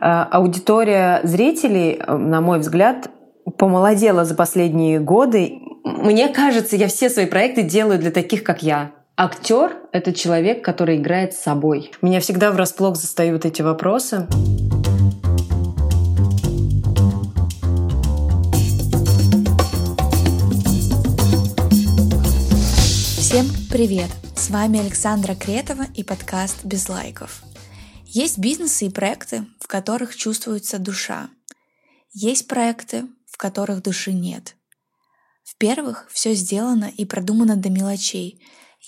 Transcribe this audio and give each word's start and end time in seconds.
Аудитория 0.00 1.20
зрителей, 1.24 2.00
на 2.06 2.40
мой 2.40 2.58
взгляд, 2.58 3.10
помолодела 3.58 4.24
за 4.24 4.34
последние 4.34 5.00
годы. 5.00 5.58
Мне 5.84 6.28
кажется, 6.28 6.76
я 6.76 6.88
все 6.88 7.10
свои 7.10 7.26
проекты 7.26 7.62
делаю 7.62 7.98
для 7.98 8.10
таких, 8.10 8.42
как 8.42 8.62
я. 8.62 8.92
Актер— 9.16 9.76
это 9.92 10.12
человек, 10.12 10.64
который 10.64 10.96
играет 10.96 11.34
с 11.34 11.42
собой. 11.42 11.92
Меня 12.02 12.20
всегда 12.20 12.50
врасплох 12.50 12.96
застают 12.96 13.44
эти 13.44 13.62
вопросы. 13.62 14.26
Всем 23.18 23.46
привет! 23.70 24.08
С 24.34 24.50
вами 24.50 24.80
Александра 24.80 25.34
Кретова 25.34 25.84
и 25.94 26.02
подкаст 26.02 26.64
«Без 26.64 26.88
лайков». 26.88 27.42
Есть 28.14 28.38
бизнесы 28.38 28.86
и 28.86 28.90
проекты, 28.90 29.44
в 29.58 29.66
которых 29.66 30.14
чувствуется 30.14 30.78
душа. 30.78 31.30
Есть 32.12 32.46
проекты, 32.46 33.08
в 33.26 33.36
которых 33.36 33.82
души 33.82 34.12
нет. 34.12 34.54
В 35.42 35.56
первых 35.56 36.08
все 36.12 36.32
сделано 36.34 36.92
и 36.96 37.06
продумано 37.06 37.56
до 37.56 37.70
мелочей. 37.70 38.40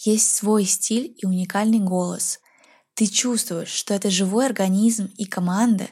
Есть 0.05 0.31
свой 0.33 0.65
стиль 0.65 1.13
и 1.19 1.27
уникальный 1.27 1.81
голос. 1.81 2.39
Ты 2.95 3.09
чувствуешь, 3.09 3.71
что 3.71 3.95
это 3.95 4.11
живой 4.11 4.47
организм 4.47 5.11
и 5.17 5.25
команда, 5.25 5.89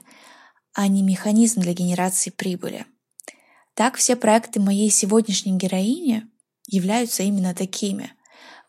а 0.72 0.86
не 0.86 1.02
механизм 1.02 1.60
для 1.60 1.72
генерации 1.72 2.30
прибыли. 2.30 2.86
Так 3.74 3.96
все 3.96 4.14
проекты 4.14 4.60
моей 4.60 4.90
сегодняшней 4.90 5.56
героини 5.56 6.22
являются 6.68 7.24
именно 7.24 7.52
такими. 7.52 8.12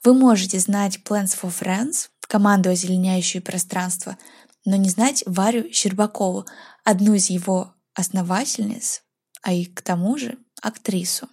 Вы 0.04 0.16
можете 0.16 0.58
знать 0.58 1.02
Plans 1.06 1.40
for 1.40 1.54
Friends, 1.54 2.10
команду 2.28 2.70
озеленяющую 2.70 3.42
пространство, 3.42 4.18
но 4.66 4.76
не 4.76 4.90
знать 4.90 5.24
Варю 5.26 5.72
Щербакову, 5.72 6.46
одну 6.84 7.14
из 7.14 7.30
его 7.30 7.74
основательниц, 7.94 9.04
а 9.42 9.54
и 9.54 9.66
к 9.66 9.82
тому 9.82 10.18
же 10.18 10.38
актрису. 10.62 11.30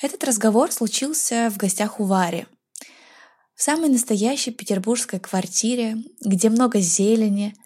Этот 0.00 0.22
разговор 0.24 0.70
случился 0.70 1.50
в 1.50 1.56
гостях 1.56 1.98
у 2.00 2.04
Вари, 2.04 2.46
в 3.54 3.62
самой 3.62 3.88
настоящей 3.88 4.50
петербургской 4.50 5.18
квартире, 5.18 5.96
где 6.20 6.50
много 6.50 6.80
зелени, 6.80 7.56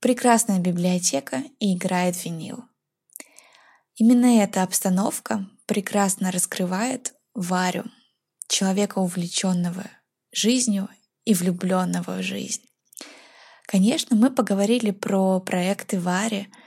прекрасная 0.00 0.60
библиотека 0.60 1.42
и 1.58 1.76
играет 1.76 2.24
винил. 2.24 2.64
Именно 3.96 4.40
эта 4.40 4.62
обстановка 4.62 5.44
прекрасно 5.66 6.30
раскрывает 6.30 7.14
Варю, 7.34 7.84
человека 8.46 9.00
увлеченного 9.00 9.84
жизнью 10.30 10.88
и 11.24 11.34
влюбленного 11.34 12.18
в 12.18 12.22
жизнь. 12.22 12.67
Конечно, 13.70 14.16
мы 14.16 14.30
поговорили 14.30 14.90
про 14.90 15.40
проекты 15.40 16.00
Вари— 16.00 16.48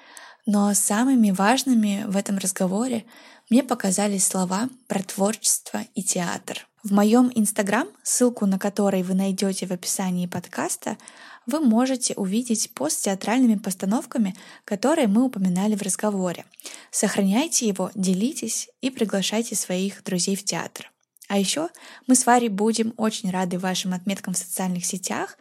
но 0.45 0.73
самыми 0.73 1.31
важными 1.31 2.03
в 2.07 2.17
этом 2.17 2.37
разговоре 2.37 3.05
мне 3.49 3.63
показались 3.63 4.25
слова 4.25 4.69
про 4.87 5.03
творчество 5.03 5.81
и 5.93 6.03
театр. 6.03 6.67
В 6.83 6.91
моем 6.91 7.31
инстаграм, 7.35 7.87
ссылку 8.01 8.47
на 8.47 8.57
который 8.57 9.03
вы 9.03 9.13
найдете 9.13 9.67
в 9.67 9.71
описании 9.71 10.25
подкаста, 10.25 10.97
вы 11.45 11.59
можете 11.59 12.15
увидеть 12.15 12.73
пост 12.73 12.97
с 12.97 13.01
театральными 13.01 13.55
постановками, 13.55 14.35
которые 14.65 15.07
мы 15.07 15.23
упоминали 15.23 15.75
в 15.75 15.81
разговоре. 15.81 16.45
Сохраняйте 16.91 17.67
его, 17.67 17.91
делитесь 17.93 18.69
и 18.81 18.89
приглашайте 18.89 19.55
своих 19.55 20.03
друзей 20.03 20.35
в 20.35 20.43
театр. 20.43 20.91
А 21.27 21.37
еще 21.37 21.69
мы 22.07 22.15
с 22.15 22.25
Варей 22.25 22.49
будем 22.49 22.93
очень 22.97 23.29
рады 23.29 23.59
вашим 23.59 23.93
отметкам 23.93 24.33
в 24.33 24.37
социальных 24.37 24.85
сетях 24.85 25.37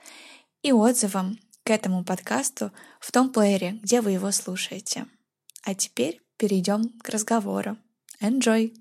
и 0.62 0.72
отзывам 0.72 1.38
к 1.64 1.70
этому 1.70 2.04
подкасту 2.04 2.72
в 3.00 3.12
том 3.12 3.30
плеере, 3.30 3.78
где 3.82 4.00
вы 4.00 4.12
его 4.12 4.30
слушаете. 4.30 5.06
А 5.64 5.74
теперь 5.74 6.20
перейдем 6.36 6.90
к 7.02 7.08
разговору. 7.10 7.76
Enjoy! 8.22 8.72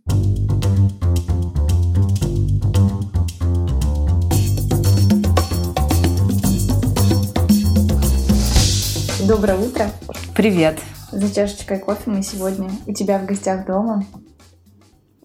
Доброе 9.28 9.58
утро! 9.58 9.92
Привет! 10.36 10.80
За 11.12 11.34
чашечкой 11.34 11.80
кофе 11.80 12.10
мы 12.10 12.24
сегодня 12.24 12.70
у 12.86 12.94
тебя 12.94 13.20
в 13.20 13.26
гостях 13.26 13.66
дома. 13.66 14.06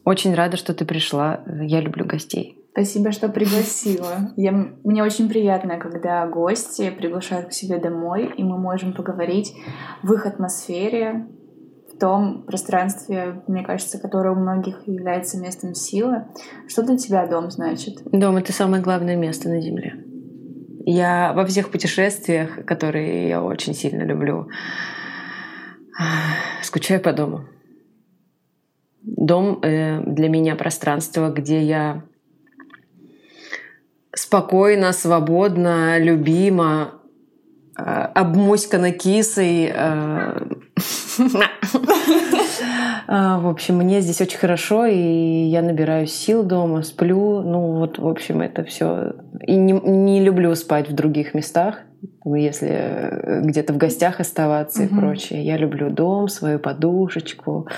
Очень 0.05 0.35
рада, 0.35 0.57
что 0.57 0.75
ты 0.75 0.85
пришла. 0.85 1.43
Я 1.47 1.81
люблю 1.81 2.05
гостей. 2.05 2.64
Спасибо, 2.75 3.13
что 3.13 3.29
пригласила. 3.29 4.33
Я, 4.37 4.51
мне 4.83 5.05
очень 5.05 5.29
приятно, 5.29 5.79
когда 5.79 6.27
гости 6.27 6.91
приглашают 6.91 7.49
к 7.49 7.53
себе 7.53 7.79
домой, 7.79 8.33
и 8.37 8.43
мы 8.43 8.59
можем 8.59 8.95
поговорить 8.95 9.55
в 10.03 10.13
их 10.13 10.27
атмосфере, 10.27 11.29
в 11.95 11.97
том 12.01 12.43
пространстве, 12.43 13.45
мне 13.47 13.63
кажется, 13.63 14.01
которое 14.01 14.35
у 14.35 14.41
многих 14.41 14.89
является 14.89 15.39
местом 15.39 15.75
силы. 15.75 16.25
Что 16.67 16.83
для 16.83 16.97
тебя 16.97 17.29
дом 17.29 17.49
значит? 17.53 18.03
Дом— 18.11 18.37
это 18.39 18.53
самое 18.53 18.83
главное 18.83 19.15
место 19.15 19.49
на 19.49 19.61
Земле. 19.61 19.95
Я 20.85 21.33
во 21.33 21.47
всех 21.47 21.71
путешествиях, 21.71 22.67
которые 22.67 23.29
я 23.29 23.41
очень 23.41 23.75
сильно 23.75 24.03
люблю, 24.03 24.49
скучаю 26.65 27.01
по 27.01 27.13
дому. 27.13 27.45
Дом 29.01 29.61
э, 29.63 30.03
для 30.05 30.29
меня 30.29 30.57
пространство, 30.57 31.31
где 31.31 31.63
я 31.63 32.03
спокойно, 34.15 34.93
свободно, 34.93 35.99
любимо, 35.99 36.93
э, 37.77 37.83
обмуськана 37.83 38.93
кисой. 38.93 39.73
Э, 39.75 40.41
э, 41.19 43.39
в 43.39 43.49
общем, 43.49 43.77
мне 43.77 44.01
здесь 44.01 44.21
очень 44.21 44.39
хорошо, 44.39 44.87
и 44.87 44.99
я 44.99 45.63
набираю 45.63 46.07
сил 46.07 46.43
дома, 46.43 46.83
сплю. 46.83 47.43
Ну 47.43 47.79
вот, 47.79 47.99
в 47.99 48.07
общем, 48.07 48.41
это 48.41 48.65
все. 48.65 49.13
И 49.47 49.57
не, 49.57 49.73
не 49.73 50.21
люблю 50.21 50.55
спать 50.55 50.89
в 50.89 50.95
других 50.95 51.35
местах, 51.35 51.81
если 52.25 53.41
где-то 53.43 53.73
в 53.73 53.77
гостях 53.77 54.21
оставаться 54.21 54.83
угу. 54.83 54.95
и 54.95 54.99
прочее. 54.99 55.45
Я 55.45 55.57
люблю 55.57 55.91
дом, 55.91 56.29
свою 56.29 56.59
подушечку, 56.59 57.69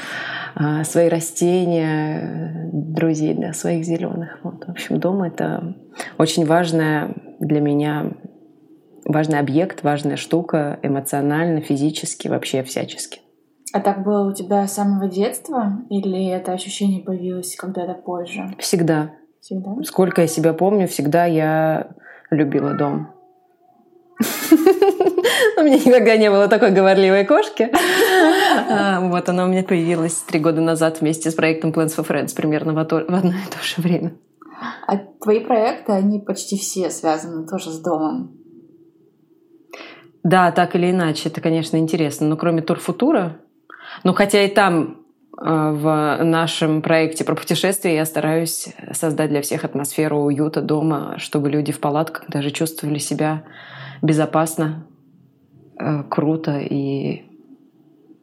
свои 0.85 1.09
растения, 1.09 2.71
друзей, 2.73 3.35
да, 3.35 3.53
своих 3.53 3.85
зеленых. 3.85 4.39
Вот, 4.43 4.65
в 4.67 4.71
общем, 4.71 4.99
дом 5.01 5.23
это 5.23 5.77
очень 6.19 6.47
важная 6.47 7.15
для 7.41 7.61
меня 7.61 8.13
важный 9.05 9.39
объект, 9.39 9.83
важная 9.83 10.17
штука 10.17 10.79
эмоционально, 10.83 11.61
физически, 11.61 12.29
вообще 12.29 12.63
всячески. 12.63 13.21
А 13.73 13.81
так 13.81 14.03
было 14.05 14.29
у 14.29 14.33
тебя 14.33 14.67
с 14.67 14.75
самого 14.75 15.09
детства 15.09 15.83
или 15.91 16.29
это 16.29 16.53
ощущение 16.53 17.03
появилось 17.03 17.57
когда-то 17.57 17.95
позже? 17.95 18.55
Всегда. 18.59 19.11
Всегда? 19.41 19.77
Сколько 19.85 20.23
я 20.23 20.27
себя 20.27 20.55
помню, 20.55 20.89
всегда 20.89 21.27
я 21.27 21.91
любила 22.31 22.75
дом. 22.75 23.09
У 24.19 25.63
меня 25.63 25.77
никогда 25.77 26.17
не 26.17 26.31
было 26.31 26.49
такой 26.49 26.71
говорливой 26.71 27.25
кошки. 27.25 27.71
А, 28.69 29.01
вот 29.01 29.29
она 29.29 29.45
у 29.45 29.49
меня 29.49 29.63
появилась 29.63 30.15
три 30.21 30.41
года 30.41 30.61
назад 30.61 31.01
вместе 31.01 31.31
с 31.31 31.35
проектом 31.35 31.71
Plans 31.71 31.97
for 31.97 32.07
Friends 32.07 32.35
примерно 32.35 32.73
в 32.73 32.79
одно 32.79 33.07
и 33.09 33.51
то 33.51 33.63
же 33.63 33.83
время. 33.83 34.15
А 34.87 34.97
твои 34.97 35.41
проекты, 35.41 35.93
они 35.93 36.19
почти 36.21 36.57
все 36.57 36.91
связаны 36.91 37.47
тоже 37.47 37.71
с 37.71 37.81
домом. 37.81 38.33
Да, 40.23 40.51
так 40.51 40.75
или 40.75 40.91
иначе, 40.91 41.29
это, 41.29 41.41
конечно, 41.41 41.77
интересно. 41.77 42.27
Но 42.27 42.37
кроме 42.37 42.63
Турфутура, 42.63 43.39
ну 44.03 44.13
хотя 44.13 44.43
и 44.43 44.49
там 44.49 45.03
э, 45.41 45.45
в 45.45 46.19
нашем 46.23 46.83
проекте 46.83 47.25
про 47.25 47.37
путешествия 47.37 47.95
я 47.95 48.05
стараюсь 48.05 48.69
создать 48.93 49.31
для 49.31 49.43
всех 49.43 49.65
атмосферу 49.65 50.21
уюта 50.21 50.63
дома, 50.63 51.17
чтобы 51.19 51.51
люди 51.51 51.71
в 51.71 51.81
палатках 51.81 52.25
даже 52.29 52.51
чувствовали 52.51 52.99
себя 52.99 53.45
безопасно, 54.03 54.87
э, 55.79 56.03
круто 56.05 56.59
и 56.59 57.25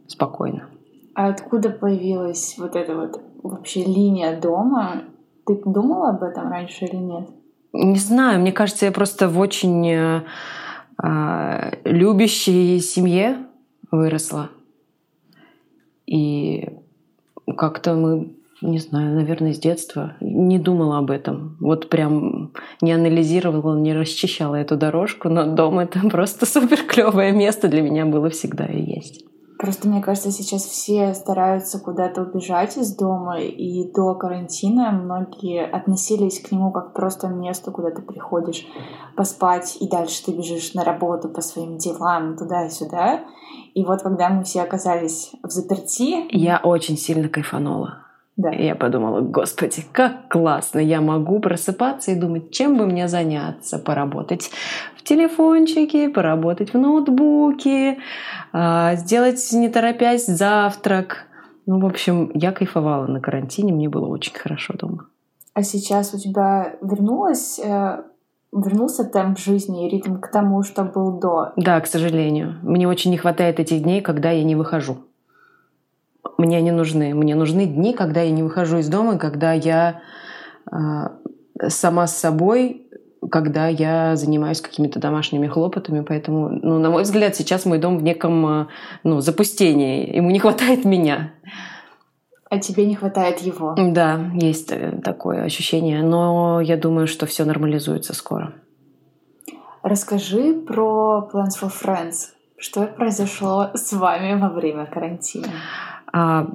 спокойно. 0.08 0.70
А 1.16 1.28
откуда 1.28 1.70
появилась 1.70 2.56
вот 2.58 2.76
эта 2.76 2.96
вот 2.96 3.22
вообще 3.44 3.84
линия 3.84 4.40
дома 4.40 5.04
ты 5.46 5.62
думала 5.66 6.10
об 6.10 6.24
этом 6.24 6.50
раньше 6.50 6.86
или 6.86 6.96
нет? 6.96 7.30
Не 7.74 7.98
знаю, 7.98 8.40
мне 8.40 8.52
кажется, 8.52 8.86
я 8.86 8.92
просто 8.92 9.28
в 9.28 9.40
очень 9.40 9.92
э, 9.92 10.22
любящей 11.84 12.80
семье 12.80 13.38
выросла. 13.92 14.50
И 16.06 16.70
как-то 17.58 17.96
мы, 17.96 18.36
не 18.64 18.80
знаю, 18.80 19.14
наверное, 19.16 19.54
с 19.54 19.60
детства 19.60 20.16
не 20.22 20.58
думала 20.58 20.98
об 20.98 21.12
этом. 21.12 21.58
Вот 21.60 21.90
прям 21.90 22.54
не 22.82 22.94
анализировала, 22.94 23.78
не 23.78 23.94
расчищала 23.94 24.56
эту 24.56 24.78
дорожку, 24.78 25.30
но 25.30 25.46
дом 25.46 25.80
это 25.80 26.00
просто 26.10 26.46
супер 26.46 26.84
клевое 26.88 27.32
место 27.32 27.68
для 27.68 27.82
меня 27.82 28.06
было 28.06 28.30
всегда 28.30 28.66
и 28.66 28.82
есть. 28.82 29.26
Просто 29.64 29.88
мне 29.88 30.02
кажется, 30.02 30.30
сейчас 30.30 30.64
все 30.64 31.14
стараются 31.14 31.80
куда-то 31.80 32.24
убежать 32.24 32.76
из 32.76 32.96
дома, 32.98 33.40
и 33.40 33.90
до 33.94 34.14
карантина 34.16 34.92
многие 34.92 35.64
относились 35.64 36.42
к 36.42 36.52
нему 36.52 36.72
как 36.72 36.94
просто 36.94 37.28
место, 37.28 37.72
куда 37.72 37.92
ты 37.92 38.02
приходишь 38.02 38.68
поспать, 39.16 39.78
и 39.80 39.88
дальше 39.88 40.26
ты 40.26 40.34
бежишь 40.34 40.74
на 40.74 40.84
работу 40.84 41.30
по 41.30 41.40
своим 41.40 41.78
делам 41.78 42.36
туда 42.36 42.66
и 42.66 42.70
сюда. 42.70 43.22
И 43.74 43.86
вот 43.86 44.02
когда 44.02 44.28
мы 44.28 44.44
все 44.44 44.64
оказались 44.64 45.32
в 45.42 45.50
заперти... 45.50 46.26
Я 46.36 46.60
очень 46.62 46.98
сильно 46.98 47.30
кайфанула. 47.30 48.00
Да. 48.36 48.52
И 48.52 48.66
я 48.66 48.76
подумала, 48.76 49.22
господи, 49.22 49.86
как 49.92 50.28
классно, 50.28 50.80
я 50.80 51.02
могу 51.02 51.40
просыпаться 51.40 52.12
и 52.12 52.16
думать, 52.16 52.52
чем 52.52 52.78
бы 52.78 52.86
мне 52.88 53.08
заняться, 53.08 53.78
поработать 53.78 54.50
в 54.98 55.04
телефончике, 55.04 56.10
поработать 56.10 56.74
в 56.74 56.78
ноутбуке, 56.78 58.00
а, 58.52 58.96
сделать, 58.96 59.48
не 59.52 59.70
торопясь, 59.70 60.26
завтрак. 60.26 61.28
Ну, 61.68 61.80
в 61.80 61.86
общем, 61.86 62.32
я 62.34 62.52
кайфовала 62.52 63.06
на 63.06 63.22
карантине, 63.22 63.72
мне 63.72 63.88
было 63.88 64.08
очень 64.08 64.34
хорошо 64.34 64.74
дома. 64.74 65.06
А 65.54 65.62
сейчас 65.62 66.16
у 66.16 66.18
тебя 66.18 66.76
вернулась 66.82 67.60
э, 67.64 68.04
вернулся 68.52 69.04
темп 69.04 69.38
жизни 69.38 69.88
и 69.88 69.90
ритм 69.90 70.18
к 70.18 70.32
тому, 70.32 70.64
что 70.64 70.84
был 70.84 71.20
до? 71.20 71.54
Да, 71.56 71.80
к 71.80 71.86
сожалению. 71.86 72.56
Мне 72.64 72.88
очень 72.88 73.12
не 73.12 73.18
хватает 73.18 73.60
этих 73.60 73.84
дней, 73.84 74.02
когда 74.02 74.32
я 74.32 74.44
не 74.44 74.56
выхожу 74.56 74.98
мне 76.38 76.58
они 76.58 76.72
нужны. 76.72 77.14
Мне 77.14 77.36
нужны 77.36 77.66
дни, 77.66 77.94
когда 77.94 78.22
я 78.22 78.32
не 78.32 78.44
выхожу 78.44 78.78
из 78.78 78.90
дома, 78.90 79.18
когда 79.18 79.54
я 79.54 80.02
э, 80.72 80.78
сама 81.70 82.08
с 82.08 82.18
собой, 82.18 82.88
когда 83.32 83.68
я 83.68 84.16
занимаюсь 84.16 84.62
какими-то 84.62 85.00
домашними 85.00 85.48
хлопотами. 85.48 86.02
Поэтому, 86.02 86.50
ну, 86.50 86.80
на 86.80 86.90
мой 86.90 87.04
взгляд, 87.04 87.36
сейчас 87.36 87.66
мой 87.66 87.78
дом 87.78 87.98
в 87.98 88.04
неком 88.04 88.46
э, 88.46 88.68
ну, 89.04 89.22
запустении. 89.22 90.16
Ему 90.16 90.32
не 90.32 90.40
хватает 90.40 90.86
меня. 90.86 91.34
А 92.50 92.60
тебе 92.60 92.86
не 92.86 92.96
хватает 92.96 93.40
его? 93.40 93.76
Да, 93.78 94.20
есть 94.34 94.72
э, 94.72 95.00
такое 95.04 95.44
ощущение. 95.44 96.04
Но 96.04 96.62
я 96.62 96.78
думаю, 96.78 97.08
что 97.08 97.26
все 97.26 97.46
нормализуется 97.46 98.14
скоро. 98.14 98.54
Расскажи 99.82 100.54
про 100.54 101.30
Plans 101.34 101.60
for 101.62 101.72
Friends. 101.72 102.30
Что 102.58 102.86
произошло 102.86 103.72
с 103.74 103.92
вами 103.92 104.40
во 104.40 104.50
время 104.50 104.86
карантина? 104.86 105.48
А, 106.14 106.48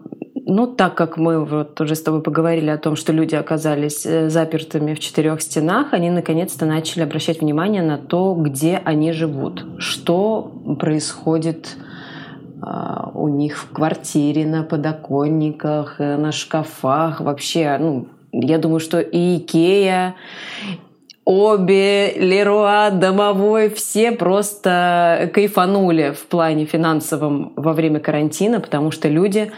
ну, 0.47 0.67
так 0.67 0.95
как 0.95 1.19
мы 1.19 1.45
вот 1.45 1.79
уже 1.81 1.95
с 1.95 2.03
тобой 2.03 2.23
поговорили 2.23 2.71
о 2.71 2.79
том, 2.79 2.97
что 2.97 3.13
люди 3.13 3.35
оказались 3.35 4.07
э, 4.07 4.31
запертыми 4.31 4.95
в 4.95 5.01
четырех 5.01 5.43
стенах, 5.43 5.93
они 5.93 6.11
наконец-то 6.11 6.65
начали 6.65 7.03
обращать 7.03 7.41
внимание 7.41 7.83
на 7.83 7.99
то, 7.99 8.35
где 8.35 8.81
они 8.85 9.13
живут, 9.13 9.67
что 9.79 10.53
происходит 10.79 11.77
а, 12.63 13.11
у 13.15 13.29
них 13.29 13.59
в 13.59 13.73
квартире, 13.73 14.47
на 14.47 14.63
подоконниках, 14.63 15.97
э, 16.01 16.17
на 16.17 16.33
шкафах. 16.33 17.21
Вообще, 17.21 17.77
ну, 17.79 18.07
я 18.33 18.59
думаю, 18.59 18.81
что 18.81 19.01
и 19.01 19.39
Икея, 19.39 20.15
обе, 21.29 22.15
Леруа, 22.15 22.89
Домовой, 22.91 23.69
все 23.69 24.13
просто 24.13 25.31
кайфанули 25.35 26.13
в 26.13 26.27
плане 26.27 26.65
финансовом 26.65 27.53
во 27.55 27.75
время 27.75 28.01
карантина, 28.01 28.61
потому 28.61 28.91
что 28.91 29.09
люди 29.09 29.53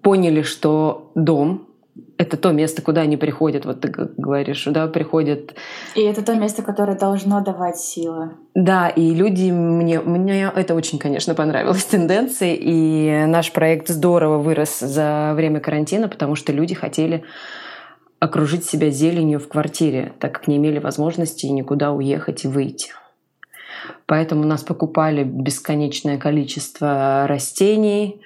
поняли, 0.00 0.40
что 0.40 1.12
дом 1.14 1.68
это 2.16 2.38
то 2.38 2.52
место, 2.52 2.80
куда 2.80 3.02
они 3.02 3.18
приходят, 3.18 3.66
вот 3.66 3.82
ты 3.82 3.88
говоришь, 3.88 4.64
да, 4.64 4.86
приходят. 4.86 5.54
И 5.94 6.00
это 6.00 6.24
то 6.24 6.34
место, 6.34 6.62
которое 6.62 6.96
должно 6.96 7.42
давать 7.42 7.76
силы. 7.76 8.30
Да, 8.54 8.88
и 8.88 9.12
люди, 9.12 9.50
мне, 9.50 10.00
мне 10.00 10.50
это 10.54 10.74
очень, 10.74 10.98
конечно, 10.98 11.34
понравилась 11.34 11.84
тенденция, 11.84 12.54
и 12.58 13.26
наш 13.26 13.52
проект 13.52 13.88
здорово 13.88 14.38
вырос 14.38 14.78
за 14.80 15.32
время 15.34 15.60
карантина, 15.60 16.08
потому 16.08 16.34
что 16.34 16.50
люди 16.52 16.74
хотели 16.74 17.24
окружить 18.22 18.64
себя 18.64 18.90
зеленью 18.90 19.40
в 19.40 19.48
квартире, 19.48 20.12
так 20.20 20.30
как 20.30 20.46
не 20.46 20.56
имели 20.56 20.78
возможности 20.78 21.46
никуда 21.46 21.90
уехать 21.90 22.44
и 22.44 22.48
выйти. 22.48 22.92
Поэтому 24.06 24.44
нас 24.44 24.62
покупали 24.62 25.24
бесконечное 25.24 26.18
количество 26.18 27.26
растений. 27.26 28.20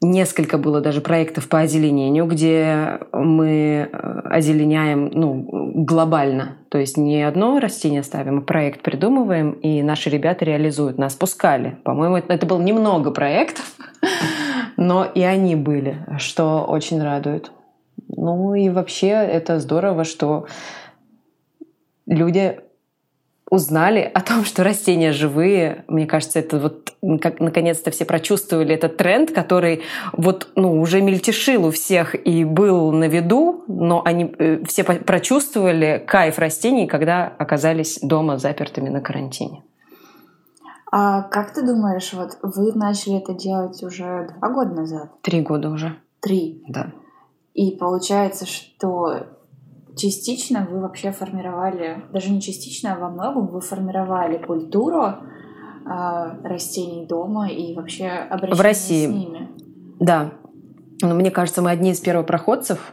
Несколько 0.00 0.56
было 0.56 0.80
даже 0.80 1.00
проектов 1.00 1.48
по 1.48 1.58
озеленению, 1.58 2.26
где 2.26 3.00
мы 3.12 3.90
э, 3.92 4.20
озеленяем 4.26 5.10
ну, 5.12 5.72
глобально. 5.74 6.58
То 6.68 6.78
есть 6.78 6.96
не 6.96 7.20
одно 7.20 7.58
растение 7.58 8.04
ставим, 8.04 8.38
а 8.38 8.42
проект 8.42 8.82
придумываем, 8.82 9.50
и 9.50 9.82
наши 9.82 10.10
ребята 10.10 10.44
реализуют. 10.44 10.96
Нас 10.96 11.14
пускали. 11.14 11.76
По-моему, 11.82 12.18
это, 12.18 12.32
это 12.32 12.46
было 12.46 12.62
немного 12.62 13.10
проектов, 13.10 13.74
но 14.76 15.04
и 15.04 15.22
они 15.22 15.56
были, 15.56 16.06
что 16.18 16.64
очень 16.68 17.02
радует. 17.02 17.50
Ну 18.16 18.54
и 18.54 18.68
вообще 18.68 19.08
это 19.08 19.60
здорово, 19.60 20.04
что 20.04 20.46
люди 22.06 22.60
узнали 23.50 24.10
о 24.14 24.20
том, 24.20 24.44
что 24.44 24.62
растения 24.62 25.12
живые. 25.12 25.84
Мне 25.88 26.06
кажется, 26.06 26.38
это 26.38 26.58
вот 26.58 26.94
как 27.20 27.40
наконец-то 27.40 27.90
все 27.90 28.04
прочувствовали 28.04 28.74
этот 28.74 28.96
тренд, 28.96 29.32
который 29.32 29.82
вот 30.12 30.48
ну, 30.54 30.80
уже 30.80 31.02
мельтешил 31.02 31.66
у 31.66 31.70
всех 31.70 32.14
и 32.14 32.44
был 32.44 32.92
на 32.92 33.08
виду, 33.08 33.64
но 33.66 34.02
они 34.04 34.32
э, 34.38 34.64
все 34.64 34.84
прочувствовали 34.84 36.02
кайф 36.06 36.38
растений, 36.38 36.86
когда 36.86 37.26
оказались 37.26 37.98
дома 38.00 38.38
запертыми 38.38 38.88
на 38.88 39.00
карантине. 39.00 39.64
А 40.92 41.22
как 41.22 41.52
ты 41.52 41.62
думаешь, 41.64 42.12
вот 42.12 42.38
вы 42.42 42.72
начали 42.72 43.18
это 43.18 43.34
делать 43.34 43.82
уже 43.82 44.28
два 44.38 44.50
года 44.50 44.74
назад? 44.74 45.10
Три 45.22 45.40
года 45.40 45.70
уже. 45.70 45.96
Три? 46.20 46.62
Да. 46.68 46.92
И 47.54 47.72
получается, 47.72 48.46
что 48.46 49.26
частично 49.96 50.66
вы 50.70 50.80
вообще 50.80 51.12
формировали, 51.12 52.04
даже 52.12 52.30
не 52.30 52.40
частично, 52.40 52.94
а 52.94 52.98
во 52.98 53.08
многом 53.10 53.48
вы 53.48 53.60
формировали 53.60 54.38
культуру 54.38 55.04
э, 55.04 55.14
растений 56.44 57.06
дома 57.06 57.48
и 57.48 57.74
вообще 57.74 58.08
обращения 58.08 58.56
в 58.56 58.60
России. 58.60 59.06
с 59.06 59.10
ними. 59.10 59.48
Да. 59.98 60.32
Но 61.02 61.14
мне 61.14 61.30
кажется, 61.30 61.62
мы 61.62 61.70
одни 61.70 61.90
из 61.90 62.00
первопроходцев 62.00 62.92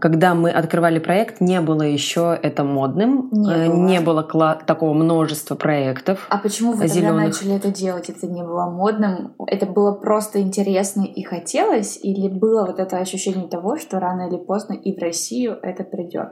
когда 0.00 0.34
мы 0.34 0.50
открывали 0.50 0.98
проект, 0.98 1.40
не 1.40 1.60
было 1.60 1.82
еще 1.82 2.38
это 2.42 2.64
модным, 2.64 3.28
не 3.30 3.52
э, 3.52 3.66
было, 3.68 3.86
не 3.86 4.00
было 4.00 4.22
такого 4.66 4.94
множества 4.94 5.54
проектов. 5.54 6.26
А 6.30 6.38
почему 6.38 6.72
вы 6.72 6.88
зеленых. 6.88 7.10
тогда 7.10 7.26
начали 7.26 7.56
это 7.56 7.70
делать? 7.70 8.08
Это 8.08 8.26
не 8.26 8.42
было 8.42 8.70
модным? 8.70 9.34
Это 9.46 9.66
было 9.66 9.92
просто 9.92 10.40
интересно 10.40 11.02
и 11.02 11.22
хотелось? 11.22 11.98
Или 12.02 12.28
было 12.28 12.64
вот 12.66 12.78
это 12.78 12.98
ощущение 12.98 13.48
того, 13.48 13.76
что 13.76 14.00
рано 14.00 14.28
или 14.28 14.38
поздно 14.38 14.72
и 14.72 14.96
в 14.96 15.00
Россию 15.00 15.58
это 15.62 15.84
придет? 15.84 16.30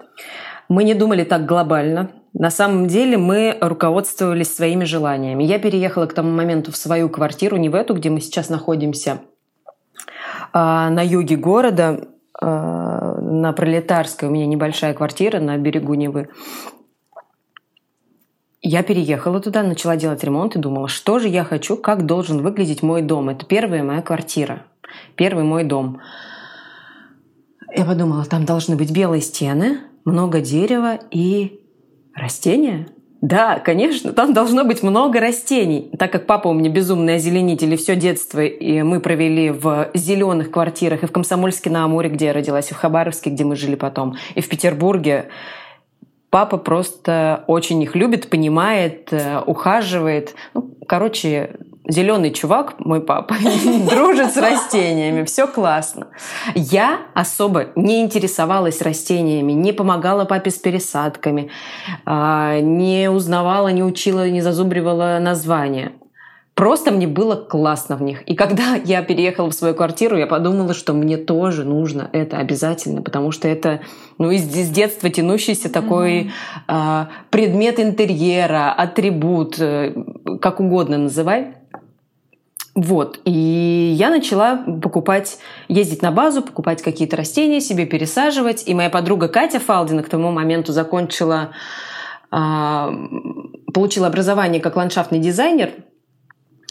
Мы 0.68 0.84
не 0.84 0.94
думали 0.94 1.24
так 1.24 1.44
глобально. 1.44 2.10
На 2.32 2.50
самом 2.50 2.86
деле 2.86 3.18
мы 3.18 3.58
руководствовались 3.60 4.54
своими 4.54 4.84
желаниями. 4.84 5.44
Я 5.44 5.58
переехала 5.58 6.06
к 6.06 6.14
тому 6.14 6.30
моменту 6.30 6.72
в 6.72 6.76
свою 6.76 7.08
квартиру, 7.08 7.56
не 7.56 7.68
в 7.68 7.74
эту, 7.74 7.94
где 7.94 8.10
мы 8.10 8.20
сейчас 8.20 8.48
находимся, 8.48 9.18
а 10.52 10.88
на 10.90 11.04
юге 11.04 11.36
города 11.36 12.08
на 12.40 13.52
Пролетарской, 13.52 14.28
у 14.28 14.32
меня 14.32 14.46
небольшая 14.46 14.94
квартира 14.94 15.40
на 15.40 15.56
берегу 15.56 15.94
Невы. 15.94 16.28
Я 18.60 18.82
переехала 18.82 19.40
туда, 19.40 19.62
начала 19.62 19.96
делать 19.96 20.22
ремонт 20.24 20.56
и 20.56 20.58
думала, 20.58 20.88
что 20.88 21.18
же 21.18 21.28
я 21.28 21.44
хочу, 21.44 21.76
как 21.76 22.06
должен 22.06 22.42
выглядеть 22.42 22.82
мой 22.82 23.02
дом. 23.02 23.28
Это 23.28 23.46
первая 23.46 23.82
моя 23.82 24.02
квартира, 24.02 24.64
первый 25.16 25.44
мой 25.44 25.64
дом. 25.64 26.00
Я 27.74 27.84
подумала, 27.84 28.24
там 28.24 28.44
должны 28.44 28.76
быть 28.76 28.90
белые 28.90 29.20
стены, 29.20 29.80
много 30.04 30.40
дерева 30.40 30.98
и 31.10 31.60
растения. 32.14 32.88
Да, 33.20 33.58
конечно, 33.58 34.12
там 34.12 34.32
должно 34.32 34.64
быть 34.64 34.84
много 34.84 35.18
растений. 35.18 35.90
Так 35.98 36.12
как 36.12 36.26
папа 36.26 36.48
у 36.48 36.52
меня 36.52 36.70
безумный 36.70 37.16
озеленитель, 37.16 37.74
и 37.74 37.76
все 37.76 37.96
детство 37.96 38.44
и 38.44 38.82
мы 38.82 39.00
провели 39.00 39.50
в 39.50 39.90
зеленых 39.94 40.52
квартирах, 40.52 41.02
и 41.02 41.06
в 41.06 41.12
Комсомольске 41.12 41.68
на 41.68 41.84
Амуре, 41.84 42.10
где 42.10 42.26
я 42.26 42.32
родилась, 42.32 42.70
и 42.70 42.74
в 42.74 42.76
Хабаровске, 42.76 43.30
где 43.30 43.42
мы 43.44 43.56
жили 43.56 43.74
потом, 43.74 44.16
и 44.36 44.40
в 44.40 44.48
Петербурге. 44.48 45.30
Папа 46.30 46.58
просто 46.58 47.44
очень 47.46 47.82
их 47.82 47.94
любит, 47.94 48.28
понимает, 48.28 49.12
э, 49.12 49.40
ухаживает. 49.46 50.34
Ну, 50.52 50.70
короче, 50.86 51.56
зеленый 51.88 52.32
чувак, 52.32 52.74
мой 52.78 53.00
папа, 53.00 53.34
дружит 53.90 54.32
с 54.32 54.36
растениями, 54.40 55.24
все 55.24 55.46
классно. 55.46 56.08
Я 56.54 57.00
особо 57.14 57.68
не 57.76 58.02
интересовалась 58.02 58.82
растениями, 58.82 59.52
не 59.52 59.72
помогала 59.72 60.26
папе 60.26 60.50
с 60.50 60.58
пересадками, 60.58 61.50
а, 62.04 62.60
не 62.60 63.10
узнавала, 63.10 63.68
не 63.68 63.82
учила, 63.82 64.28
не 64.28 64.42
зазубривала 64.42 65.18
названия. 65.20 65.92
Просто 66.58 66.90
мне 66.90 67.06
было 67.06 67.36
классно 67.36 67.94
в 67.94 68.02
них. 68.02 68.22
И 68.22 68.34
когда 68.34 68.74
я 68.84 69.00
переехала 69.02 69.48
в 69.48 69.54
свою 69.54 69.74
квартиру, 69.74 70.16
я 70.16 70.26
подумала, 70.26 70.74
что 70.74 70.92
мне 70.92 71.16
тоже 71.16 71.62
нужно 71.62 72.10
это 72.12 72.38
обязательно, 72.38 73.00
потому 73.00 73.30
что 73.30 73.46
это 73.46 73.82
ну, 74.18 74.32
из, 74.32 74.52
из 74.56 74.68
детства 74.68 75.08
тянущийся 75.08 75.72
такой 75.72 76.32
mm-hmm. 76.66 77.04
э, 77.04 77.06
предмет 77.30 77.78
интерьера, 77.78 78.72
атрибут, 78.72 79.60
э, 79.60 79.94
как 80.40 80.58
угодно 80.58 80.98
называй 80.98 81.54
Вот, 82.74 83.20
и 83.24 83.94
я 83.96 84.10
начала 84.10 84.56
покупать, 84.56 85.38
ездить 85.68 86.02
на 86.02 86.10
базу, 86.10 86.42
покупать 86.42 86.82
какие-то 86.82 87.16
растения, 87.16 87.60
себе 87.60 87.86
пересаживать. 87.86 88.64
И 88.66 88.74
моя 88.74 88.90
подруга 88.90 89.28
Катя 89.28 89.60
Фалдина 89.60 90.02
к 90.02 90.08
тому 90.08 90.32
моменту 90.32 90.72
закончила, 90.72 91.50
а, 92.32 92.92
получила 93.72 94.08
образование 94.08 94.60
как 94.60 94.74
ландшафтный 94.74 95.20
дизайнер– 95.20 95.70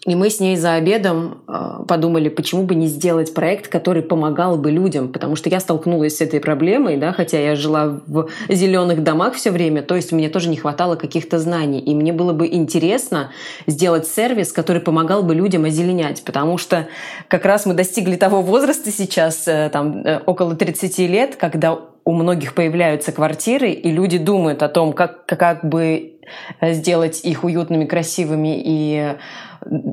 и 0.07 0.15
мы 0.15 0.29
с 0.29 0.39
ней 0.39 0.55
за 0.55 0.75
обедом 0.75 1.41
э, 1.49 1.83
подумали, 1.85 2.29
почему 2.29 2.63
бы 2.63 2.75
не 2.75 2.87
сделать 2.87 3.33
проект, 3.33 3.67
который 3.67 4.01
помогал 4.01 4.57
бы 4.57 4.71
людям, 4.71 5.09
потому 5.09 5.35
что 5.35 5.49
я 5.49 5.59
столкнулась 5.59 6.17
с 6.17 6.21
этой 6.21 6.39
проблемой, 6.39 6.95
да, 6.95 7.11
хотя 7.11 7.37
я 7.39 7.55
жила 7.57 7.99
в 8.07 8.29
зеленых 8.47 9.03
домах 9.03 9.33
все 9.33 9.51
время, 9.51 9.81
то 9.81 9.97
есть 9.97 10.13
мне 10.13 10.29
тоже 10.29 10.47
не 10.47 10.55
хватало 10.55 10.95
каких-то 10.95 11.39
знаний, 11.39 11.81
и 11.81 11.93
мне 11.93 12.13
было 12.13 12.31
бы 12.31 12.47
интересно 12.47 13.31
сделать 13.67 14.07
сервис, 14.07 14.53
который 14.53 14.81
помогал 14.81 15.23
бы 15.23 15.35
людям 15.35 15.65
озеленять, 15.65 16.23
потому 16.23 16.57
что 16.57 16.87
как 17.27 17.43
раз 17.43 17.65
мы 17.65 17.73
достигли 17.73 18.15
того 18.15 18.41
возраста 18.41 18.91
сейчас, 18.91 19.45
э, 19.45 19.69
там 19.73 20.05
э, 20.05 20.21
около 20.25 20.55
30 20.55 20.99
лет, 20.99 21.35
когда 21.35 21.77
у 22.05 22.13
многих 22.13 22.55
появляются 22.55 23.11
квартиры, 23.11 23.71
и 23.71 23.91
люди 23.91 24.17
думают 24.17 24.63
о 24.63 24.69
том, 24.69 24.93
как, 24.93 25.25
как 25.25 25.65
бы 25.65 26.16
сделать 26.61 27.21
их 27.23 27.43
уютными, 27.43 27.85
красивыми 27.85 28.61
и 28.63 29.15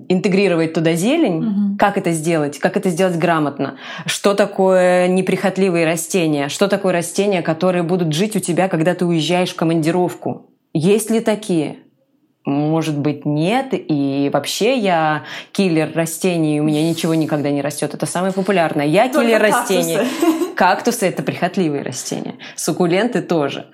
интегрировать 0.08 0.72
туда 0.74 0.94
зелень, 0.94 1.38
угу. 1.38 1.76
как 1.78 1.96
это 1.98 2.12
сделать, 2.12 2.58
как 2.58 2.76
это 2.76 2.90
сделать 2.90 3.16
грамотно, 3.16 3.76
что 4.06 4.34
такое 4.34 5.08
неприхотливые 5.08 5.86
растения, 5.86 6.48
что 6.48 6.68
такое 6.68 6.92
растения, 6.92 7.42
которые 7.42 7.82
будут 7.82 8.12
жить 8.12 8.36
у 8.36 8.40
тебя, 8.40 8.68
когда 8.68 8.94
ты 8.94 9.04
уезжаешь 9.04 9.50
в 9.50 9.56
командировку. 9.56 10.50
Есть 10.72 11.10
ли 11.10 11.20
такие? 11.20 11.76
Может 12.44 12.98
быть, 12.98 13.24
нет. 13.24 13.68
И 13.72 14.28
вообще 14.30 14.76
я 14.76 15.22
киллер 15.52 15.92
растений, 15.94 16.60
у 16.60 16.64
меня 16.64 16.86
ничего 16.86 17.14
никогда 17.14 17.50
не 17.50 17.62
растет. 17.62 17.94
Это 17.94 18.04
самое 18.04 18.34
популярное. 18.34 18.84
Я 18.84 19.08
Только 19.08 19.28
киллер 19.28 19.40
кактусы. 19.40 19.78
растений. 19.78 20.54
Кактусы 20.54 21.06
это 21.06 21.22
прихотливые 21.22 21.82
растения. 21.82 22.34
Суккуленты 22.54 23.22
тоже. 23.22 23.66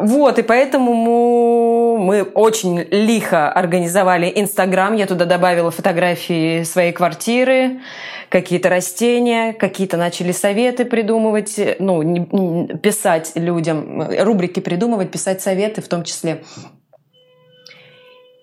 Вот, 0.00 0.38
и 0.38 0.42
поэтому 0.42 1.96
мы 1.98 2.22
очень 2.22 2.86
лихо 2.90 3.50
организовали 3.50 4.30
Инстаграм. 4.34 4.94
Я 4.94 5.06
туда 5.06 5.24
добавила 5.24 5.70
фотографии 5.70 6.64
своей 6.64 6.92
квартиры, 6.92 7.80
какие-то 8.28 8.68
растения, 8.68 9.52
какие-то 9.52 9.96
начали 9.96 10.32
советы 10.32 10.84
придумывать, 10.84 11.58
ну, 11.78 12.68
писать 12.78 13.32
людям, 13.36 14.02
рубрики 14.20 14.60
придумывать, 14.60 15.10
писать 15.10 15.40
советы 15.40 15.80
в 15.80 15.88
том 15.88 16.04
числе. 16.04 16.42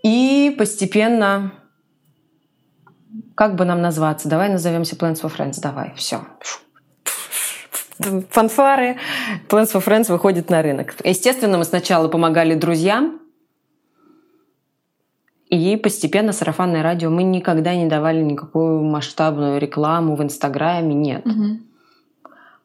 И 0.04 0.54
постепенно 0.58 1.54
как 3.36 3.56
бы 3.56 3.66
нам 3.66 3.82
назваться? 3.82 4.28
Давай 4.28 4.50
назовемся 4.50 4.96
Plants 4.96 5.22
for 5.22 5.32
Friends. 5.36 5.60
Давай, 5.62 5.94
все 5.96 6.22
фанфары, 8.30 8.98
Plans 9.50 9.72
for 9.74 9.86
Friends 9.86 10.12
выходит 10.12 10.50
на 10.50 10.62
рынок. 10.62 10.96
Естественно, 11.04 11.58
мы 11.58 11.64
сначала 11.64 12.08
помогали 12.08 12.56
друзьям, 12.56 13.20
и 15.50 15.78
постепенно 15.78 16.34
сарафанное 16.34 16.82
радио 16.82 17.12
мы 17.12 17.22
никогда 17.22 17.76
не 17.76 17.86
давали 17.86 18.24
никакую 18.24 18.84
масштабную 18.84 19.60
рекламу 19.60 20.16
в 20.16 20.24
Инстаграме, 20.24 20.96
нет. 20.96 21.26
Угу. 21.28 21.60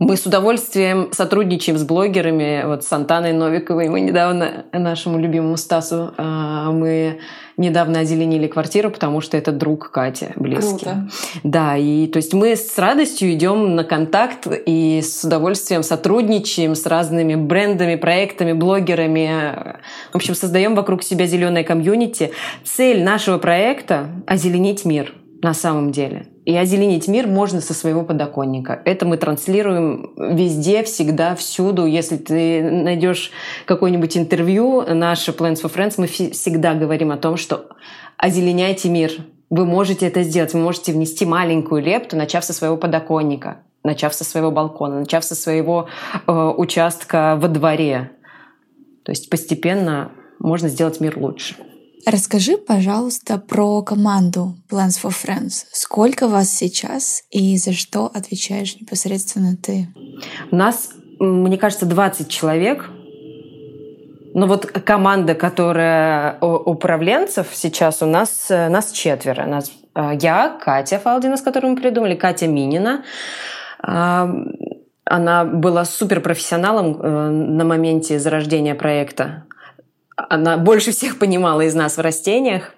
Мы 0.00 0.16
с 0.16 0.24
удовольствием 0.26 1.08
сотрудничаем 1.10 1.76
с 1.76 1.82
блогерами, 1.82 2.62
вот 2.64 2.84
с 2.84 2.92
Антаной 2.92 3.32
Новиковой. 3.32 3.88
Мы 3.88 4.00
недавно 4.00 4.66
нашему 4.72 5.18
любимому 5.18 5.56
Стасу 5.56 6.14
а, 6.16 6.70
мы 6.70 7.18
недавно 7.56 8.00
озеленили 8.00 8.46
квартиру, 8.46 8.92
потому 8.92 9.20
что 9.20 9.36
это 9.36 9.50
друг 9.50 9.90
Катя 9.90 10.32
близкий. 10.36 10.84
Круто. 10.84 11.08
Да, 11.42 11.76
и 11.76 12.06
то 12.06 12.18
есть 12.18 12.32
мы 12.32 12.54
с 12.54 12.78
радостью 12.78 13.32
идем 13.32 13.74
на 13.74 13.82
контакт 13.82 14.46
и 14.66 15.00
с 15.02 15.24
удовольствием 15.24 15.82
сотрудничаем 15.82 16.76
с 16.76 16.86
разными 16.86 17.34
брендами, 17.34 17.96
проектами, 17.96 18.52
блогерами. 18.52 19.80
В 20.12 20.16
общем, 20.16 20.36
создаем 20.36 20.76
вокруг 20.76 21.02
себя 21.02 21.26
зеленое 21.26 21.64
комьюнити. 21.64 22.30
Цель 22.64 23.02
нашего 23.02 23.38
проекта– 23.38 24.10
озеленить 24.28 24.84
мир 24.84 25.12
на 25.42 25.54
самом 25.54 25.90
деле– 25.90 26.28
и 26.48 26.56
озеленить 26.56 27.08
мир 27.08 27.26
можно 27.26 27.60
со 27.60 27.74
своего 27.74 28.04
подоконника. 28.04 28.80
Это 28.86 29.04
мы 29.04 29.18
транслируем 29.18 30.14
везде, 30.16 30.82
всегда, 30.82 31.34
всюду. 31.34 31.84
Если 31.84 32.16
ты 32.16 32.62
найдешь 32.62 33.32
какое-нибудь 33.66 34.16
интервью, 34.16 34.80
наше 34.94 35.32
Plans 35.32 35.62
for 35.62 35.70
Friends, 35.70 35.96
мы 35.98 36.06
всегда 36.06 36.72
говорим 36.72 37.12
о 37.12 37.18
том, 37.18 37.36
что 37.36 37.68
озеленяйте 38.16 38.88
мир. 38.88 39.12
Вы 39.50 39.66
можете 39.66 40.06
это 40.06 40.22
сделать. 40.22 40.54
Вы 40.54 40.60
можете 40.60 40.92
внести 40.92 41.26
маленькую 41.26 41.82
лепту, 41.82 42.16
начав 42.16 42.42
со 42.42 42.54
своего 42.54 42.78
подоконника, 42.78 43.58
начав 43.84 44.14
со 44.14 44.24
своего 44.24 44.50
балкона, 44.50 45.00
начав 45.00 45.24
со 45.24 45.34
своего 45.34 45.88
э, 46.26 46.32
участка 46.32 47.36
во 47.38 47.48
дворе. 47.48 48.12
То 49.02 49.12
есть 49.12 49.28
постепенно 49.28 50.12
можно 50.38 50.70
сделать 50.70 50.98
мир 50.98 51.18
лучше. 51.18 51.56
Расскажи, 52.06 52.56
пожалуйста, 52.56 53.38
про 53.38 53.82
команду 53.82 54.54
Plans 54.70 55.00
for 55.02 55.10
Friends. 55.10 55.66
Сколько 55.72 56.28
вас 56.28 56.48
сейчас 56.48 57.24
и 57.30 57.56
за 57.58 57.72
что 57.72 58.06
отвечаешь 58.06 58.76
непосредственно 58.80 59.56
ты? 59.56 59.88
У 60.50 60.56
нас, 60.56 60.90
мне 61.18 61.58
кажется, 61.58 61.86
20 61.86 62.28
человек. 62.28 62.88
Но 64.34 64.46
вот 64.46 64.66
команда, 64.66 65.34
которая 65.34 66.38
управленцев 66.40 67.48
сейчас 67.52 68.02
у 68.02 68.06
нас, 68.06 68.46
э, 68.50 68.68
нас 68.68 68.92
четверо. 68.92 69.46
Нас, 69.46 69.72
э, 69.94 70.12
я, 70.20 70.56
Катя 70.60 70.98
Фалдина, 70.98 71.36
с 71.36 71.42
которой 71.42 71.70
мы 71.70 71.76
придумали, 71.76 72.14
Катя 72.14 72.46
Минина. 72.46 73.04
Она 75.10 75.44
была 75.44 75.84
суперпрофессионалом 75.84 77.00
э, 77.00 77.30
на 77.30 77.64
моменте 77.64 78.18
зарождения 78.18 78.74
проекта 78.74 79.44
она 80.28 80.56
больше 80.56 80.90
всех 80.90 81.18
понимала 81.18 81.62
из 81.62 81.75
нас 81.75 81.96
в 81.96 82.00
растениях. 82.00 82.75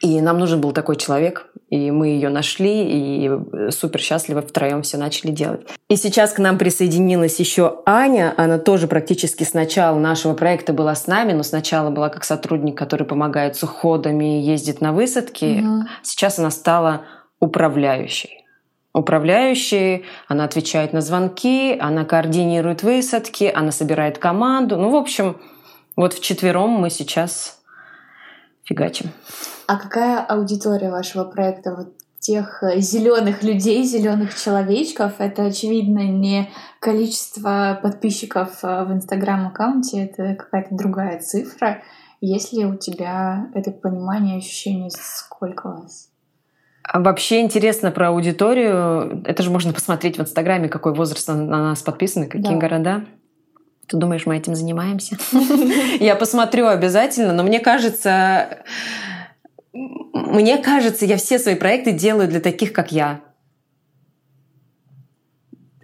И 0.00 0.20
нам 0.20 0.38
нужен 0.38 0.60
был 0.60 0.72
такой 0.72 0.96
человек, 0.96 1.46
и 1.70 1.90
мы 1.90 2.08
ее 2.08 2.28
нашли, 2.28 2.84
и 2.84 3.70
супер 3.70 4.00
счастливо 4.00 4.42
втроем 4.42 4.82
все 4.82 4.98
начали 4.98 5.30
делать. 5.30 5.66
И 5.88 5.96
сейчас 5.96 6.32
к 6.32 6.38
нам 6.40 6.58
присоединилась 6.58 7.40
еще 7.40 7.80
Аня. 7.86 8.34
Она 8.36 8.58
тоже 8.58 8.86
практически 8.86 9.44
с 9.44 9.54
начала 9.54 9.98
нашего 9.98 10.34
проекта 10.34 10.74
была 10.74 10.94
с 10.94 11.06
нами, 11.06 11.32
но 11.32 11.42
сначала 11.42 11.88
была 11.88 12.10
как 12.10 12.24
сотрудник, 12.24 12.76
который 12.76 13.06
помогает 13.06 13.56
с 13.56 13.62
уходами, 13.62 14.42
ездит 14.42 14.82
на 14.82 14.92
высадки. 14.92 15.62
Угу. 15.64 15.88
Сейчас 16.02 16.38
она 16.38 16.50
стала 16.50 17.02
управляющей. 17.40 18.44
Управляющей, 18.92 20.04
она 20.28 20.44
отвечает 20.44 20.92
на 20.92 21.00
звонки, 21.00 21.78
она 21.80 22.04
координирует 22.04 22.82
высадки, 22.82 23.50
она 23.54 23.72
собирает 23.72 24.18
команду. 24.18 24.76
Ну, 24.76 24.90
в 24.90 24.96
общем, 24.96 25.36
вот 25.96 26.14
вчетвером 26.14 26.70
мы 26.70 26.90
сейчас 26.90 27.60
фигачим. 28.64 29.10
А 29.66 29.76
какая 29.76 30.20
аудитория 30.20 30.90
вашего 30.90 31.24
проекта? 31.24 31.74
Вот 31.74 31.94
тех 32.24 32.62
э, 32.62 32.80
зеленых 32.80 33.42
людей, 33.42 33.84
зеленых 33.84 34.34
человечков. 34.34 35.14
Это, 35.18 35.44
очевидно, 35.44 36.00
не 36.00 36.50
количество 36.80 37.78
подписчиков 37.82 38.64
э, 38.64 38.84
в 38.84 38.92
Инстаграм-аккаунте, 38.92 40.04
это 40.04 40.34
какая-то 40.34 40.74
другая 40.74 41.20
цифра. 41.20 41.82
Есть 42.22 42.54
ли 42.54 42.64
у 42.64 42.76
тебя 42.76 43.48
это 43.54 43.70
понимание, 43.70 44.38
ощущение, 44.38 44.88
сколько 44.90 45.68
вас? 45.68 46.08
А 46.82 47.00
вообще 47.00 47.40
интересно 47.42 47.90
про 47.90 48.08
аудиторию. 48.08 49.22
Это 49.26 49.42
же 49.42 49.50
можно 49.50 49.74
посмотреть 49.74 50.16
в 50.16 50.22
Инстаграме, 50.22 50.70
какой 50.70 50.94
возраст 50.94 51.28
на 51.28 51.34
нас 51.34 51.82
подписаны, 51.82 52.26
какие 52.26 52.54
да. 52.54 52.58
города. 52.58 53.04
Ты 53.86 53.96
думаешь, 53.96 54.26
мы 54.26 54.36
этим 54.36 54.54
занимаемся? 54.54 55.16
Я 56.00 56.16
посмотрю 56.16 56.66
обязательно, 56.68 57.32
но 57.32 57.42
мне 57.42 57.60
кажется, 57.60 58.64
мне 59.72 60.58
кажется, 60.58 61.04
я 61.04 61.16
все 61.16 61.38
свои 61.38 61.56
проекты 61.56 61.92
делаю 61.92 62.28
для 62.28 62.40
таких, 62.40 62.72
как 62.72 62.92
я. 62.92 63.20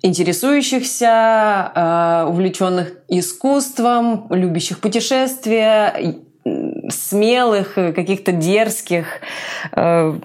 Интересующихся, 0.03 1.73
э, 1.75 2.25
увлеченных 2.29 2.95
искусством, 3.09 4.29
любящих 4.31 4.81
путешествия, 4.81 6.15
смелых, 6.89 7.75
каких-то 7.75 8.33
дерзких, 8.33 9.07
э, 9.73 10.19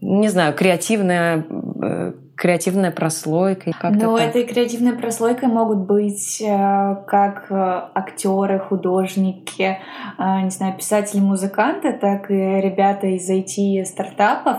не 0.00 0.28
знаю, 0.28 0.54
креативная 0.54 1.44
э, 1.82 2.12
креативная 2.36 2.90
прослойка. 2.90 3.72
Так. 3.80 3.96
этой 4.20 4.44
креативной 4.44 4.92
прослойкой 4.92 5.48
могут 5.48 5.78
быть 5.78 6.40
э, 6.40 6.96
как 7.06 7.46
э, 7.50 7.80
актеры, 7.94 8.58
художники, 8.58 9.78
э, 10.18 10.40
не 10.42 10.50
знаю, 10.50 10.76
писатели, 10.76 11.20
музыканты, 11.20 11.92
так 11.92 12.30
и 12.30 12.34
ребята 12.34 13.06
из 13.06 13.28
IT-стартапов, 13.28 14.58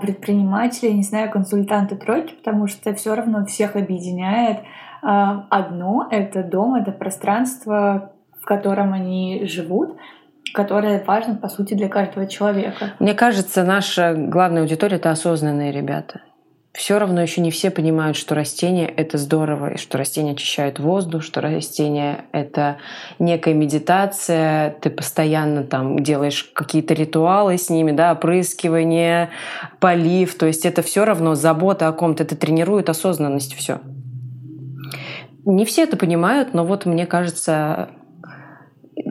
предприниматели, 0.00 0.90
не 0.90 1.02
знаю, 1.02 1.30
консультанты 1.30 1.96
тройки, 1.96 2.34
потому 2.34 2.66
что 2.66 2.94
все 2.94 3.14
равно 3.14 3.44
всех 3.46 3.76
объединяет 3.76 4.58
одно— 5.00 6.08
это 6.10 6.42
дом, 6.42 6.74
это 6.74 6.90
пространство, 6.90 8.12
в 8.40 8.44
котором 8.44 8.92
они 8.92 9.46
живут— 9.46 9.96
которое 10.54 11.04
важно, 11.04 11.34
по 11.34 11.48
сути, 11.48 11.74
для 11.74 11.88
каждого 11.88 12.26
человека. 12.26 12.92
Мне 12.98 13.12
кажется, 13.12 13.64
наша 13.64 14.14
главная 14.14 14.62
аудитория— 14.62 14.96
это 14.96 15.10
осознанные 15.10 15.72
ребята 15.72 16.22
все 16.72 16.98
равно 16.98 17.20
еще 17.20 17.40
не 17.40 17.50
все 17.50 17.70
понимают, 17.70 18.16
что 18.16 18.34
растения— 18.34 18.86
это 18.96 19.18
здорово, 19.18 19.74
и 19.74 19.78
что 19.78 19.98
растения 19.98 20.32
очищают 20.32 20.78
воздух, 20.78 21.22
что 21.22 21.40
растения— 21.40 22.26
это 22.32 22.76
некая 23.18 23.54
медитация, 23.54 24.76
ты 24.80 24.90
постоянно 24.90 25.64
там 25.64 25.98
делаешь 25.98 26.50
какие-то 26.54 26.94
ритуалы 26.94 27.56
с 27.58 27.70
ними, 27.70 27.92
да, 27.92 28.12
опрыскивание, 28.12 29.30
полив, 29.80 30.36
то 30.36 30.46
есть 30.46 30.66
это 30.66 30.82
все 30.82 31.04
равно 31.04 31.34
забота 31.34 31.88
о 31.88 31.92
ком-то, 31.92 32.22
это 32.22 32.36
тренирует 32.36 32.88
осознанность 32.90 33.54
все. 33.54 33.80
Не 35.44 35.64
все 35.64 35.84
это 35.84 35.96
понимают, 35.96 36.52
но 36.52 36.64
вот 36.64 36.84
мне 36.84 37.06
кажется, 37.06 37.88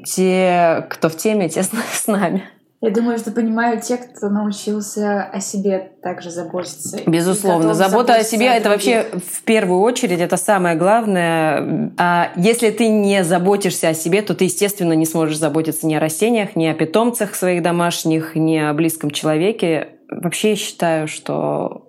те, 0.06 0.86
кто 0.90 1.10
в 1.10 1.18
теме, 1.18 1.50
те 1.50 1.64
с 1.64 2.08
нами. 2.08 2.44
Я 2.80 2.92
думаю, 2.92 3.18
что 3.18 3.32
понимаю 3.32 3.82
те, 3.82 3.98
кто 3.98 4.30
научился 4.30 5.24
о 5.24 5.40
себе 5.40 5.94
также 6.04 6.30
заботиться. 6.30 7.00
Безусловно. 7.08 7.74
Забота 7.74 8.14
о 8.14 8.24
себе— 8.24 8.46
это 8.56 8.70
вообще 8.70 9.08
в 9.14 9.42
первую 9.44 9.80
очередь, 9.80 10.20
это 10.20 10.38
самое 10.38 10.76
главное. 10.76 11.92
А 11.98 12.32
если 12.36 12.70
ты 12.70 12.88
не 12.88 13.24
заботишься 13.24 13.90
о 13.90 13.94
себе, 13.96 14.22
то 14.22 14.36
ты, 14.36 14.44
естественно, 14.44 14.94
не 14.94 15.08
сможешь 15.08 15.40
заботиться 15.40 15.88
ни 15.88 15.96
о 15.96 16.00
растениях, 16.00 16.56
ни 16.56 16.68
о 16.68 16.76
питомцах 16.76 17.34
своих 17.34 17.64
домашних, 17.64 18.36
ни 18.36 18.58
о 18.58 18.74
близком 18.74 19.10
человеке. 19.10 19.90
Вообще 20.12 20.52
я 20.52 20.56
считаю, 20.56 21.08
что 21.08 21.88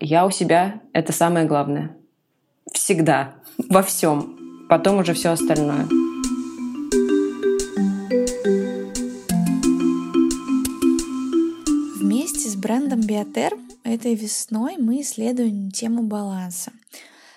я 0.00 0.26
у 0.26 0.30
себя— 0.30 0.80
это 0.92 1.12
самое 1.12 1.46
главное. 1.46 1.96
Всегда. 2.72 3.34
Во 3.68 3.82
всем. 3.82 4.36
Потом 4.68 4.98
уже 4.98 5.14
все 5.14 5.30
остальное. 5.30 5.86
Брендом 12.66 13.00
Биотер 13.00 13.56
этой 13.84 14.16
весной 14.16 14.76
мы 14.76 15.00
исследуем 15.00 15.70
тему 15.70 16.02
баланса. 16.02 16.72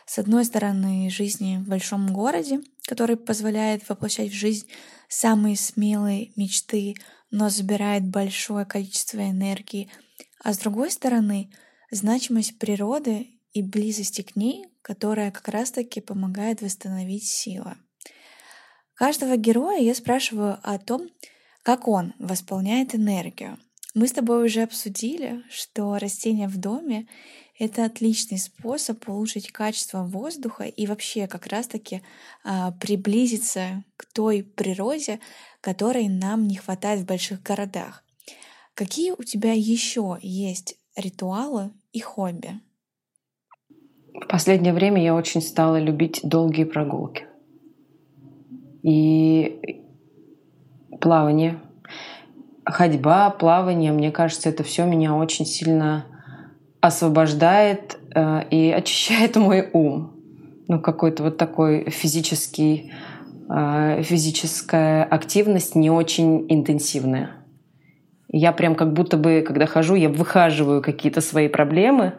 С 0.08 0.18
одной 0.18 0.44
стороны, 0.44 1.08
жизни 1.12 1.58
в 1.58 1.70
большом 1.70 2.12
городе, 2.12 2.62
который 2.88 3.16
позволяет 3.16 3.88
воплощать 3.88 4.32
в 4.32 4.34
жизнь 4.34 4.68
самые 5.08 5.56
смелые 5.56 6.32
мечты, 6.36 6.96
но 7.30 7.50
забирает 7.50 8.08
большое 8.08 8.66
количество 8.66 9.20
энергии, 9.20 9.92
а 10.44 10.52
с 10.52 10.58
другой 10.58 10.90
стороны, 10.90 11.52
значимость 11.92 12.58
природы 12.58 13.28
и 13.54 13.62
близости 13.62 14.24
к 14.24 14.36
ней, 14.36 14.66
которая 14.82 15.30
как 15.30 15.48
раз-таки 15.50 16.02
помогает 16.02 16.64
восстановить 16.64 17.28
силы. 17.28 17.76
Каждого 18.96 19.38
героя 19.38 19.78
я 19.80 19.94
спрашиваю 19.94 20.58
о 20.64 20.80
том, 20.80 21.08
как 21.62 21.88
он 21.88 22.16
восполняет 22.18 22.96
энергию— 22.96 23.60
мы 23.96 24.08
с 24.08 24.12
тобой 24.12 24.46
уже 24.46 24.62
обсудили, 24.62 25.42
что 25.50 25.98
растения 25.98 26.48
в 26.48 26.58
доме— 26.58 27.08
это 27.60 27.86
отличный 27.86 28.38
способ 28.38 29.08
улучшить 29.10 29.52
качество 29.52 30.04
воздуха 30.04 30.64
и 30.64 30.86
вообще 30.86 31.28
как 31.28 31.48
раз-таки 31.48 32.02
а, 32.44 32.72
приблизиться 32.72 33.84
к 33.98 34.06
той 34.14 34.44
природе, 34.44 35.20
которой 35.60 36.08
нам 36.08 36.48
не 36.48 36.56
хватает 36.56 37.02
в 37.02 37.06
больших 37.06 37.42
городах. 37.42 38.04
Какие 38.76 39.12
у 39.12 39.24
тебя 39.24 39.54
еще 39.54 40.20
есть 40.22 40.78
ритуалы 40.96 41.72
и 41.92 42.00
хобби? 42.00 42.60
В 44.14 44.28
последнее 44.28 44.74
время 44.74 45.04
я 45.04 45.16
очень 45.16 45.42
стала 45.42 45.80
любить 45.80 46.22
долгие 46.24 46.66
прогулки. 46.66 47.26
И 48.84 49.84
плавание— 51.02 51.60
ходьба, 52.72 53.30
плавание, 53.30 53.92
мне 53.92 54.12
кажется, 54.12 54.50
это 54.50 54.64
все 54.64 54.86
меня 54.86 55.16
очень 55.16 55.46
сильно 55.46 56.06
освобождает 56.82 57.98
э, 58.14 58.44
и 58.50 58.72
очищает 58.76 59.36
мой 59.36 59.70
ум. 59.74 60.14
Ну, 60.68 60.80
какой-то 60.80 61.24
вот 61.24 61.38
такой 61.38 61.90
физический, 61.90 62.94
э, 63.50 64.02
физическая 64.04 65.04
активность 65.04 65.76
не 65.76 65.90
очень 65.90 66.46
интенсивная. 66.50 67.32
Я 68.32 68.52
прям 68.52 68.76
как 68.76 68.94
будто 68.94 69.18
бы, 69.18 69.44
когда 69.46 69.66
хожу, 69.66 69.96
я 69.96 70.10
выхаживаю 70.10 70.84
какие-то 70.84 71.20
свои 71.22 71.48
проблемы. 71.48 72.14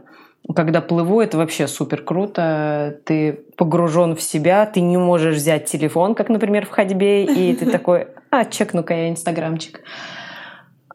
Когда 0.56 0.80
плыву, 0.80 1.20
это 1.20 1.36
вообще 1.36 1.68
супер 1.68 2.02
круто. 2.02 2.98
Ты 3.04 3.44
погружен 3.56 4.16
в 4.16 4.22
себя, 4.22 4.66
ты 4.66 4.80
не 4.80 4.96
можешь 4.96 5.36
взять 5.36 5.66
телефон, 5.66 6.16
как, 6.16 6.28
например, 6.28 6.66
в 6.66 6.70
ходьбе, 6.70 7.24
и 7.24 7.54
ты 7.54 7.66
такой, 7.70 8.08
а, 8.30 8.44
чекну-ка 8.44 8.94
я 8.94 9.10
инстаграмчик. 9.10 9.82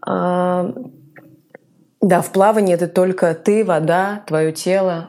А, 0.06 0.74
да, 2.02 2.22
в 2.22 2.32
плавании 2.32 2.74
это 2.74 2.88
только 2.88 3.34
ты, 3.34 3.66
вода, 3.66 4.24
твое 4.28 4.52
тело, 4.52 5.08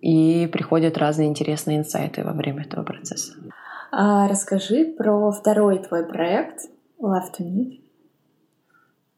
и 0.00 0.48
приходят 0.52 0.96
разные 0.98 1.28
интересные 1.28 1.78
инсайты 1.78 2.24
во 2.24 2.32
время 2.32 2.64
этого 2.64 2.84
процесса. 2.84 3.34
А 3.92 4.28
расскажи 4.28 4.84
про 4.96 5.30
второй 5.32 5.78
твой 5.78 6.06
проект 6.06 6.60
Love 7.00 7.30
to 7.38 7.44
Meet. 7.44 7.80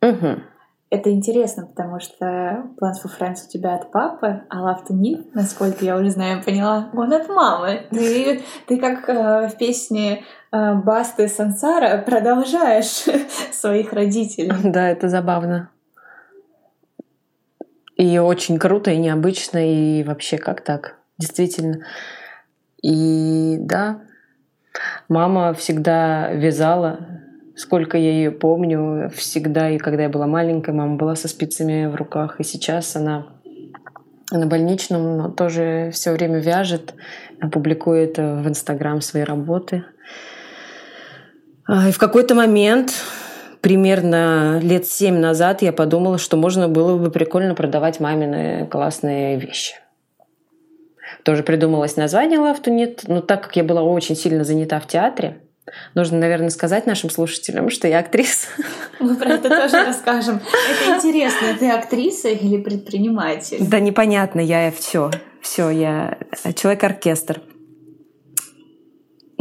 Угу. 0.00 0.42
Это 0.90 1.10
интересно, 1.10 1.66
потому 1.66 2.00
что 2.00 2.64
Plans 2.80 2.96
for 3.02 3.10
Friends 3.18 3.46
у 3.46 3.50
тебя 3.50 3.76
от 3.76 3.90
папы, 3.92 4.42
а 4.48 4.60
Love 4.60 4.86
to 4.88 4.94
Meet, 4.94 5.30
насколько 5.34 5.84
я 5.84 5.96
уже 5.96 6.10
знаю, 6.10 6.42
поняла, 6.42 6.90
он 6.94 7.12
от 7.12 7.28
мамы. 7.28 7.86
Ты, 7.90 8.42
ты 8.66 8.78
как 8.78 9.08
э, 9.08 9.48
в 9.48 9.56
песне 9.56 10.24
Басты 10.52 11.28
Сансара 11.28 11.98
продолжаешь 11.98 13.04
своих 13.52 13.92
родителей. 13.92 14.52
Да, 14.62 14.88
это 14.88 15.08
забавно. 15.08 15.70
И 17.96 18.18
очень 18.18 18.58
круто, 18.58 18.90
и 18.90 18.98
необычно, 18.98 19.58
и 19.58 20.02
вообще 20.02 20.38
как 20.38 20.60
так? 20.60 20.96
Действительно. 21.18 21.84
И 22.82 23.56
да, 23.60 24.02
мама 25.08 25.54
всегда 25.54 26.30
вязала 26.32 27.22
Сколько 27.54 27.98
я 27.98 28.10
ее 28.12 28.30
помню, 28.30 29.10
всегда, 29.14 29.68
и 29.70 29.78
когда 29.78 30.04
я 30.04 30.08
была 30.08 30.26
маленькая, 30.26 30.72
мама 30.72 30.96
была 30.96 31.14
со 31.14 31.28
спицами 31.28 31.86
в 31.86 31.94
руках, 31.94 32.40
и 32.40 32.44
сейчас 32.44 32.96
она 32.96 33.26
на 34.30 34.46
больничном, 34.46 35.18
но 35.18 35.28
тоже 35.28 35.90
все 35.92 36.12
время 36.12 36.40
вяжет, 36.40 36.94
публикует 37.52 38.16
в 38.16 38.48
Инстаграм 38.48 39.02
свои 39.02 39.22
работы. 39.22 39.84
И 41.72 41.90
в 41.90 41.98
какой-то 41.98 42.34
момент, 42.34 42.92
примерно 43.62 44.60
лет 44.60 44.86
семь 44.86 45.18
назад, 45.18 45.62
я 45.62 45.72
подумала, 45.72 46.18
что 46.18 46.36
можно 46.36 46.68
было 46.68 46.98
бы 46.98 47.10
прикольно 47.10 47.54
продавать 47.54 47.98
мамины 47.98 48.66
классные 48.70 49.38
вещи. 49.38 49.74
Тоже 51.22 51.42
придумалось 51.42 51.96
название 51.96 52.38
Love 52.38 52.62
to 52.62 52.76
Knit, 52.76 53.04
но 53.06 53.20
так 53.20 53.44
как 53.44 53.56
я 53.56 53.64
была 53.64 53.82
очень 53.82 54.16
сильно 54.16 54.44
занята 54.44 54.80
в 54.80 54.86
театре, 54.86 55.40
Нужно, 55.94 56.18
наверное, 56.18 56.50
сказать 56.50 56.86
нашим 56.86 57.08
слушателям, 57.08 57.70
что 57.70 57.86
я 57.86 58.00
актриса. 58.00 58.48
Мы 58.98 59.14
про 59.14 59.34
это 59.34 59.48
тоже 59.48 59.84
расскажем. 59.86 60.40
Это 60.68 60.96
интересно, 60.96 61.48
ты 61.58 61.70
актриса 61.70 62.28
или 62.28 62.60
предприниматель? 62.60 63.58
Да 63.60 63.78
непонятно, 63.78 64.40
я 64.40 64.70
все. 64.72 65.10
Все, 65.40 65.70
я 65.70 66.18
человек-оркестр. 66.54 67.40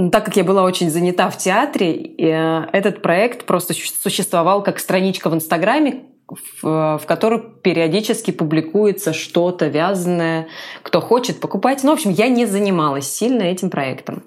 Так 0.09 0.25
как 0.25 0.35
я 0.37 0.43
была 0.43 0.63
очень 0.63 0.89
занята 0.89 1.29
в 1.29 1.37
театре, 1.37 1.93
э, 2.17 2.65
этот 2.71 3.01
проект 3.01 3.45
просто 3.45 3.73
существовал 3.73 4.63
как 4.63 4.79
страничка 4.79 5.29
в 5.29 5.35
Инстаграме, 5.35 6.03
в, 6.27 6.97
в 6.97 7.05
которой 7.05 7.41
периодически 7.41 8.31
публикуется 8.31 9.11
что-то 9.11 9.67
вязаное, 9.67 10.47
кто 10.81 11.01
хочет 11.01 11.39
покупать. 11.39 11.83
Ну, 11.83 11.91
в 11.91 11.93
общем, 11.93 12.11
я 12.11 12.29
не 12.29 12.45
занималась 12.45 13.11
сильно 13.11 13.43
этим 13.43 13.69
проектом. 13.69 14.23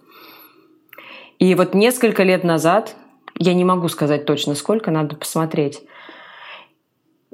И 1.39 1.55
вот 1.55 1.75
несколько 1.75 2.23
лет 2.23 2.45
назад, 2.45 2.95
я 3.39 3.55
не 3.55 3.65
могу 3.65 3.89
сказать 3.89 4.27
точно 4.27 4.55
сколько, 4.55 4.91
надо 4.91 5.17
посмотреть, 5.17 5.83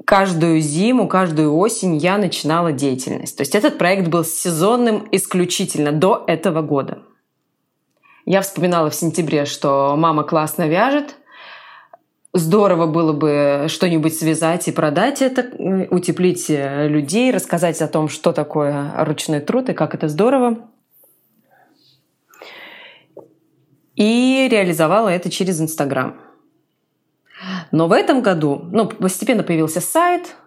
каждую 0.05 0.59
зиму, 0.61 1.07
каждую 1.07 1.55
осень 1.55 1.97
я 1.97 2.17
начинала 2.17 2.71
деятельность. 2.71 3.37
То 3.37 3.41
есть 3.41 3.55
этот 3.55 3.77
проект 3.77 4.07
был 4.07 4.23
сезонным 4.23 5.07
исключительно 5.11 5.91
до 5.91 6.23
этого 6.27 6.61
года. 6.61 6.99
Я 8.31 8.41
вспоминала 8.43 8.89
в 8.89 8.95
сентябре, 8.95 9.43
что 9.43 9.95
мама 9.97 10.23
классно 10.23 10.65
вяжет, 10.65 11.17
Здорово 12.33 12.87
было 12.87 13.11
бы 13.11 13.65
что-нибудь 13.67 14.17
связать 14.17 14.69
и 14.69 14.71
продать 14.71 15.21
это, 15.21 15.41
утеплить 15.89 16.45
людей, 16.47 17.31
рассказать 17.31 17.81
о 17.81 17.89
том, 17.89 18.07
что 18.07 18.31
такое 18.31 18.93
ручной 19.03 19.41
труд 19.41 19.67
и 19.67 19.73
как 19.73 19.95
это 19.95 20.07
здорово. 20.07 20.59
и 23.97 24.47
реализовала 24.49 25.09
это 25.09 25.29
через 25.29 25.59
Инстаграм. 25.59 26.15
Но 27.73 27.89
в 27.89 27.91
этом 27.91 28.21
году, 28.21 28.61
ну, 28.71 28.87
постепенно 28.87 29.43
появился 29.43 29.81
сайт, 29.81 30.37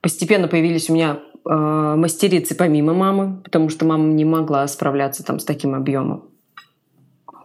постепенно 0.00 0.46
появились 0.46 0.88
у 0.88 0.94
меня 0.94 1.18
э, 1.44 1.50
мастерицы 1.50 2.54
помимо 2.54 2.94
мамы, 2.94 3.42
потому 3.42 3.68
что 3.68 3.84
мама 3.84 4.04
не 4.12 4.24
могла 4.24 4.64
справляться 4.68 5.24
там 5.24 5.40
с 5.40 5.44
таким 5.44 5.74
объемом. 5.74 6.35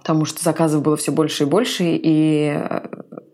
Потому 0.02 0.26
что 0.26 0.44
заказов 0.44 0.82
было 0.82 0.98
все 0.98 1.12
больше 1.12 1.44
и 1.44 1.46
больше, 1.46 1.84
и 1.86 2.56
э, 2.56 2.82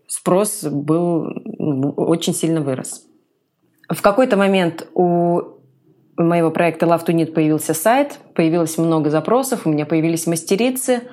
спрос 0.08 0.64
был 0.64 1.32
ну, 1.58 1.92
очень 1.92 2.34
сильно 2.34 2.60
вырос. 2.60 3.06
В 3.90 4.02
какой-то 4.02 4.36
момент 4.36 4.86
у 4.94 5.44
моего 6.18 6.52
проекта 6.52 6.86
Love 6.86 7.06
to 7.06 7.14
Knit 7.14 7.32
появился 7.32 7.74
сайт, 7.74 8.20
появилось 8.36 8.78
много 8.78 9.10
запросов, 9.10 9.62
у 9.66 9.70
меня 9.70 9.86
появились 9.86 10.28
мастерицы. 10.28 11.04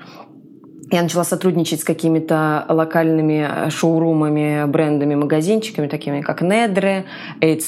Я 0.90 1.02
начала 1.02 1.22
сотрудничать 1.22 1.80
с 1.80 1.84
какими-то 1.84 2.66
локальными 2.68 3.70
шоурумами, 3.70 4.64
брендами, 4.66 5.14
магазинчиками, 5.14 5.86
такими 5.86 6.20
как 6.20 6.42
Недре, 6.42 7.04
Aid 7.40 7.62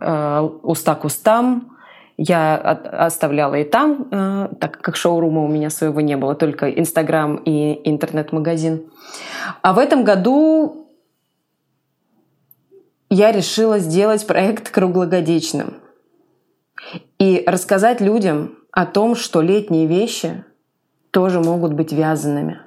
э, 0.00 0.40
Уста 0.62 0.94
Кустам. 0.94 1.73
Я 2.16 2.56
оставляла 2.56 3.56
и 3.56 3.64
там, 3.64 4.06
э, 4.10 4.48
так 4.60 4.80
как 4.80 4.94
шоурума 4.94 5.42
у 5.42 5.48
меня 5.48 5.68
своего 5.68 6.00
не 6.00 6.16
было, 6.16 6.36
только 6.36 6.70
Инстаграм 6.70 7.36
и 7.36 7.80
интернет-магазин. 7.88 8.84
А 9.62 9.72
в 9.72 9.78
этом 9.78 10.04
году 10.04 10.86
я 13.10 13.32
решила 13.32 13.80
сделать 13.80 14.26
проект 14.26 14.70
круглогодичным 14.70 15.74
и 17.18 17.42
рассказать 17.46 18.00
людям 18.00 18.58
о 18.70 18.86
том, 18.86 19.16
что 19.16 19.40
летние 19.40 19.86
вещи 19.86 20.44
тоже 21.10 21.40
могут 21.40 21.72
быть 21.72 21.92
вязаными. 21.92 22.60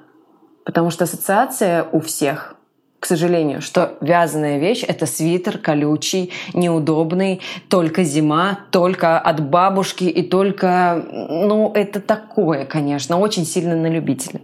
Потому 0.64 0.90
что 0.90 1.04
ассоциация 1.04 1.84
у 1.92 2.00
всех 2.00 2.57
к 3.00 3.06
сожалению, 3.06 3.62
что 3.62 3.96
вязаная 4.00 4.58
вещь— 4.58 4.84
это 4.88 5.06
свитер 5.06 5.58
колючий, 5.58 6.32
неудобный, 6.52 7.40
только 7.68 8.02
зима, 8.02 8.60
только 8.70 9.18
от 9.18 9.48
бабушки 9.48 10.04
и 10.04 10.22
только... 10.22 11.04
Ну, 11.12 11.72
это 11.74 12.00
такое, 12.00 12.64
конечно, 12.64 13.18
очень 13.18 13.46
сильно 13.46 13.76
на 13.76 13.86
любителя. 13.86 14.40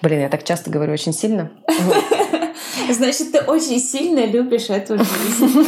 Блин, 0.00 0.20
я 0.20 0.28
так 0.28 0.44
часто 0.44 0.70
говорю 0.70 0.94
очень 0.94 1.12
сильно. 1.12 1.50
Значит, 2.90 3.32
ты 3.32 3.40
очень 3.40 3.78
сильно 3.78 4.24
любишь 4.24 4.70
эту 4.70 4.98
жизнь. 4.98 5.66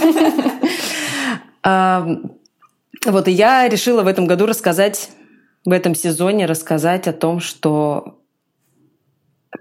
Вот 3.06 3.28
и 3.28 3.32
я 3.32 3.68
решила 3.68 4.02
в 4.02 4.06
этом 4.06 4.26
году 4.26 4.46
рассказать, 4.46 5.10
в 5.66 5.72
этом 5.72 5.94
сезоне 5.94 6.46
рассказать 6.46 7.06
о 7.06 7.12
том, 7.12 7.38
что 7.40 8.18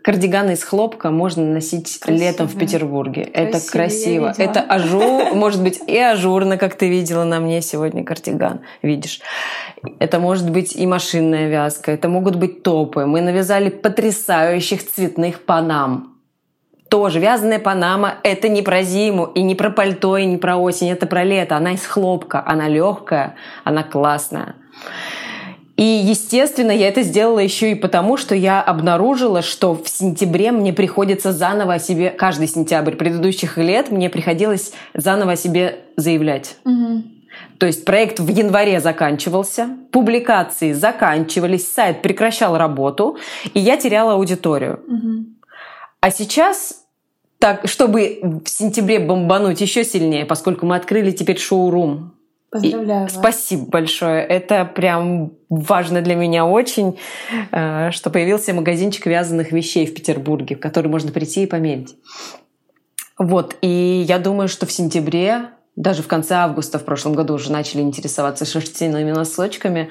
Кардиганы 0.02 0.52
из 0.52 0.64
хлопка 0.64 1.12
можно 1.12 1.44
носить 1.46 2.00
Красиво. 2.00 2.24
летом 2.24 2.48
в 2.48 2.58
Петербурге. 2.58 3.26
Красиво, 3.26 3.48
это 3.48 3.72
красиво. 3.72 4.34
Это 4.38 4.62
ажур, 4.62 5.36
может 5.36 5.62
быть, 5.62 5.82
и 5.88 5.98
ажурно, 5.98 6.58
как 6.58 6.76
ты 6.76 6.90
видела 6.90 7.24
на 7.24 7.40
мне 7.40 7.62
сегодня 7.62 8.04
кардиган. 8.04 8.62
Видишь. 8.82 9.22
Это 10.00 10.20
может 10.20 10.50
быть 10.50 10.76
и 10.76 10.88
машинная 10.88 11.48
вязка, 11.48 11.92
это 11.92 12.10
могут 12.10 12.36
быть 12.36 12.64
топы. 12.64 13.06
Мы 13.06 13.22
навязали 13.22 13.70
потрясающих 13.70 14.86
цветных 14.90 15.44
панам. 15.46 16.14
Тоже 16.90 17.20
вязаная 17.20 17.60
панама– 17.60 18.16
это 18.24 18.50
не 18.50 18.62
про 18.62 18.84
зиму, 18.84 19.26
и 19.26 19.42
не 19.42 19.56
про 19.56 19.72
пальто, 19.72 20.18
и 20.18 20.26
не 20.26 20.38
про 20.38 20.58
осень, 20.58 20.92
это 20.92 21.08
про 21.08 21.24
лето. 21.24 21.58
Она 21.58 21.72
из 21.72 21.86
хлопка, 21.86 22.44
она 22.46 22.68
легкая, 22.68 23.36
она 23.64 23.84
классная. 23.84 24.56
И, 25.76 25.84
естественно, 25.84 26.72
я 26.72 26.88
это 26.88 27.02
сделала 27.02 27.40
еще 27.40 27.72
и 27.72 27.76
потому, 27.76 28.16
что 28.16 28.36
я 28.36 28.62
обнаружила, 28.62 29.42
что 29.42 29.74
в 29.74 29.90
сентябре 29.90 30.52
мне 30.52 30.72
приходится 30.72 31.34
заново 31.34 31.76
о 31.76 31.80
себе, 31.80 32.12
каждый 32.12 32.48
сентябрь 32.48 32.96
предыдущих 32.96 33.58
лет 33.58 33.90
мне 33.90 34.10
приходилось 34.10 34.74
заново 34.94 35.32
о 35.32 35.36
себе 35.36 35.80
заявлять. 35.96 36.58
Угу. 36.64 37.04
То 37.58 37.66
есть 37.66 37.86
проект 37.86 38.20
в 38.20 38.28
январе 38.28 38.80
заканчивался, 38.80 39.70
публикации 39.92 40.74
заканчивались, 40.74 41.72
сайт 41.72 42.04
прекращал 42.04 42.56
работу, 42.58 43.18
и 43.56 43.60
я 43.60 43.76
теряла 43.78 44.14
аудиторию. 44.14 44.80
Угу. 44.88 45.26
А 46.02 46.12
сейчас 46.12 46.84
так, 47.40 47.68
чтобы 47.68 48.20
в 48.46 48.48
сентябре 48.48 49.00
бомбануть 49.00 49.60
еще 49.60 49.84
сильнее, 49.84 50.26
поскольку 50.26 50.68
мы 50.68 50.76
открыли 50.76 51.12
теперь 51.12 51.40
шоу-рум 51.40 52.14
Поздравляю. 52.54 53.02
И 53.02 53.04
вас. 53.06 53.14
Спасибо 53.14 53.66
большое. 53.66 54.24
Это 54.24 54.64
прям 54.64 55.34
важно 55.50 56.02
для 56.02 56.14
меня 56.14 56.46
очень, 56.46 57.00
э, 57.52 57.90
что 57.90 58.12
появился 58.12 58.54
магазинчик 58.54 59.08
вязаных 59.08 59.52
вещей 59.52 59.88
в 59.88 59.94
Петербурге, 59.96 60.56
в 60.56 60.60
который 60.60 60.88
можно 60.88 61.12
прийти 61.12 61.44
и 61.44 61.48
померить. 61.48 61.96
Вот, 63.18 63.56
и 63.62 64.06
я 64.08 64.20
думаю, 64.20 64.48
что 64.48 64.68
в 64.68 64.72
сентябре, 64.72 65.50
даже 65.76 66.04
в 66.04 66.08
конце 66.08 66.36
августа 66.36 66.78
в 66.78 66.86
прошлом 66.86 67.14
году 67.14 67.34
уже 67.34 67.52
начали 67.52 67.82
интересоваться 67.82 68.46
шерстяными 68.46 69.12
носочками, 69.12 69.90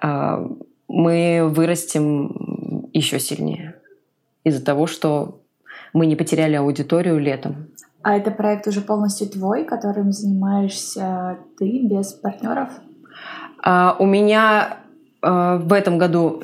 э, 0.00 0.48
мы 0.86 1.48
вырастем 1.48 2.88
еще 2.92 3.18
сильнее 3.18 3.74
из-за 4.44 4.64
того, 4.64 4.86
что 4.86 5.40
мы 5.92 6.06
не 6.06 6.14
потеряли 6.14 6.54
аудиторию 6.54 7.18
летом. 7.18 7.70
А 8.04 8.16
это 8.16 8.30
проект 8.30 8.66
уже 8.66 8.82
полностью 8.82 9.28
твой, 9.28 9.64
которым 9.64 10.12
занимаешься 10.12 11.38
ты 11.58 11.80
без 11.84 12.12
партнеров? 12.12 12.68
А, 13.62 13.96
у 13.98 14.04
меня 14.04 14.76
а, 15.22 15.56
в 15.56 15.72
этом 15.72 15.96
году 15.96 16.42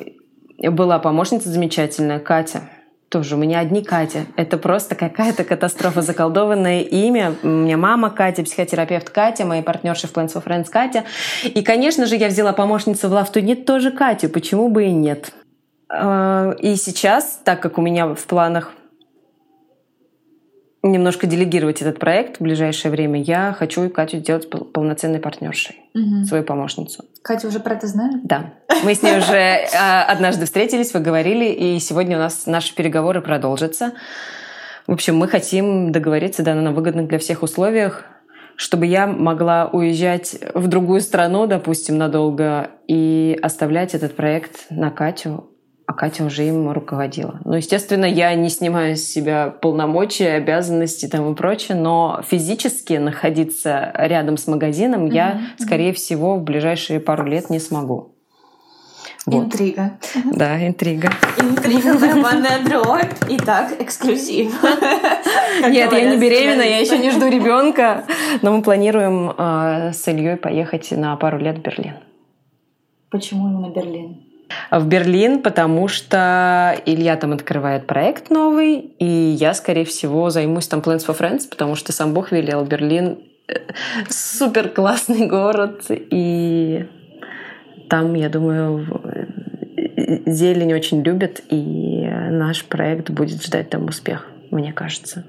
была 0.57 0.97
помощница 0.97 1.49
замечательная, 1.49 2.19
Катя. 2.19 2.61
Тоже 3.09 3.35
у 3.35 3.37
меня 3.37 3.59
одни 3.59 3.83
Катя. 3.83 4.25
Это 4.37 4.57
просто 4.57 4.95
какая-то 4.95 5.43
катастрофа, 5.43 6.01
заколдованное 6.01 6.81
имя. 6.81 7.35
У 7.43 7.47
меня 7.47 7.77
мама 7.77 8.09
Катя, 8.09 8.41
психотерапевт 8.41 9.11
Катя, 9.11 9.45
мои 9.45 9.61
партнерши 9.61 10.07
в 10.07 10.13
Plans 10.13 10.33
for 10.33 10.43
Friends 10.43 10.69
Катя. 10.71 11.03
И, 11.43 11.61
конечно 11.61 12.07
же, 12.07 12.15
я 12.15 12.29
взяла 12.29 12.53
помощницу 12.53 13.07
в 13.07 13.13
Love 13.13 13.31
to 13.31 13.41
Knit 13.43 13.65
тоже 13.65 13.91
Катю. 13.91 14.29
Почему 14.29 14.67
бы 14.69 14.85
и 14.85 14.91
нет? 14.91 15.31
А, 15.89 16.55
и 16.59 16.75
сейчас, 16.75 17.39
так 17.43 17.61
как 17.61 17.77
у 17.77 17.81
меня 17.81 18.15
в 18.15 18.25
планах 18.25 18.71
немножко 20.83 21.27
делегировать 21.27 21.81
этот 21.81 21.99
проект 21.99 22.37
в 22.37 22.41
ближайшее 22.41 22.91
время, 22.91 23.21
я 23.21 23.53
хочу 23.57 23.89
Катю 23.89 24.17
сделать 24.17 24.49
полноценной 24.49 25.19
партнершей, 25.19 25.75
угу. 25.93 26.25
свою 26.25 26.43
помощницу. 26.43 27.05
Катя 27.21 27.47
уже 27.47 27.59
про 27.59 27.75
это 27.75 27.87
знает? 27.87 28.25
Да. 28.25 28.53
Мы 28.83 28.95
с 28.95 29.03
ней 29.03 29.17
уже 29.17 29.67
а, 29.79 30.05
однажды 30.05 30.45
встретились, 30.45 30.91
поговорили, 30.91 31.45
и 31.45 31.79
сегодня 31.79 32.17
у 32.17 32.19
нас 32.19 32.47
наши 32.47 32.73
переговоры 32.73 33.21
продолжатся. 33.21 33.93
В 34.87 34.93
общем, 34.93 35.17
мы 35.17 35.27
хотим 35.27 35.91
договориться 35.91 36.43
да, 36.43 36.55
на 36.55 36.71
выгодных 36.71 37.07
для 37.07 37.19
всех 37.19 37.43
условиях, 37.43 38.05
чтобы 38.55 38.87
я 38.87 39.05
могла 39.05 39.67
уезжать 39.67 40.35
в 40.53 40.67
другую 40.67 41.01
страну, 41.01 41.45
допустим, 41.45 41.97
надолго, 41.97 42.71
и 42.87 43.37
оставлять 43.41 43.93
этот 43.93 44.15
проект 44.15 44.65
на 44.71 44.89
Катю, 44.89 45.50
а 45.91 45.93
Катя 45.93 46.23
уже 46.23 46.47
им 46.47 46.71
руководила. 46.71 47.41
Ну, 47.43 47.55
естественно, 47.55 48.05
я 48.05 48.33
не 48.33 48.49
снимаю 48.49 48.95
с 48.95 49.01
себя 49.01 49.49
полномочия, 49.49 50.35
обязанности 50.35 51.05
там 51.07 51.31
и 51.31 51.35
прочее, 51.35 51.77
но 51.77 52.21
физически 52.25 52.93
находиться 52.93 53.91
рядом 53.95 54.37
с 54.37 54.47
магазином 54.47 55.07
mm-hmm. 55.07 55.13
я, 55.13 55.41
скорее 55.57 55.91
всего, 55.91 56.37
в 56.37 56.43
ближайшие 56.43 57.01
пару 57.01 57.25
лет 57.25 57.49
не 57.49 57.59
смогу. 57.59 58.15
Вот. 59.25 59.45
Интрига. 59.45 59.99
Да, 60.31 60.65
интрига. 60.65 61.09
Интрига 61.37 61.99
барабанная 61.99 62.63
дробь. 62.63 63.13
Итак, 63.27 63.73
эксклюзив. 63.79 64.63
Нет, 65.61 65.91
я 65.91 66.09
не 66.09 66.17
беременна, 66.17 66.61
я 66.61 66.79
еще 66.79 66.97
не 66.97 67.11
жду 67.11 67.27
ребенка. 67.27 68.05
Но 68.41 68.55
мы 68.55 68.63
планируем 68.63 69.33
э, 69.37 69.91
с 69.91 70.07
Ильей 70.07 70.37
поехать 70.37 70.89
на 70.91 71.17
пару 71.17 71.37
лет 71.37 71.57
в 71.57 71.61
Берлин. 71.61 71.95
Почему 73.09 73.49
именно 73.49 73.69
Берлин? 73.73 74.30
В 74.69 74.87
Берлин, 74.87 75.41
потому 75.41 75.87
что 75.87 76.75
Илья 76.85 77.15
там 77.15 77.33
открывает 77.33 77.87
проект 77.87 78.29
новый, 78.29 78.91
и 78.99 79.05
я, 79.05 79.53
скорее 79.53 79.85
всего, 79.85 80.29
займусь 80.29 80.67
там 80.67 80.79
Plans 80.79 81.05
for 81.05 81.17
Friends, 81.17 81.49
потому 81.49 81.75
что 81.75 81.91
сам 81.91 82.13
Бог 82.13 82.31
велел. 82.31 82.63
Берлин 82.65 83.19
э, 83.47 83.53
супер 84.09 84.69
классный 84.69 85.27
город, 85.27 85.85
и 85.89 86.85
там, 87.89 88.13
я 88.13 88.29
думаю, 88.29 88.85
зелень 90.25 90.73
очень 90.73 91.01
любят, 91.03 91.41
и 91.49 92.07
наш 92.29 92.65
проект 92.65 93.09
будет 93.09 93.43
ждать 93.43 93.69
там 93.69 93.85
успех, 93.85 94.27
мне 94.49 94.73
кажется. 94.73 95.25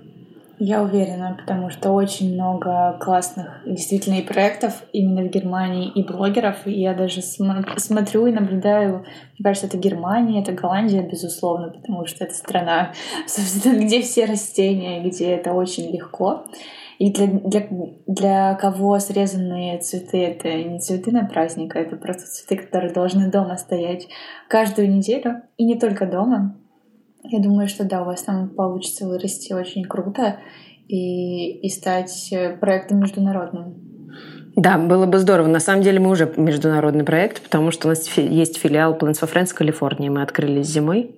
Я 0.64 0.80
уверена, 0.80 1.36
потому 1.40 1.70
что 1.70 1.90
очень 1.90 2.34
много 2.34 2.96
классных 3.00 3.62
действительно 3.66 4.20
и 4.20 4.22
проектов 4.22 4.84
именно 4.92 5.22
в 5.22 5.28
Германии, 5.28 5.90
и 5.90 6.04
блогеров. 6.04 6.68
И 6.68 6.80
я 6.80 6.94
даже 6.94 7.20
смотрю 7.20 8.28
и 8.28 8.32
наблюдаю, 8.32 8.98
мне 8.98 9.42
кажется, 9.42 9.66
это 9.66 9.76
Германия, 9.76 10.40
это 10.40 10.52
Голландия, 10.52 11.02
безусловно, 11.02 11.70
потому 11.70 12.06
что 12.06 12.22
это 12.22 12.34
страна, 12.34 12.92
собственно, 13.26 13.84
где 13.84 14.02
все 14.02 14.24
растения, 14.24 15.02
где 15.02 15.32
это 15.32 15.52
очень 15.52 15.90
легко. 15.90 16.44
И 17.00 17.12
для, 17.12 17.26
для, 17.26 17.66
для 18.06 18.54
кого 18.54 19.00
срезанные 19.00 19.80
цветы— 19.80 20.24
это 20.24 20.52
не 20.62 20.78
цветы 20.78 21.10
на 21.10 21.24
праздник, 21.24 21.74
а 21.74 21.80
это 21.80 21.96
просто 21.96 22.26
цветы, 22.26 22.62
которые 22.62 22.92
должны 22.92 23.28
дома 23.32 23.56
стоять 23.56 24.06
каждую 24.46 24.88
неделю, 24.88 25.42
и 25.56 25.64
не 25.64 25.76
только 25.76 26.06
дома, 26.06 26.56
я 27.24 27.40
думаю, 27.40 27.68
что 27.68 27.84
да, 27.84 28.02
у 28.02 28.06
вас 28.06 28.22
там 28.22 28.48
получится 28.50 29.06
вырасти 29.06 29.52
очень 29.52 29.84
круто 29.84 30.38
и, 30.88 31.60
и 31.60 31.68
стать 31.68 32.28
э, 32.32 32.56
проектом 32.56 33.00
международным. 33.00 33.74
Да, 34.54 34.76
было 34.76 35.06
бы 35.06 35.18
здорово. 35.18 35.46
На 35.46 35.60
самом 35.60 35.82
деле 35.82 35.98
мы 35.98 36.10
уже 36.10 36.30
международный 36.36 37.04
проект, 37.04 37.42
потому 37.42 37.70
что 37.70 37.88
у 37.88 37.90
нас 37.90 38.06
есть 38.16 38.58
филиал 38.58 38.96
Plans 38.96 39.20
for 39.20 39.32
Friends 39.32 39.46
в 39.46 39.54
Калифорнии. 39.54 40.10
Мы 40.10 40.22
открылись 40.22 40.66
зимой. 40.66 41.16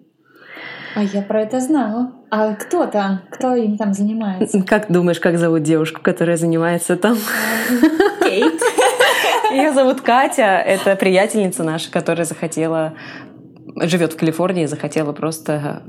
А 0.95 1.03
я 1.03 1.23
про 1.23 1.43
это 1.43 1.59
знала. 1.59 2.13
А 2.31 2.55
кто 2.55 2.87
там? 2.87 3.23
Кто 3.31 3.57
им 3.57 3.77
там 3.77 3.93
занимается? 3.93 4.63
Как 4.63 4.91
думаешь, 4.93 5.19
как 5.19 5.39
зовут 5.39 5.65
девушку, 5.65 6.01
которая 6.01 6.37
занимается 6.37 6.97
там? 6.97 7.17
Кейт. 8.23 8.61
Ее 9.51 9.73
зовут 9.73 10.01
Катя. 10.01 10.63
Это 10.65 10.95
приятельница 10.95 11.65
наша, 11.65 11.91
которая 11.91 12.25
захотела 12.25 12.95
живет 13.77 14.13
в 14.13 14.17
Калифорнии, 14.17 14.67
захотела 14.67 15.13
просто 15.13 15.83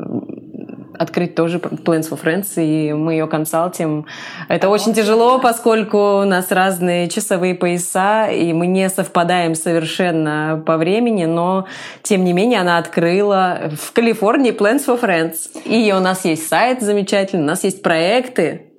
открыть 0.97 1.35
тоже 1.35 1.57
Plans 1.57 2.09
for 2.09 2.21
Friends, 2.21 2.53
и 2.55 2.93
мы 2.93 3.13
ее 3.13 3.27
консалтим. 3.27 4.05
Это 4.47 4.69
очень 4.69 4.93
тяжело, 4.93 5.39
поскольку 5.39 6.21
у 6.21 6.23
нас 6.23 6.51
разные 6.51 7.09
часовые 7.09 7.55
пояса, 7.55 8.27
и 8.27 8.53
мы 8.53 8.67
не 8.67 8.89
совпадаем 8.89 9.55
совершенно 9.55 10.63
по 10.65 10.77
времени, 10.77 11.25
но 11.25 11.65
тем 12.01 12.23
не 12.23 12.33
менее 12.33 12.61
она 12.61 12.77
открыла 12.77 13.71
в 13.77 13.91
Калифорнии 13.91 14.51
Plans 14.51 14.85
for 14.85 14.99
Friends. 14.99 15.61
И 15.65 15.91
у 15.93 15.99
нас 15.99 16.25
есть 16.25 16.47
сайт 16.47 16.81
замечательный, 16.81 17.43
у 17.43 17.47
нас 17.47 17.63
есть 17.63 17.81
проекты, 17.81 18.74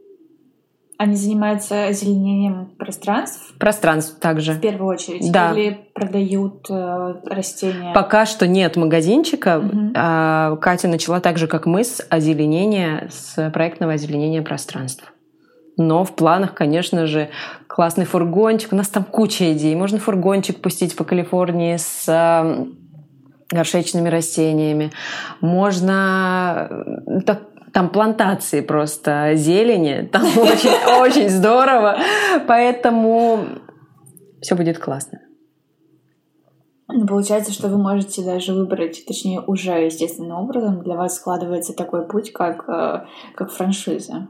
они 0.99 1.15
занимаются 1.17 1.87
озеленением 1.87 2.71
пространств? 2.79 3.55
Пространств 3.59 4.19
также. 4.19 4.55
В 4.55 4.61
первую 4.61 4.95
очередь? 4.95 5.31
Да. 5.31 5.53
Или 5.53 5.89
продают 5.95 6.67
э, 6.71 7.15
растения? 7.27 7.93
Пока 7.93 8.25
что 8.25 8.47
нет 8.47 8.77
магазинчика. 8.77 9.59
Угу. 9.59 9.93
А 9.95 10.57
Катя 10.57 10.89
начала 10.89 11.21
так 11.21 11.39
же, 11.39 11.47
как 11.47 11.67
мы, 11.67 11.85
с 11.85 12.05
озеленения, 12.09 13.09
с 13.11 13.51
проектного 13.51 13.95
озеленения 13.95 14.43
пространств. 14.43 15.13
Но 15.77 16.05
в 16.05 16.15
планах, 16.17 16.55
конечно 16.55 17.07
же, 17.07 17.29
классный 17.67 18.07
фургончик. 18.07 18.73
У 18.73 18.77
нас 18.77 18.89
там 18.89 19.05
куча 19.05 19.53
идей. 19.53 19.75
Можно 19.75 19.99
фургончик 19.99 20.63
пустить 20.63 20.97
по 20.97 21.05
Калифорнии 21.05 21.77
с 21.77 22.07
горшечными 23.51 24.09
растениями. 24.09 24.93
Можно 25.41 26.85
так, 27.27 27.43
там 27.73 27.91
плантации 27.91 28.61
просто 28.61 29.33
зелени, 29.35 30.09
там 30.11 30.23
очень, 30.39 31.01
очень 31.01 31.29
здорово, 31.29 31.99
поэтому 32.47 33.41
все 34.41 34.55
будет 34.55 34.79
классно. 34.79 35.21
Ну, 36.89 37.07
получается, 37.07 37.53
что 37.53 37.69
вы 37.69 37.79
можете 37.79 38.23
даже 38.23 38.55
выбрать, 38.55 39.05
точнее, 39.07 39.41
уже 39.41 39.73
естественным 39.73 40.39
образом 40.39 40.83
для 40.83 40.95
вас 40.95 41.17
складывается 41.17 41.73
такой 41.75 42.07
путь, 42.07 42.33
как, 42.33 42.69
э, 42.69 43.07
как 43.35 43.51
франшиза. 43.51 44.29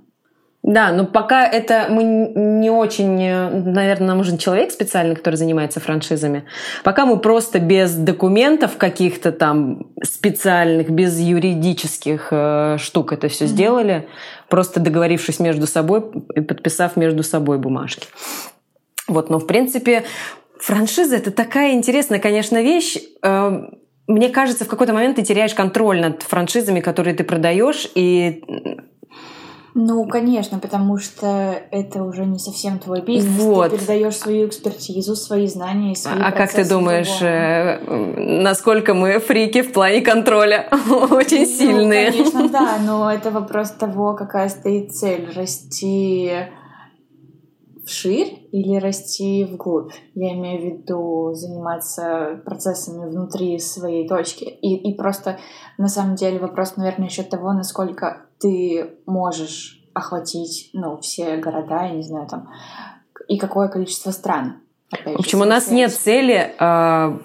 Да, 0.67 0.91
но 0.91 1.07
пока 1.07 1.47
это 1.47 1.87
мы 1.89 2.03
не 2.03 2.71
очень, 2.71 3.19
наверное, 3.19 4.09
нам 4.09 4.19
нужен 4.19 4.37
человек 4.37 4.73
специальный, 4.73 5.15
который 5.15 5.37
занимается 5.37 5.79
франшизами. 5.79 6.45
Пока 6.83 7.07
мы 7.07 7.21
просто 7.21 7.61
без 7.61 7.95
документов 7.95 8.77
каких-то 8.77 9.31
там 9.31 9.87
специальных, 10.03 10.91
без 10.91 11.21
юридических 11.21 12.29
э, 12.33 12.79
штук 12.81 13.13
это 13.13 13.29
все 13.29 13.45
mm-hmm. 13.45 13.49
сделали, 13.49 14.09
просто 14.49 14.81
договорившись 14.81 15.39
между 15.39 15.69
собой 15.69 16.03
и 16.35 16.41
подписав 16.41 16.97
между 16.97 17.23
собой 17.23 17.59
бумажки. 17.59 18.09
Вот, 19.07 19.31
но 19.31 19.39
в 19.39 19.47
принципе 19.47 20.03
франшиза 20.59 21.15
это 21.15 21.31
такая 21.31 21.75
интересная, 21.75 22.19
конечно, 22.19 22.61
вещь. 22.61 22.97
Э, 23.23 23.69
мне 24.09 24.31
кажется, 24.31 24.65
в 24.65 24.69
какой-то 24.69 24.95
момент 24.95 25.15
ты 25.15 25.23
теряешь 25.23 25.55
контроль 25.55 26.01
над 26.01 26.25
франшизами, 26.25 26.81
которые 26.81 27.15
ты 27.15 27.23
продаешь, 27.23 27.89
и 27.95 28.43
ну, 29.79 30.07
конечно, 30.07 30.59
потому 30.59 30.97
что 30.97 31.55
это 31.71 32.03
уже 32.03 32.25
не 32.25 32.39
совсем 32.39 32.79
твой 32.79 33.03
бизнес. 33.03 33.43
Вот. 33.43 33.73
Ты 33.73 33.77
передаешь 33.77 34.17
свою 34.17 34.49
экспертизу, 34.49 35.15
свои 35.15 35.47
знания, 35.49 35.95
свои 35.95 36.19
А 36.19 36.33
как 36.33 36.51
ты 36.51 36.67
думаешь, 36.67 37.21
э, 37.21 37.79
насколько 38.41 38.95
мы 38.95 39.19
фрики 39.19 39.61
в 39.61 39.75
плане 39.75 40.01
контроля? 40.01 40.67
Очень 41.11 41.41
ну, 41.41 41.59
сильные. 41.59 42.11
Конечно, 42.11 42.49
да, 42.49 42.79
но 42.87 43.13
это 43.13 43.31
вопрос 43.31 43.71
того, 43.73 44.15
какая 44.15 44.49
стоит 44.49 44.95
цель. 44.95 45.31
Расти 45.37 46.33
вширь 47.87 48.49
или 48.53 48.77
расти 48.79 49.45
вглубь. 49.45 49.93
Я 50.15 50.35
имею 50.35 50.61
в 50.61 50.65
виду 50.65 51.35
заниматься 51.35 52.41
процессами 52.45 53.09
внутри 53.09 53.59
своей 53.59 54.09
точки. 54.09 54.45
И, 54.45 54.91
и 54.91 54.95
просто 54.95 55.39
на 55.79 55.89
самом 55.89 56.17
деле 56.17 56.39
вопрос, 56.39 56.77
наверное, 56.77 57.07
еще 57.09 57.23
того, 57.23 57.53
насколько 57.53 58.27
ты 58.41 58.99
можешь 59.07 59.83
охватить, 59.95 60.71
ну, 60.75 60.99
все 60.99 61.37
города, 61.37 61.85
я 61.85 61.95
не 61.95 62.03
знаю, 62.03 62.29
там, 62.29 62.49
и 63.29 63.39
какое 63.39 63.69
количество 63.69 64.11
стран. 64.11 64.57
Опять 64.91 65.17
в 65.17 65.21
общем, 65.21 65.41
у 65.41 65.45
нас 65.45 65.71
нет 65.71 65.93
цели 65.93 66.55
э, 66.59 67.19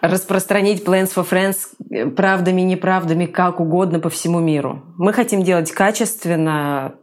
распространить 0.00 0.84
Plans 0.84 1.14
for 1.14 1.26
Friends 1.28 2.14
правдами, 2.14 2.62
неправдами, 2.62 3.26
как 3.26 3.60
угодно 3.60 4.00
по 4.00 4.08
всему 4.08 4.40
миру. 4.40 4.82
Мы 4.98 5.12
хотим 5.12 5.42
делать 5.42 5.70
качественно, 5.70 6.94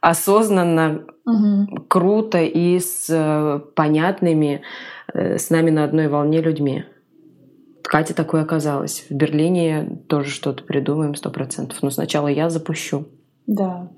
осознанно, 0.00 1.04
угу. 1.28 1.82
круто 1.88 2.42
и 2.42 2.78
с 2.78 3.06
э, 3.10 3.60
понятными, 3.74 4.62
э, 5.12 5.38
с 5.38 5.50
нами 5.50 5.70
на 5.70 5.84
одной 5.84 6.08
волне 6.08 6.40
людьми. 6.40 6.84
Катя 7.82 8.14
такой 8.14 8.42
оказалась. 8.42 9.06
В 9.08 9.14
Берлине 9.14 10.00
тоже 10.08 10.30
что-то 10.30 10.64
придумаем, 10.64 11.14
сто 11.14 11.30
процентов. 11.30 11.82
Но 11.82 11.90
сначала 11.90 12.28
я 12.28 12.50
запущу. 12.50 13.06
Да. 13.46 13.90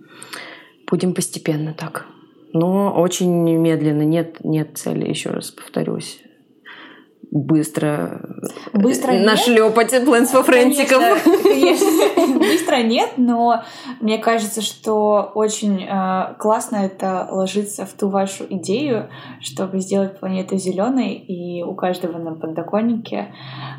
Будем 0.88 1.14
постепенно 1.14 1.75
так. 1.75 2.07
Но 2.53 2.93
очень 2.93 3.33
медленно. 3.59 4.03
Нет, 4.03 4.45
нет 4.45 4.77
цели, 4.77 5.09
еще 5.09 5.31
раз 5.31 5.51
повторюсь 5.51 6.23
быстро, 7.31 8.21
быстро 8.73 9.12
нашлепать 9.12 9.93
Plans 9.93 10.33
for. 10.33 10.45
Конечно, 10.45 12.38
быстро 12.38 12.77
нет, 12.83 13.11
но 13.16 13.62
мне 14.01 14.19
кажется, 14.19 14.62
что 14.62 15.31
очень 15.35 15.85
э, 15.85 16.35
классно 16.38 16.77
это 16.77 17.29
ложится 17.31 17.87
в 17.87 17.93
ту 17.93 18.09
вашу 18.09 18.45
идею, 18.49 19.09
чтобы 19.40 19.79
сделать 19.79 20.19
планету 20.19 20.57
зеленой, 20.57 21.14
и 21.14 21.62
у 21.62 21.75
каждого 21.75 22.19
на 22.19 22.35
подоконнике 22.35 23.33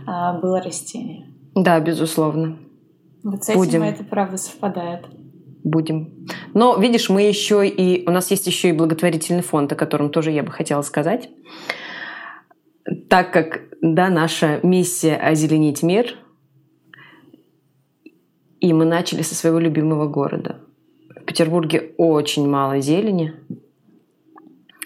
э, 0.08 0.42
было 0.42 0.62
растение. 0.62 1.28
Да, 1.54 1.80
безусловно. 1.80 2.58
Вот 3.24 3.44
с 3.44 3.50
этим 3.50 3.60
Будем. 3.60 3.84
это 3.84 4.04
правда 4.04 4.38
совпадает 4.38 5.06
будем. 5.64 6.26
Но 6.56 6.76
видишь, 6.76 7.08
мы 7.10 7.22
еще 7.22 7.68
и 7.68 8.08
у 8.10 8.12
нас 8.12 8.32
есть 8.32 8.48
еще 8.48 8.70
и 8.70 8.74
благотворительный 8.74 9.44
фонд, 9.44 9.72
о 9.72 9.76
котором 9.76 10.10
тоже 10.10 10.32
я 10.32 10.42
бы 10.42 10.52
хотела 10.52 10.82
сказать 10.82 11.30
так 13.10 13.32
как 13.32 13.62
да, 13.82 14.10
наша 14.10 14.60
миссия 14.64 15.16
озеленить 15.16 15.84
мир, 15.84 16.16
и 18.60 18.74
мы 18.74 18.86
начали 18.86 19.22
со 19.22 19.36
своего 19.36 19.60
любимого 19.60 20.08
города. 20.08 20.62
В 21.10 21.24
Петербурге 21.26 21.94
очень 21.98 22.48
мало 22.48 22.80
зелени, 22.80 23.34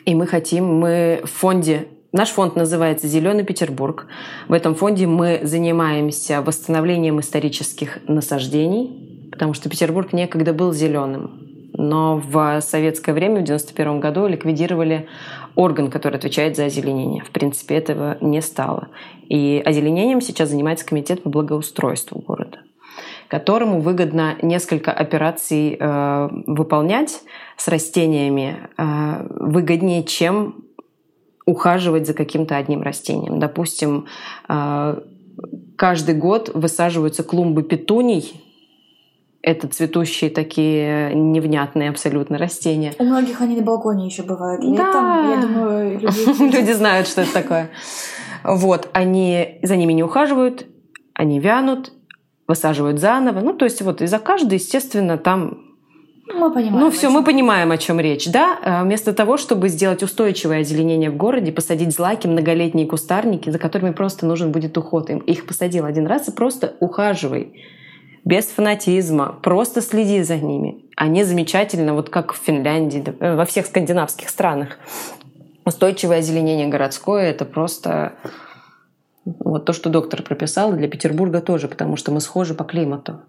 и 0.05 0.15
мы 0.15 0.27
хотим, 0.27 0.65
мы 0.65 1.21
в 1.23 1.29
фонде 1.29 1.87
Наш 2.11 2.29
фонд 2.29 2.55
называется 2.55 3.07
«Зеленый 3.07 3.43
Петербург». 3.43 4.07
В 4.47 4.53
этом 4.53 4.73
фонде 4.73 5.05
мы 5.05 5.41
занимаемся 5.43 6.41
восстановлением 6.41 7.19
исторических 7.19 7.99
насаждений, 8.07 9.27
потому 9.33 9.53
что 9.53 9.67
Петербург 9.69 10.13
некогда 10.13 10.53
был 10.53 10.71
зеленым 10.71 11.45
но 11.77 12.17
в 12.17 12.61
советское 12.61 13.13
время, 13.13 13.41
в 13.41 13.43
1991 13.43 13.99
году, 13.99 14.27
ликвидировали 14.27 15.07
орган, 15.55 15.89
который 15.89 16.17
отвечает 16.17 16.55
за 16.55 16.65
озеленение. 16.65 17.23
В 17.23 17.31
принципе, 17.31 17.75
этого 17.75 18.17
не 18.21 18.41
стало. 18.41 18.89
И 19.27 19.61
озеленением 19.65 20.21
сейчас 20.21 20.49
занимается 20.49 20.85
комитет 20.85 21.23
по 21.23 21.29
благоустройству 21.29 22.19
города 22.19 22.59
которому 23.27 23.81
выгодно 23.81 24.37
несколько 24.41 24.91
операций 24.91 25.77
э, 25.79 26.29
выполнять 26.45 27.21
с 27.57 27.67
растениями 27.67 28.69
э, 28.77 29.27
выгоднее, 29.29 30.03
чем 30.03 30.63
ухаживать 31.45 32.07
за 32.07 32.13
каким-то 32.13 32.57
одним 32.57 32.81
растением. 32.81 33.39
Допустим, 33.39 34.05
э, 34.47 35.01
каждый 35.75 36.15
год 36.15 36.51
высаживаются 36.53 37.23
клумбы 37.23 37.63
петуний 37.63 38.44
это 39.45 39.67
цветущие 39.67 40.31
такие 40.31 41.13
невнятные 41.13 41.91
абсолютно 41.91 42.39
растения. 42.39 42.93
У 42.97 43.03
многих 43.03 43.41
они 43.41 43.55
на 43.55 43.61
балконе 43.61 44.07
еще 44.07 44.23
бывают. 44.23 44.63
Летом, 44.63 45.03
да. 45.03 45.35
я 45.35 45.41
думаю, 45.41 45.99
люди... 45.99 46.55
люди 46.57 46.71
знают, 46.71 47.07
что 47.07 47.21
это 47.21 47.33
такое. 47.33 47.69
Вот, 48.43 48.89
они 48.93 49.59
за 49.61 49.75
ними 49.75 49.93
не 49.93 50.01
ухаживают, 50.01 50.65
они 51.13 51.39
вянут, 51.39 51.93
высаживают 52.47 52.99
заново. 52.99 53.41
Ну, 53.41 53.53
то 53.53 53.65
есть 53.65 53.83
вот 53.83 54.01
из-за 54.01 54.17
каждой, 54.17 54.55
естественно, 54.55 55.19
там 55.19 55.59
мы 56.33 56.51
понимаем. 56.51 56.79
Ну, 56.79 56.89
все, 56.89 57.11
мы 57.11 57.23
понимаем, 57.23 57.71
о 57.71 57.77
чем 57.77 57.99
речь, 57.99 58.27
да? 58.27 58.57
А 58.63 58.83
вместо 58.83 59.13
того, 59.13 59.37
чтобы 59.37 59.69
сделать 59.69 60.01
устойчивое 60.01 60.61
озеленение 60.61 61.11
в 61.11 61.17
городе, 61.17 61.51
посадить 61.51 61.93
злаки, 61.93 62.25
многолетние 62.25 62.87
кустарники, 62.87 63.51
за 63.51 63.59
которыми 63.59 63.91
просто 63.91 64.25
нужен 64.25 64.51
будет 64.51 64.75
уход. 64.75 65.11
Их 65.11 65.45
посадил 65.45 65.85
один 65.85 66.07
раз 66.07 66.29
и 66.29 66.31
просто 66.31 66.75
ухаживай 66.79 67.53
без 68.25 68.47
фанатизма, 68.47 69.39
просто 69.41 69.81
следи 69.81 70.23
за 70.23 70.37
ними. 70.37 70.83
Они 70.97 71.23
замечательно, 71.23 71.93
вот 71.93 72.09
как 72.09 72.33
в 72.33 72.37
Финляндии, 72.37 73.03
э, 73.19 73.35
во 73.35 73.45
всех 73.45 73.67
скандинавских 73.67 74.29
странах. 74.29 74.79
Устойчивое 75.63 76.19
озеленение 76.19 76.67
городское— 76.67 77.29
это 77.31 77.45
просто 77.45 78.13
вот 79.25 79.65
то, 79.65 79.73
что 79.73 79.89
доктор 79.89 80.21
прописал, 80.23 80.73
для 80.73 80.87
Петербурга 80.87 81.41
тоже, 81.41 81.67
потому 81.67 81.95
что 81.97 82.11
мы 82.11 82.19
схожи 82.19 82.53
по 82.53 82.63
климату. 82.63 83.21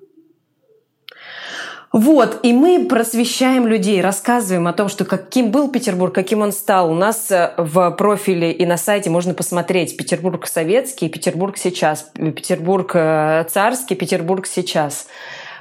Вот, 1.92 2.40
и 2.42 2.52
мы 2.52 2.86
просвещаем 2.86 3.66
людей, 3.66 4.00
рассказываем 4.00 4.66
о 4.66 4.72
том, 4.72 4.88
что 4.88 5.04
каким 5.04 5.50
был 5.50 5.70
Петербург, 5.70 6.14
каким 6.14 6.42
он 6.42 6.52
стал. 6.52 6.90
У 6.90 6.94
нас 6.94 7.30
э, 7.30 7.54
в 7.56 7.90
профиле 7.92 8.52
и 8.52 8.66
на 8.66 8.76
сайте 8.76 9.08
можно 9.08 9.34
посмотреть 9.34 9.96
Петербург 9.96 10.46
советский, 10.46 11.08
Петербург 11.08 11.56
сейчас, 11.56 12.10
Петербург 12.14 12.90
э, 12.94 13.44
царский, 13.48 13.94
Петербург 13.94 14.46
сейчас. 14.46 15.06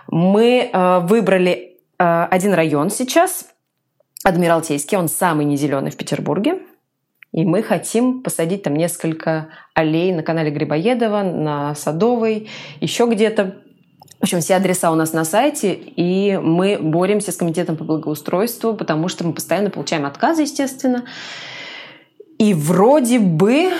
Мы 0.08 0.70
э, 0.72 1.00
выбрали 1.02 1.72
один 1.98 2.54
район 2.54 2.90
сейчас, 2.90 3.46
Адмиралтейский, 4.26 4.98
он 4.98 5.08
самый 5.08 5.46
не 5.46 5.56
зеленый 5.56 5.92
в 5.92 5.96
Петербурге. 5.96 6.60
И 7.32 7.46
мы 7.46 7.64
хотим 7.64 8.22
посадить 8.22 8.64
там 8.64 8.76
несколько 8.76 9.48
аллей 9.74 10.14
на 10.14 10.24
канале 10.24 10.52
Грибоедова, 10.52 11.22
на 11.22 11.76
Садовой, 11.76 12.50
еще 12.82 13.06
где-то 13.06 13.56
в 14.19 14.23
общем, 14.23 14.39
все 14.39 14.56
адреса 14.56 14.91
у 14.91 14.95
нас 14.95 15.13
на 15.13 15.25
сайте, 15.25 15.73
и 15.73 16.38
мы 16.38 16.78
боремся 16.80 17.32
с 17.32 17.38
комитетом 17.38 17.78
по 17.78 17.84
благоустройству, 17.84 18.73
потому 18.73 19.08
что 19.08 19.25
мы 19.25 19.34
постоянно 19.34 19.69
получаем 19.69 20.06
отказы, 20.06 20.43
естественно. 20.43 21.04
И 22.38 22.54
вроде 22.54 23.19
бы 23.19 23.71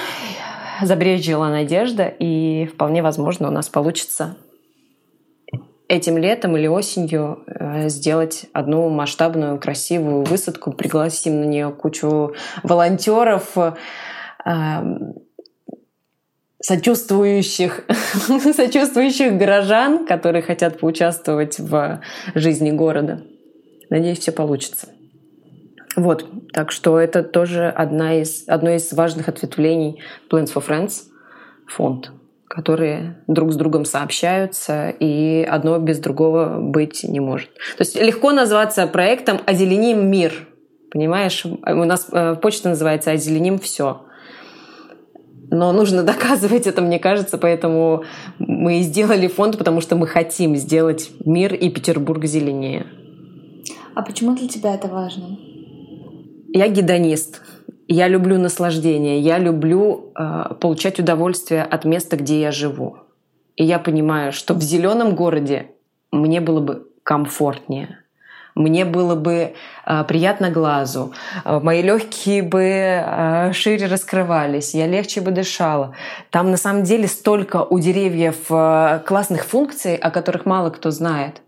забрежила 0.82 1.48
надежда, 1.48 2.06
и 2.08 2.66
вполне 2.66 3.02
возможно 3.02 3.48
у 3.48 3.52
нас 3.52 3.70
получится 3.70 4.38
этим 5.88 6.18
летом 6.18 6.58
или 6.58 6.68
осенью 6.68 7.44
э, 7.48 7.90
сделать 7.90 8.46
одну 8.54 8.90
масштабную, 8.90 9.60
красивую 9.60 10.24
высадку, 10.24 10.72
пригласим 10.72 11.42
на 11.42 11.46
нее 11.46 11.72
кучу 11.72 12.34
волонтеров, 12.64 13.56
эм, 14.46 15.14
сочувствующих, 16.66 17.84
сочувствующих 18.56 19.38
горожан, 19.38 20.08
которые 20.08 20.42
хотят 20.42 20.80
поучаствовать 20.80 21.60
в 21.60 22.02
жизни 22.34 22.72
города. 22.72 23.22
Надеюсь, 23.92 24.18
все 24.18 24.32
получится. 24.32 24.88
Вот, 25.96 26.26
так 26.54 26.72
что 26.72 27.00
это 27.00 27.22
тоже 27.22 27.68
одна 27.68 28.20
из, 28.20 28.46
одно 28.48 28.72
из 28.72 28.92
важных 28.94 29.30
ответвлений 29.30 30.02
Plans 30.30 30.52
for 30.54 30.66
Friends 30.68 31.04
фонд, 31.68 32.12
которые 32.48 33.24
друг 33.28 33.54
с 33.54 33.56
другом 33.56 33.86
сообщаются, 33.86 34.90
и 34.90 35.48
одно 35.48 35.78
без 35.78 36.00
другого 36.00 36.60
быть 36.60 37.04
не 37.04 37.20
может. 37.20 37.54
То 37.78 37.82
есть 37.82 37.96
легко 37.96 38.32
назваться 38.32 38.88
проектом 38.88 39.40
«Озеленим 39.46 40.10
мир». 40.10 40.48
Понимаешь, 40.92 41.46
у 41.46 41.84
нас 41.84 42.08
э, 42.12 42.36
почта 42.42 42.70
называется 42.70 43.12
«Озеленим 43.12 43.60
все» 43.60 44.02
но 45.58 45.72
нужно 45.72 46.04
доказывать 46.12 46.68
это, 46.68 46.82
мне 46.82 47.00
кажется, 47.00 47.38
поэтому 47.38 48.04
мы 48.40 48.80
и 48.80 48.84
сделали 48.84 49.28
фонд, 49.28 49.58
потому 49.58 49.82
что 49.82 49.96
мы 49.96 50.08
хотим 50.08 50.56
сделать 50.56 51.12
мир 51.26 51.54
и 51.54 51.70
Петербург 51.70 52.26
зеленее. 52.26 52.86
А 53.96 54.02
почему 54.02 54.36
для 54.36 54.48
тебя 54.48 54.76
это 54.76 54.88
важно? 54.88 55.38
Я 56.54 56.68
гедонист. 56.68 57.42
Я 57.88 58.08
люблю 58.08 58.38
наслаждение. 58.40 59.20
Я 59.20 59.38
люблю 59.38 60.12
э, 60.18 60.56
получать 60.60 61.00
удовольствие 61.00 61.64
от 61.64 61.86
места, 61.86 62.18
где 62.18 62.42
я 62.42 62.52
живу. 62.52 62.98
И 63.56 63.64
я 63.64 63.80
понимаю, 63.80 64.32
что 64.32 64.54
в 64.54 64.62
зеленом 64.62 65.16
городе 65.16 65.72
мне 66.12 66.42
было 66.42 66.60
бы 66.60 66.88
комфортнее 67.04 68.05
мне 68.56 68.86
было 68.86 69.16
бы 69.16 69.54
э, 69.86 70.04
приятно 70.08 70.50
глазу, 70.50 71.14
э, 71.44 71.60
мои 71.62 71.82
легкие 71.82 72.42
бы 72.42 72.64
э, 72.64 73.52
шире 73.54 73.88
раскрывались, 73.88 74.74
я 74.74 74.88
легче 74.88 75.20
бы 75.20 75.32
дышала. 75.32 75.94
Там 76.32 76.52
на 76.52 76.58
самом 76.58 76.84
деле 76.84 77.08
столько 77.08 77.64
у 77.64 77.80
деревьев 77.80 78.48
классных 79.06 79.46
функций, 79.46 79.96
о 79.96 80.10
которых 80.10 80.46
мало 80.46 80.70
кто 80.70 80.90
знает. 80.92 81.42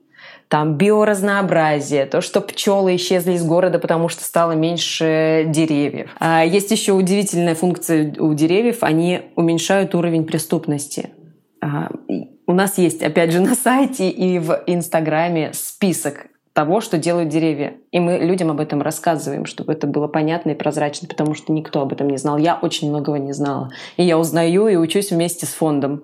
Там 0.49 0.75
биоразнообразие, 0.75 2.05
то, 2.05 2.21
что 2.21 2.39
пчелы 2.39 2.95
исчезли 2.95 3.33
из 3.33 3.43
города, 3.43 3.79
потому 3.79 4.07
что 4.07 4.23
стало 4.23 4.53
меньше 4.53 5.45
деревьев. 5.47 6.09
А 6.19 6.43
есть 6.45 6.71
еще 6.71 6.93
удивительная 6.93 7.55
функция 7.55 8.13
у 8.17 8.33
деревьев, 8.33 8.77
они 8.81 9.23
уменьшают 9.35 9.93
уровень 9.93 10.25
преступности. 10.25 11.09
А, 11.61 11.89
у 12.45 12.53
нас 12.53 12.77
есть, 12.77 13.01
опять 13.03 13.33
же, 13.33 13.41
на 13.41 13.55
сайте 13.55 14.09
и 14.09 14.39
в 14.39 14.63
Инстаграме 14.67 15.51
список 15.53 16.27
того, 16.57 16.81
что 16.81 16.97
делают 16.97 17.29
деревья. 17.29 17.75
И 17.91 17.99
мы 17.99 18.17
людям 18.17 18.49
об 18.49 18.59
этом 18.59 18.81
рассказываем, 18.81 19.45
чтобы 19.45 19.73
это 19.73 19.85
было 19.85 20.07
понятно 20.07 20.49
и 20.49 20.55
прозрачно, 20.55 21.07
потому 21.07 21.35
что 21.35 21.53
никто 21.53 21.81
об 21.81 21.93
этом 21.93 22.09
не 22.09 22.17
знал. 22.17 22.39
Я 22.39 22.57
очень 22.59 22.89
многого 22.89 23.19
не 23.19 23.31
знала. 23.31 23.69
И 23.95 24.03
я 24.03 24.17
узнаю 24.17 24.67
и 24.67 24.75
учусь 24.75 25.11
вместе 25.11 25.45
с 25.45 25.49
фондом. 25.49 26.01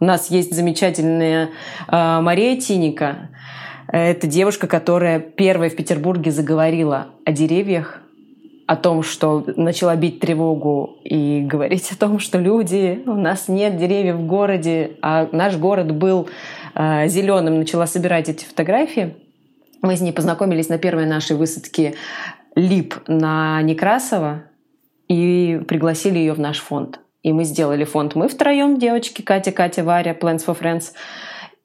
У 0.00 0.06
нас 0.06 0.30
есть 0.30 0.54
замечательная 0.54 1.50
э, 1.88 2.20
Мария 2.22 2.58
Тиника. 2.58 3.28
Это 3.92 4.26
девушка, 4.26 4.66
которая 4.66 5.20
первая 5.20 5.68
в 5.68 5.76
Петербурге 5.76 6.30
заговорила 6.30 7.08
о 7.26 7.32
деревьях, 7.32 8.00
о 8.66 8.76
том, 8.76 9.02
что 9.02 9.44
начала 9.56 9.94
бить 9.94 10.20
тревогу 10.20 11.00
и 11.04 11.42
говорить 11.42 11.92
о 11.92 11.98
том, 11.98 12.18
что 12.18 12.38
люди, 12.38 13.02
у 13.04 13.12
нас 13.12 13.46
нет 13.46 13.76
деревьев 13.76 14.16
в 14.16 14.26
городе, 14.26 14.92
а 15.02 15.28
наш 15.32 15.58
город 15.58 15.94
был 15.94 16.30
э, 16.74 17.08
зеленым, 17.08 17.58
начала 17.58 17.86
собирать 17.86 18.30
эти 18.30 18.46
фотографии. 18.46 19.16
Мы 19.82 19.96
с 19.96 20.00
ней 20.00 20.12
познакомились 20.12 20.68
на 20.68 20.78
первой 20.78 21.06
нашей 21.06 21.36
высадке 21.36 21.94
Лип 22.54 22.94
на 23.06 23.62
Некрасова 23.62 24.44
и 25.08 25.60
пригласили 25.66 26.18
ее 26.18 26.34
в 26.34 26.40
наш 26.40 26.58
фонд. 26.58 27.00
И 27.22 27.32
мы 27.32 27.44
сделали 27.44 27.84
фонд 27.84 28.14
мы 28.14 28.28
втроем, 28.28 28.78
девочки, 28.78 29.22
Катя, 29.22 29.52
Катя, 29.52 29.84
Варя, 29.84 30.12
Plans 30.12 30.44
for 30.46 30.58
Friends, 30.58 30.92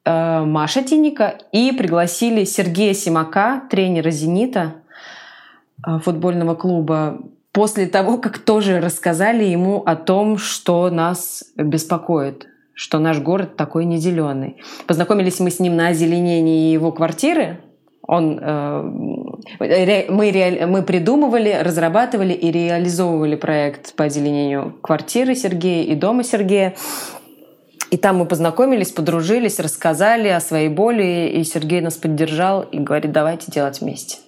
э, 0.04 0.44
Маша 0.44 0.82
Тиника, 0.82 1.38
и 1.52 1.72
пригласили 1.72 2.44
Сергея 2.44 2.92
Симака, 2.92 3.62
тренера 3.70 4.10
«Зенита», 4.10 4.74
э, 5.86 5.98
футбольного 5.98 6.54
клуба, 6.54 7.20
после 7.52 7.86
того, 7.86 8.18
как 8.18 8.38
тоже 8.38 8.80
рассказали 8.80 9.44
ему 9.44 9.82
о 9.82 9.96
том, 9.96 10.36
что 10.36 10.90
нас 10.90 11.44
беспокоит, 11.56 12.48
что 12.74 12.98
наш 12.98 13.18
город 13.20 13.56
такой 13.56 13.86
не 13.86 13.96
зеленый. 13.96 14.60
Познакомились 14.86 15.40
мы 15.40 15.50
с 15.50 15.58
ним 15.58 15.74
на 15.74 15.88
озеленении 15.88 16.70
его 16.70 16.92
квартиры, 16.92 17.60
он, 18.06 18.38
э, 18.40 18.82
мы, 20.08 20.30
ре, 20.30 20.66
мы 20.66 20.82
придумывали, 20.82 21.58
разрабатывали 21.60 22.32
и 22.32 22.50
реализовывали 22.52 23.34
проект 23.36 23.94
по 23.94 24.04
озеленению 24.04 24.76
квартиры 24.80 25.34
Сергея 25.34 25.84
и 25.84 25.94
дома 25.94 26.22
Сергея. 26.22 26.74
И 27.90 27.96
там 27.96 28.18
мы 28.18 28.26
познакомились, 28.26 28.90
подружились, 28.90 29.60
рассказали 29.60 30.28
о 30.28 30.40
своей 30.40 30.68
боли, 30.68 31.30
и 31.34 31.44
Сергей 31.44 31.80
нас 31.80 31.94
поддержал 31.96 32.62
и 32.62 32.78
говорит, 32.78 33.12
давайте 33.12 33.50
делать 33.50 33.80
вместе. 33.80 34.18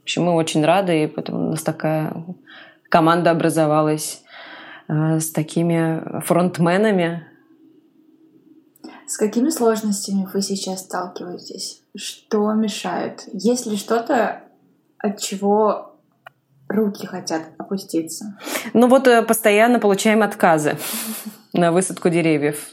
В 0.00 0.02
общем, 0.02 0.24
мы 0.24 0.34
очень 0.34 0.64
рады, 0.64 1.04
и 1.04 1.06
поэтому 1.06 1.48
у 1.48 1.50
нас 1.50 1.62
такая 1.62 2.12
команда 2.88 3.32
образовалась 3.32 4.22
э, 4.88 5.20
с 5.20 5.30
такими 5.30 6.20
фронтменами, 6.20 7.25
с 9.06 9.16
какими 9.16 9.50
сложностями 9.50 10.28
вы 10.32 10.42
сейчас 10.42 10.80
сталкиваетесь? 10.80 11.82
Что 11.96 12.52
мешает? 12.52 13.24
Есть 13.32 13.66
ли 13.66 13.76
что-то, 13.76 14.42
от 14.98 15.20
чего 15.20 15.96
руки 16.68 17.06
хотят 17.06 17.42
опуститься? 17.58 18.38
Ну 18.74 18.88
вот 18.88 19.06
э, 19.06 19.22
постоянно 19.22 19.78
получаем 19.78 20.22
отказы 20.22 20.76
на 21.52 21.72
высадку 21.72 22.08
деревьев. 22.08 22.68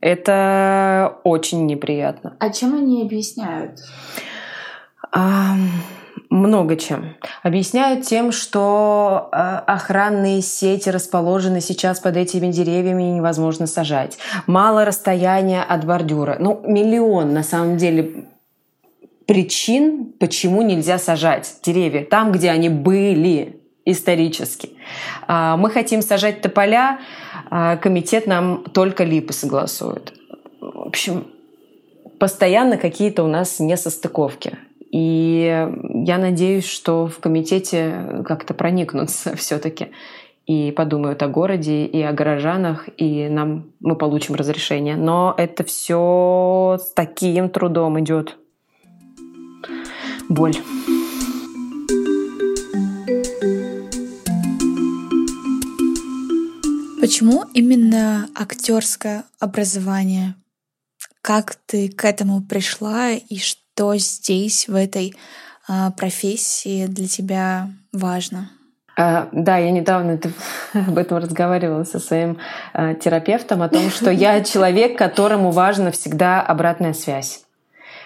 Это 0.00 1.18
очень 1.24 1.66
неприятно. 1.66 2.36
А 2.38 2.50
чем 2.50 2.74
они 2.74 3.02
объясняют? 3.02 3.80
Много 6.36 6.76
чем. 6.76 7.14
Объясняют 7.42 8.04
тем, 8.04 8.30
что 8.30 9.30
э, 9.32 9.36
охранные 9.36 10.42
сети 10.42 10.90
расположены 10.90 11.62
сейчас 11.62 11.98
под 11.98 12.18
этими 12.18 12.52
деревьями 12.52 13.04
и 13.04 13.12
невозможно 13.12 13.66
сажать. 13.66 14.18
Мало 14.46 14.84
расстояния 14.84 15.62
от 15.62 15.86
бордюра. 15.86 16.36
Ну, 16.38 16.60
миллион 16.62 17.32
на 17.32 17.42
самом 17.42 17.78
деле 17.78 18.26
причин, 19.24 20.12
почему 20.20 20.60
нельзя 20.60 20.98
сажать 20.98 21.60
деревья 21.62 22.04
там, 22.04 22.32
где 22.32 22.50
они 22.50 22.68
были 22.68 23.62
исторически. 23.86 24.72
А, 25.26 25.56
мы 25.56 25.70
хотим 25.70 26.02
сажать 26.02 26.42
тополя, 26.42 27.00
а 27.48 27.78
комитет 27.78 28.26
нам 28.26 28.62
только 28.74 29.04
липы 29.04 29.32
согласует. 29.32 30.12
В 30.60 30.88
общем, 30.88 31.28
постоянно 32.18 32.76
какие-то 32.76 33.24
у 33.24 33.26
нас 33.26 33.58
несостыковки. 33.58 34.58
И 34.90 35.68
я 36.04 36.18
надеюсь, 36.18 36.66
что 36.66 37.06
в 37.06 37.18
комитете 37.18 38.22
как-то 38.24 38.54
проникнутся 38.54 39.36
все-таки 39.36 39.88
и 40.46 40.70
подумают 40.70 41.22
о 41.22 41.28
городе 41.28 41.86
и 41.86 42.00
о 42.02 42.12
горожанах, 42.12 42.88
и 42.96 43.28
нам 43.28 43.72
мы 43.80 43.96
получим 43.96 44.36
разрешение. 44.36 44.96
Но 44.96 45.34
это 45.36 45.64
все 45.64 46.78
с 46.80 46.92
таким 46.92 47.50
трудом 47.50 47.98
идет. 48.00 48.36
Боль. 50.28 50.54
Почему 57.00 57.44
именно 57.54 58.28
актерское 58.34 59.24
образование? 59.38 60.34
Как 61.22 61.56
ты 61.66 61.88
к 61.88 62.04
этому 62.04 62.42
пришла 62.42 63.10
и 63.10 63.38
что 63.38 63.65
что 63.76 63.94
здесь, 63.96 64.68
в 64.68 64.74
этой 64.74 65.14
а, 65.68 65.90
профессии 65.90 66.86
для 66.86 67.06
тебя 67.06 67.68
важно? 67.92 68.48
А, 68.98 69.28
да, 69.32 69.58
я 69.58 69.70
недавно 69.70 70.18
об 70.72 70.96
этом 70.96 71.18
разговаривала 71.18 71.84
со 71.84 71.98
своим 71.98 72.38
а, 72.72 72.94
терапевтом, 72.94 73.60
о 73.60 73.68
том, 73.68 73.90
что 73.90 74.10
я 74.10 74.42
человек, 74.44 74.96
которому 74.96 75.50
важна 75.50 75.90
всегда 75.90 76.40
обратная 76.40 76.94
связь. 76.94 77.42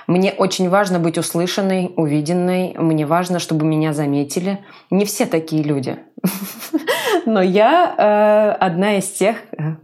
Мне 0.08 0.32
очень 0.32 0.68
важно 0.68 0.98
быть 0.98 1.18
услышанной, 1.18 1.92
увиденной. 1.96 2.74
Мне 2.76 3.06
важно, 3.06 3.38
чтобы 3.38 3.64
меня 3.64 3.92
заметили. 3.92 4.58
Не 4.90 5.04
все 5.04 5.24
такие 5.24 5.62
люди. 5.62 5.98
Но 7.26 7.40
я 7.40 7.94
э, 7.96 8.56
одна 8.58 8.98
из 8.98 9.08
тех, 9.08 9.36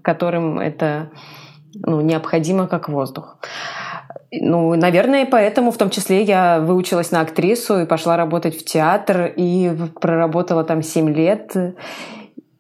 которым 0.03 0.59
это 0.59 1.11
ну, 1.74 2.01
необходимо 2.01 2.66
как 2.66 2.89
воздух. 2.89 3.39
Ну, 4.33 4.74
наверное, 4.74 5.27
поэтому 5.27 5.70
в 5.70 5.79
том 5.79 5.91
числе 5.91 6.22
я 6.22 6.61
выучилась 6.61 7.11
на 7.11 7.20
актрису 7.20 7.81
и 7.81 7.87
пошла 7.87 8.16
работать 8.16 8.59
в 8.59 8.64
театр, 8.64 9.33
и 9.37 9.72
проработала 10.01 10.64
там 10.64 10.83
7 10.83 11.11
лет, 11.11 11.55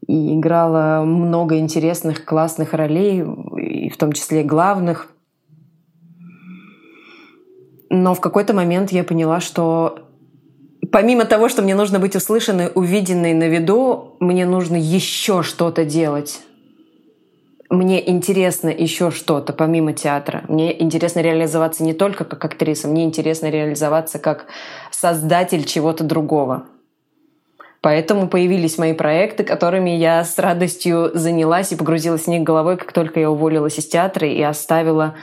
и 0.06 0.34
играла 0.34 1.04
много 1.04 1.58
интересных, 1.58 2.24
классных 2.24 2.72
ролей, 2.72 3.24
и 3.58 3.90
в 3.90 3.96
том 3.96 4.12
числе 4.12 4.44
главных. 4.44 5.08
Но 7.90 8.14
в 8.14 8.20
какой-то 8.20 8.54
момент 8.54 8.92
я 8.92 9.02
поняла, 9.02 9.40
что 9.40 9.98
помимо 10.92 11.24
того, 11.24 11.48
что 11.48 11.62
мне 11.62 11.74
нужно 11.74 11.98
быть 11.98 12.14
услышанной, 12.14 12.70
увиденной 12.74 13.34
на 13.34 13.48
виду, 13.48 14.16
мне 14.20 14.46
нужно 14.46 14.76
еще 14.76 15.42
что-то 15.42 15.84
делать 15.84 16.45
мне 17.68 18.08
интересно 18.08 18.68
еще 18.68 19.10
что-то 19.10 19.52
помимо 19.52 19.92
театра. 19.92 20.44
Мне 20.48 20.80
интересно 20.80 21.20
реализоваться 21.20 21.82
не 21.82 21.94
только 21.94 22.24
как 22.24 22.44
актриса, 22.44 22.88
мне 22.88 23.04
интересно 23.04 23.50
реализоваться 23.50 24.18
как 24.18 24.46
создатель 24.90 25.64
чего-то 25.64 26.04
другого. 26.04 26.66
Поэтому 27.80 28.28
появились 28.28 28.78
мои 28.78 28.94
проекты, 28.94 29.44
которыми 29.44 29.90
я 29.90 30.24
с 30.24 30.38
радостью 30.38 31.10
занялась 31.14 31.72
и 31.72 31.76
погрузилась 31.76 32.22
в 32.22 32.28
них 32.28 32.42
головой, 32.42 32.76
как 32.76 32.92
только 32.92 33.20
я 33.20 33.30
уволилась 33.30 33.78
из 33.78 33.86
театра 33.86 34.26
и 34.26 34.42
оставила 34.42 35.14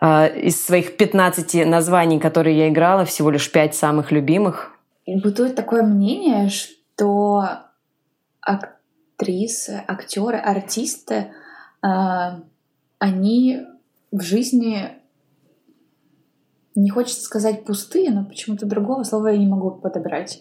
э, 0.00 0.40
из 0.40 0.64
своих 0.64 0.96
15 0.96 1.66
названий, 1.66 2.18
которые 2.18 2.56
я 2.56 2.68
играла, 2.68 3.04
всего 3.04 3.30
лишь 3.30 3.50
5 3.50 3.74
самых 3.74 4.10
любимых. 4.10 4.72
Бытует 5.06 5.54
такое 5.54 5.82
мнение, 5.82 6.48
что 6.48 7.44
актрисы, 8.40 9.82
актеры, 9.86 10.38
артисты 10.38 11.32
они 11.82 13.60
в 14.12 14.20
жизни, 14.22 14.90
не 16.74 16.90
хочется 16.90 17.22
сказать 17.22 17.64
пустые, 17.64 18.10
но 18.10 18.24
почему-то 18.24 18.66
другого 18.66 19.02
слова 19.02 19.28
я 19.28 19.38
не 19.38 19.46
могу 19.46 19.72
подобрать. 19.72 20.40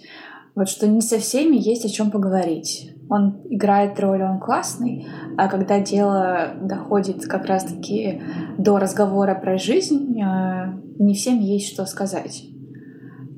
Вот 0.54 0.68
что 0.68 0.88
не 0.88 1.02
со 1.02 1.18
всеми 1.18 1.56
есть 1.56 1.86
о 1.86 1.90
чем 1.90 2.12
поговорить. 2.12 2.94
Он 3.10 3.42
играет 3.50 4.00
роль, 4.00 4.22
он 4.22 4.40
классный, 4.40 5.08
а 5.38 5.48
когда 5.48 5.80
дело 5.80 6.54
доходит 6.62 7.26
как 7.26 7.46
раз-таки 7.46 8.22
до 8.58 8.78
разговора 8.78 9.34
про 9.34 9.58
жизнь, 9.58 10.22
а, 10.22 10.74
не 11.00 11.14
всем 11.14 11.40
есть 11.40 11.74
что 11.74 11.86
сказать. 11.86 12.46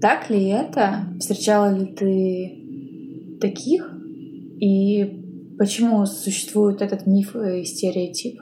Так 0.01 0.29
ли 0.29 0.47
это? 0.47 1.05
Встречала 1.19 1.71
ли 1.73 1.85
ты 1.85 3.37
таких? 3.39 3.89
И 4.59 5.22
Почему 5.63 6.05
существует 6.05 6.81
этот 6.81 7.07
миф 7.07 7.37
и 7.37 7.63
стереотип? 7.63 8.41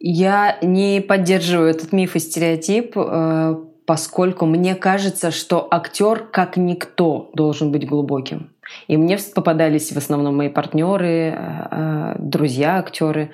Я 0.00 0.56
не 0.62 1.02
поддерживаю 1.02 1.68
этот 1.68 1.92
миф 1.92 2.16
и 2.16 2.20
стереотип, 2.20 2.96
э, 2.96 3.54
поскольку 3.84 4.46
мне 4.46 4.74
кажется, 4.74 5.30
что 5.30 5.68
актер 5.70 6.20
как 6.20 6.56
никто 6.56 7.30
должен 7.34 7.70
быть 7.70 7.86
глубоким. 7.86 8.48
И 8.86 8.96
мне 8.96 9.18
попадались 9.34 9.92
в 9.92 9.98
основном 9.98 10.38
мои 10.38 10.48
партнеры, 10.48 11.06
э, 11.06 11.34
э, 11.36 12.14
друзья 12.18 12.78
актеры, 12.78 13.32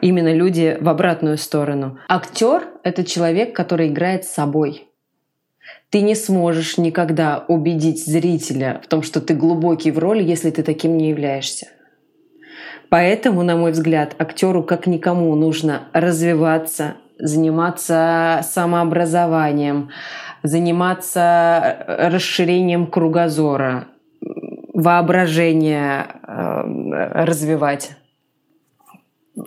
именно 0.00 0.32
люди 0.32 0.78
в 0.80 0.88
обратную 0.88 1.36
сторону. 1.36 1.98
Актер— 2.08 2.62
это 2.84 3.02
человек, 3.02 3.56
который 3.56 3.88
играет 3.88 4.24
с 4.24 4.32
собой. 4.32 4.85
Ты 5.90 6.00
не 6.00 6.14
сможешь 6.14 6.78
никогда 6.78 7.44
убедить 7.48 8.04
зрителя 8.04 8.80
в 8.82 8.88
том, 8.88 9.02
что 9.02 9.20
ты 9.20 9.34
глубокий 9.34 9.90
в 9.90 9.98
роли, 9.98 10.22
если 10.22 10.50
ты 10.50 10.62
таким 10.62 10.96
не 10.96 11.10
являешься. 11.10 11.68
Поэтому, 12.88 13.42
на 13.42 13.56
мой 13.56 13.72
взгляд, 13.72 14.14
актеру 14.18 14.62
как 14.62 14.86
никому 14.86 15.34
нужно 15.34 15.88
развиваться, 15.92 16.96
заниматься 17.18 18.40
самообразованием, 18.42 19.90
заниматься 20.42 21.84
расширением 21.86 22.86
кругозора, 22.86 23.88
воображение 24.72 26.06
э, 26.22 27.24
развивать. 27.24 27.92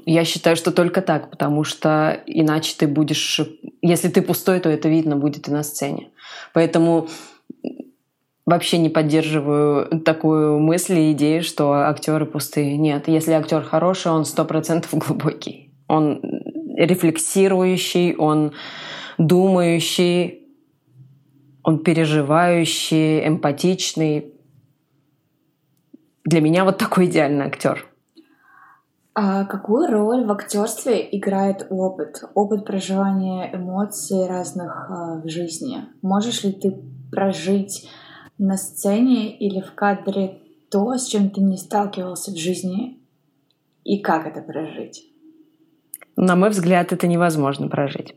Я 0.06 0.24
считаю, 0.24 0.56
что 0.56 0.72
только 0.72 1.02
так, 1.02 1.32
потому 1.32 1.64
что 1.64 2.22
иначе 2.26 2.76
ты 2.78 2.88
будешь... 2.88 3.42
Если 3.82 4.10
ты 4.10 4.22
пустой, 4.22 4.60
то 4.60 4.70
это 4.70 4.88
видно 4.88 5.16
будет 5.16 5.48
и 5.48 5.52
на 5.52 5.64
сцене. 5.64 6.10
Поэтому 6.54 7.08
вообще 8.46 8.78
не 8.78 8.90
поддерживаю 8.90 10.02
такую 10.02 10.60
мысль 10.60 10.98
и 10.98 11.12
идею, 11.12 11.44
что 11.44 11.72
актеры 11.74 12.26
пустые. 12.26 12.78
Нет, 12.78 13.08
если 13.08 13.34
актер 13.34 13.62
хороший, 13.62 14.12
он 14.12 14.26
сто 14.26 14.46
процентов 14.46 14.94
глубокий. 14.94 15.72
Он 15.88 16.22
рефлексирующий, 16.76 18.16
он 18.16 18.54
думающий, 19.18 20.48
он 21.64 21.80
переживающий, 21.80 23.28
эмпатичный. 23.28 24.34
Для 26.26 26.42
меня 26.42 26.64
вот 26.64 26.78
такой 26.78 27.06
идеальный 27.06 27.46
актер. 27.46 27.89
А 29.22 29.44
какую 29.44 29.92
роль 29.92 30.24
в 30.24 30.32
актерстве 30.32 31.06
играет 31.12 31.68
опыт? 31.70 32.24
Опыт 32.36 32.64
проживания 32.64 33.54
эмоций 33.54 34.26
разных 34.30 34.90
э, 34.90 35.22
в 35.22 35.28
жизни. 35.28 35.80
Можешь 36.02 36.46
ли 36.46 36.54
ты 36.54 36.74
прожить 37.12 37.90
на 38.38 38.56
сцене 38.56 39.38
или 39.38 39.60
в 39.60 39.76
кадре 39.76 40.38
то, 40.72 40.98
с 40.98 41.06
чем 41.08 41.32
ты 41.32 41.42
не 41.42 41.58
сталкивался 41.58 42.32
в 42.32 42.38
жизни, 42.38 43.02
и 43.84 44.00
как 44.00 44.26
это 44.26 44.42
прожить? 44.42 45.04
На 46.16 46.38
мой 46.38 46.52
взгляд, 46.52 46.94
это 46.94 47.06
невозможно 47.06 47.68
прожить. 47.68 48.16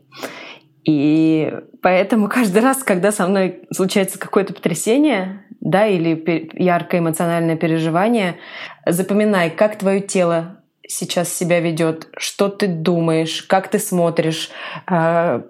И 0.85 1.53
поэтому 1.81 2.29
каждый 2.29 2.61
раз, 2.61 2.81
когда 2.81 3.11
со 3.11 3.27
мной 3.27 3.67
случается 3.73 4.17
какое-то 4.17 4.53
потрясение, 4.53 5.45
да, 5.59 5.85
или 5.85 6.49
яркое 6.53 7.01
эмоциональное 7.01 7.57
переживание, 7.57 8.37
запоминай, 8.85 9.49
как 9.49 9.77
твое 9.77 9.99
тело 9.99 10.62
сейчас 10.87 11.33
себя 11.33 11.59
ведет, 11.59 12.07
что 12.17 12.49
ты 12.49 12.67
думаешь, 12.67 13.43
как 13.43 13.69
ты 13.69 13.79
смотришь, 13.79 14.49
а, 14.85 15.43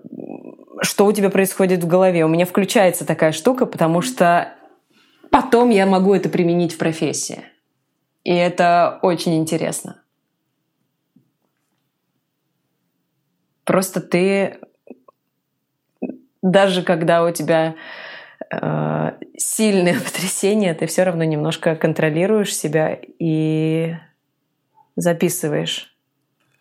что 0.82 1.06
у 1.06 1.12
тебя 1.12 1.30
происходит 1.30 1.84
в 1.84 1.88
голове. 1.88 2.26
У 2.26 2.30
меня 2.30 2.46
включается 2.46 3.06
такая 3.06 3.32
штука, 3.32 3.66
потому 3.66 4.02
что 4.02 4.54
потом 5.32 5.70
я 5.70 5.86
могу 5.86 6.14
это 6.14 6.30
применить 6.30 6.74
в 6.74 6.78
профессии. 6.78 7.44
И 8.24 8.34
это 8.34 9.00
очень 9.02 9.36
интересно. 9.36 10.02
Просто 13.66 14.02
ты, 14.02 14.60
даже 16.42 16.84
когда 16.84 17.24
у 17.24 17.32
тебя 17.32 17.76
э, 18.52 19.12
сильное 19.38 20.00
потрясение, 20.00 20.74
ты 20.74 20.86
все 20.86 21.04
равно 21.04 21.24
немножко 21.24 21.76
контролируешь 21.76 22.56
себя 22.56 23.00
и 23.20 23.96
записываешь. 24.96 25.96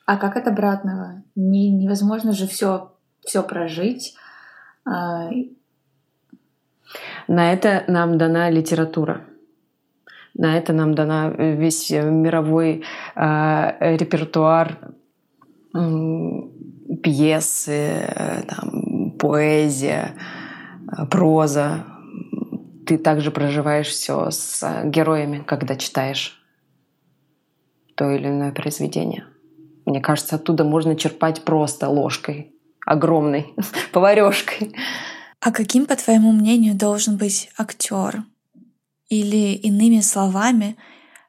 А 0.06 0.16
как 0.16 0.36
от 0.36 0.48
обратного? 0.48 1.22
Не, 1.34 1.70
невозможно 1.70 2.32
же 2.32 2.46
все, 2.46 2.92
все 3.20 3.42
прожить. 3.42 4.16
А... 4.84 5.30
На 7.28 7.52
это 7.52 7.84
нам 7.86 8.18
дана 8.18 8.50
литература. 8.50 9.22
На 10.34 10.56
это 10.56 10.72
нам 10.72 10.94
дана 10.94 11.28
весь 11.28 11.90
мировой 11.90 12.84
э, 13.14 13.96
репертуар 13.96 14.78
э, 15.74 15.78
пьесы, 17.02 18.44
там, 18.48 19.12
поэзия, 19.18 20.14
проза. 21.10 21.84
Ты 22.86 22.98
также 22.98 23.30
проживаешь 23.30 23.88
все 23.88 24.30
с 24.30 24.82
героями, 24.84 25.42
когда 25.46 25.76
читаешь 25.76 26.41
то 27.94 28.10
или 28.10 28.26
иное 28.26 28.52
произведение. 28.52 29.26
Мне 29.84 30.00
кажется, 30.00 30.36
оттуда 30.36 30.64
можно 30.64 30.96
черпать 30.96 31.42
просто 31.42 31.88
ложкой, 31.88 32.52
огромной, 32.86 33.54
поварешкой. 33.92 34.74
А 35.40 35.50
каким, 35.50 35.86
по 35.86 35.96
твоему 35.96 36.32
мнению, 36.32 36.74
должен 36.74 37.16
быть 37.16 37.50
актер? 37.58 38.24
Или 39.08 39.54
иными 39.54 40.00
словами, 40.00 40.76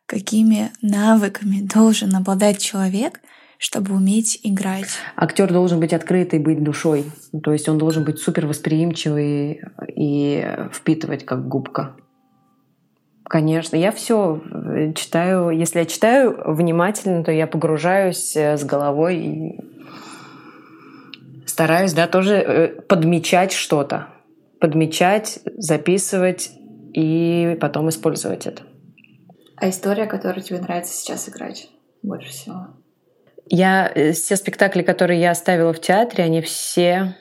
какими 0.06 0.72
навыками 0.82 1.62
должен 1.62 2.16
обладать 2.16 2.60
человек, 2.60 3.20
чтобы 3.58 3.96
уметь 3.96 4.40
играть? 4.44 4.90
Актер 5.16 5.52
должен 5.52 5.80
быть 5.80 5.94
открытый, 5.94 6.40
быть 6.40 6.64
душой. 6.64 7.06
То 7.44 7.52
есть 7.52 7.68
он 7.68 7.78
должен 7.78 8.04
быть 8.04 8.20
супер 8.20 8.46
восприимчивый 8.46 9.62
и 9.96 10.48
впитывать 10.72 11.26
как 11.26 11.48
губка. 11.48 11.96
Конечно, 13.34 13.76
я 13.76 13.92
все 13.92 14.44
читаю. 14.96 15.50
Если 15.50 15.80
я 15.80 15.86
читаю 15.88 16.40
внимательно, 16.46 17.24
то 17.24 17.32
я 17.32 17.48
погружаюсь 17.48 18.36
э, 18.36 18.58
с 18.58 18.64
головой 18.64 19.18
и 19.18 19.60
стараюсь, 21.48 21.94
да, 21.94 22.06
тоже 22.06 22.36
э, 22.36 22.68
подмечать 22.84 23.52
что-то. 23.52 24.10
Подмечать, 24.60 25.40
записывать 25.58 26.52
и 26.94 27.58
потом 27.60 27.90
использовать 27.90 28.46
это. 28.46 28.62
А 29.56 29.68
история, 29.68 30.06
которую 30.06 30.44
тебе 30.44 30.60
нравится 30.60 30.94
сейчас 30.94 31.28
играть 31.28 31.72
больше 32.04 32.30
всего? 32.30 32.68
Я 33.48 33.92
э, 33.96 34.12
все 34.12 34.36
спектакли, 34.36 34.84
которые 34.84 35.20
я 35.20 35.32
оставила 35.32 35.74
в 35.74 35.82
театре, 35.82 36.24
они 36.24 36.44
все 36.44 37.16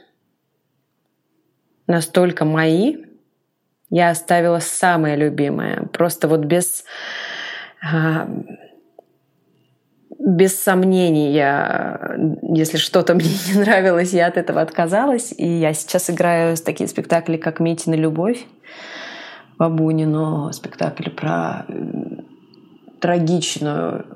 настолько 1.86 2.44
мои. 2.44 2.96
Я 3.92 4.08
оставила 4.08 4.58
самое 4.58 5.16
любимое. 5.16 5.82
Просто 5.92 6.26
вот 6.26 6.40
без 6.40 6.84
а, 7.82 8.26
без 10.18 10.58
сомнений, 10.58 11.32
я, 11.32 12.16
если 12.42 12.78
что-то 12.78 13.14
мне 13.16 13.28
не 13.52 13.60
нравилось, 13.60 14.14
я 14.14 14.28
от 14.28 14.38
этого 14.38 14.62
отказалась. 14.62 15.34
И 15.36 15.46
я 15.46 15.74
сейчас 15.74 16.08
играю 16.08 16.56
такие 16.56 16.88
спектакли, 16.88 17.36
как 17.36 17.60
«Митина 17.60 17.94
любовь» 17.94 18.46
Бабунину, 19.58 20.50
спектакль 20.54 21.10
про 21.10 21.66
трагичную, 22.98 24.06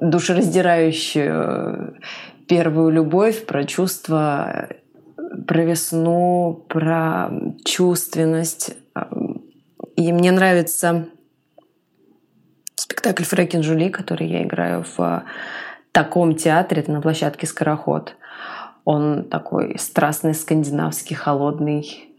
душераздирающую 0.00 1.98
первую 2.46 2.92
любовь, 2.92 3.44
про 3.46 3.64
чувство, 3.64 4.68
про 5.48 5.64
весну, 5.64 6.64
про 6.68 7.30
чувственность. 7.64 8.76
И 9.96 10.12
мне 10.12 10.32
нравится 10.32 11.08
спектакль 12.74 13.24
Фрэкин 13.24 13.62
Жули, 13.62 13.90
который 13.90 14.26
я 14.28 14.42
играю 14.42 14.84
в 14.96 15.24
таком 15.92 16.34
театре, 16.34 16.82
это 16.82 16.92
на 16.92 17.00
площадке 17.00 17.46
Скороход. 17.46 18.16
Он 18.84 19.24
такой 19.24 19.78
страстный, 19.78 20.34
скандинавский, 20.34 21.14
холодный. 21.14 22.10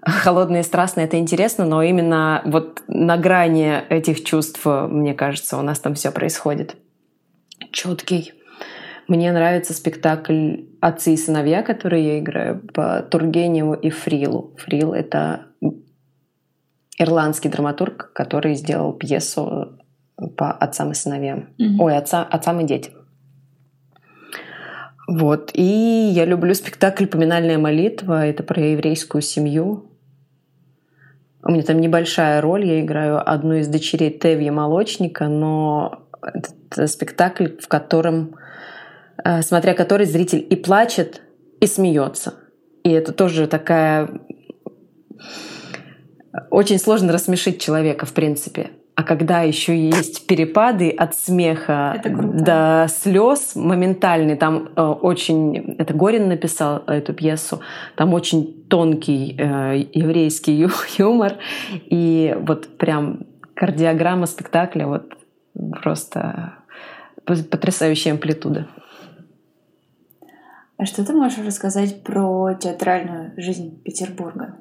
Холодный 0.00 0.60
и 0.60 0.64
страстный— 0.64 1.04
это 1.04 1.18
интересно, 1.18 1.64
но 1.64 1.82
именно 1.82 2.42
вот 2.44 2.82
на 2.88 3.16
грани 3.16 3.82
этих 3.88 4.24
чувств, 4.24 4.64
мне 4.64 5.12
кажется, 5.12 5.58
у 5.58 5.62
нас 5.62 5.80
там 5.80 5.94
все 5.94 6.10
происходит. 6.10 6.76
Четкий. 7.72 8.32
Мне 9.08 9.32
нравится 9.32 9.72
спектакль 9.72 10.62
«Отцы 10.80 11.14
и 11.14 11.16
сыновья», 11.16 11.62
который 11.62 12.02
я 12.02 12.18
играю 12.18 12.60
по 12.74 13.02
Тургеневу 13.02 13.74
и 13.74 13.90
Фрилу. 13.90 14.54
Фрил— 14.58 14.92
это 14.94 15.46
ирландский 16.98 17.48
драматург, 17.48 18.12
который 18.12 18.54
сделал 18.54 18.92
пьесу 18.92 19.78
по 20.36 20.52
отцам 20.52 20.90
и 20.90 20.94
сыновьям. 20.94 21.50
Mm-hmm. 21.58 21.76
Ой, 21.78 21.96
отца, 21.96 22.24
отцам 22.24 22.60
и 22.60 22.64
детям. 22.64 22.94
Вот. 25.08 25.50
И 25.54 25.62
я 25.62 26.26
люблю 26.26 26.52
спектакль 26.54 27.06
«Поминальная 27.06 27.56
молитва». 27.56 28.26
Это 28.26 28.42
про 28.42 28.60
еврейскую 28.60 29.22
семью. 29.22 29.90
У 31.42 31.50
меня 31.50 31.62
там 31.62 31.80
небольшая 31.80 32.42
роль. 32.42 32.66
Я 32.66 32.80
играю 32.80 33.26
одну 33.26 33.54
из 33.54 33.68
дочерей 33.68 34.10
Тевья 34.10 34.52
Молочника, 34.52 35.28
но 35.28 36.08
это 36.20 36.86
спектакль, 36.88 37.56
в 37.58 37.68
котором, 37.68 38.36
э, 39.24 39.40
смотря 39.40 39.72
который 39.72 40.04
зритель 40.04 40.46
и 40.50 40.56
плачет, 40.56 41.22
и 41.60 41.66
смеется. 41.66 42.34
И 42.84 42.90
это 42.90 43.12
тоже 43.12 43.46
такая... 43.46 44.10
Очень 46.50 46.78
сложно 46.78 47.12
рассмешить 47.12 47.60
человека, 47.60 48.06
в 48.06 48.12
принципе. 48.12 48.70
А 48.94 49.04
когда 49.04 49.42
еще 49.42 49.78
есть 49.78 50.26
перепады 50.26 50.90
от 50.90 51.14
смеха 51.14 52.02
до 52.04 52.88
слез 52.90 53.54
моментальный, 53.54 54.34
там 54.34 54.70
э, 54.74 54.82
очень, 54.82 55.76
это 55.78 55.94
Горин 55.94 56.26
написал 56.26 56.82
эту 56.88 57.14
пьесу, 57.14 57.60
там 57.94 58.12
очень 58.12 58.64
тонкий 58.68 59.36
э, 59.38 59.84
еврейский 59.92 60.52
ю, 60.54 60.70
юмор, 60.98 61.34
и 61.70 62.36
вот 62.40 62.76
прям 62.76 63.20
кардиограмма 63.54 64.26
спектакля 64.26 64.88
вот 64.88 65.16
просто 65.80 66.54
потрясающая 67.24 68.10
амплитуда. 68.10 68.66
А 70.76 70.86
что 70.86 71.04
ты 71.04 71.12
можешь 71.12 71.38
рассказать 71.38 72.02
про 72.02 72.54
театральную 72.54 73.32
жизнь 73.36 73.80
Петербурга? 73.82 74.56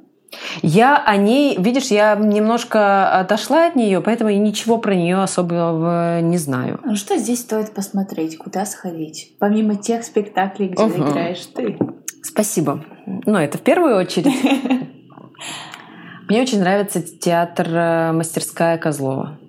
Я 0.61 0.97
о 0.97 1.15
ней, 1.15 1.57
видишь, 1.57 1.87
я 1.87 2.15
немножко 2.15 3.19
отошла 3.19 3.67
от 3.67 3.75
нее, 3.75 4.01
поэтому 4.01 4.29
я 4.29 4.37
ничего 4.37 4.77
про 4.77 4.93
нее 4.93 5.21
особо 5.21 6.19
не 6.21 6.37
знаю. 6.37 6.79
Ну 6.83 6.95
что 6.95 7.17
здесь 7.17 7.41
стоит 7.41 7.73
посмотреть, 7.73 8.37
куда 8.37 8.65
сходить, 8.65 9.35
помимо 9.39 9.75
тех 9.75 10.03
спектаклей, 10.03 10.69
где 10.69 10.83
угу. 10.83 11.09
играешь 11.09 11.45
ты? 11.47 11.77
Спасибо. 12.23 12.83
Ну, 13.05 13.37
это 13.37 13.57
в 13.57 13.61
первую 13.61 13.95
очередь. 13.97 14.33
Мне 16.29 16.41
очень 16.41 16.59
нравится 16.59 17.01
театр 17.01 17.67
э, 17.69 18.11
«Мастерская 18.11 18.77
Козлова». 18.77 19.39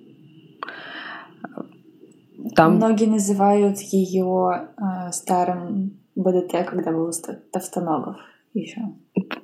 Там... 2.55 2.75
Многие 2.75 3.05
называют 3.05 3.79
ее 3.79 4.69
э, 4.77 5.11
старым 5.11 5.99
БДТ, 6.15 6.65
когда 6.65 6.91
был 6.91 7.11
Товстоногов 7.51 8.17
еще. 8.53 8.81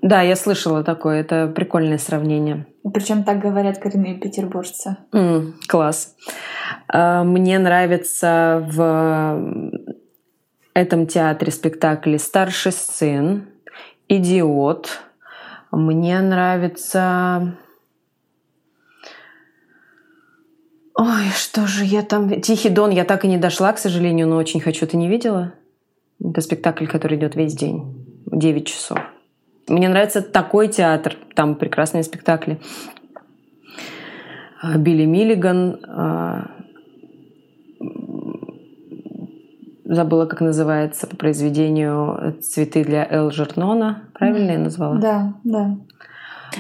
Да, 0.02 0.22
я 0.22 0.36
слышала 0.36 0.84
такое. 0.84 1.22
Это 1.22 1.48
прикольное 1.48 1.98
сравнение. 1.98 2.66
Причем 2.94 3.24
так 3.24 3.40
говорят 3.40 3.80
коренные 3.80 4.16
петербуржцы. 4.16 4.98
Mm, 5.12 5.54
класс. 5.68 6.16
А, 6.88 7.24
мне 7.24 7.58
нравится 7.60 8.68
в 8.72 9.42
этом 10.74 11.08
театре 11.08 11.52
спектакли 11.52 12.18
«Старший 12.18 12.72
сын», 12.72 13.48
«Идиот». 14.08 15.00
Мне 15.72 16.22
нравится... 16.22 17.58
Ой, 20.94 21.26
что 21.36 21.68
же 21.68 21.84
я 21.84 22.04
там... 22.04 22.42
«Тихий 22.42 22.70
дон» 22.70 22.92
я 22.92 23.04
так 23.04 23.26
и 23.26 23.28
не 23.28 23.38
дошла, 23.38 23.74
к 23.74 23.80
сожалению, 23.80 24.28
но 24.28 24.38
очень 24.38 24.62
хочу. 24.62 24.86
Ты 24.86 24.96
не 24.98 25.10
видела? 25.10 25.54
Это 26.24 26.42
спектакль, 26.42 26.88
который 26.88 27.18
идет 27.18 27.36
весь 27.36 27.56
день. 27.56 28.06
9 28.28 28.68
часов. 28.68 29.00
Мне 29.68 29.90
нравится 29.90 30.22
такой 30.22 30.68
театр, 30.68 31.16
там 31.34 31.56
прекрасные 31.56 32.04
спектакли. 32.04 32.60
А, 34.62 34.78
Билли 34.78 35.06
Миллиган, 35.06 35.80
а, 35.88 36.52
забыла, 39.86 40.26
как 40.26 40.42
называется 40.42 41.08
по 41.08 41.16
произведению 41.16 42.36
«Цветы 42.42 42.84
для 42.84 43.08
Эл 43.10 43.32
Жернона». 43.32 44.04
Правильно 44.14 44.52
я 44.52 44.60
назвала? 44.60 44.98
Да, 44.98 45.34
да. 45.44 45.78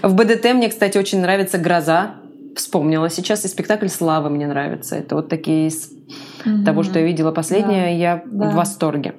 В 0.01 0.15
БДТ 0.15 0.53
мне, 0.53 0.69
кстати, 0.69 0.97
очень 0.97 1.21
нравится 1.21 1.57
«Гроза». 1.57 2.15
Вспомнила 2.55 3.09
сейчас. 3.09 3.43
И 3.43 3.47
спектакль 3.47 3.87
«Слава» 3.87 4.29
мне 4.29 4.47
нравится. 4.47 4.95
Это 4.95 5.15
вот 5.15 5.27
такие 5.27 5.67
из 5.67 5.91
угу. 6.45 6.63
того, 6.63 6.83
что 6.83 6.99
я 6.99 7.05
видела 7.05 7.31
последнее, 7.31 7.83
да. 7.83 7.89
я 7.89 8.23
да. 8.25 8.49
в 8.49 8.55
восторге. 8.55 9.15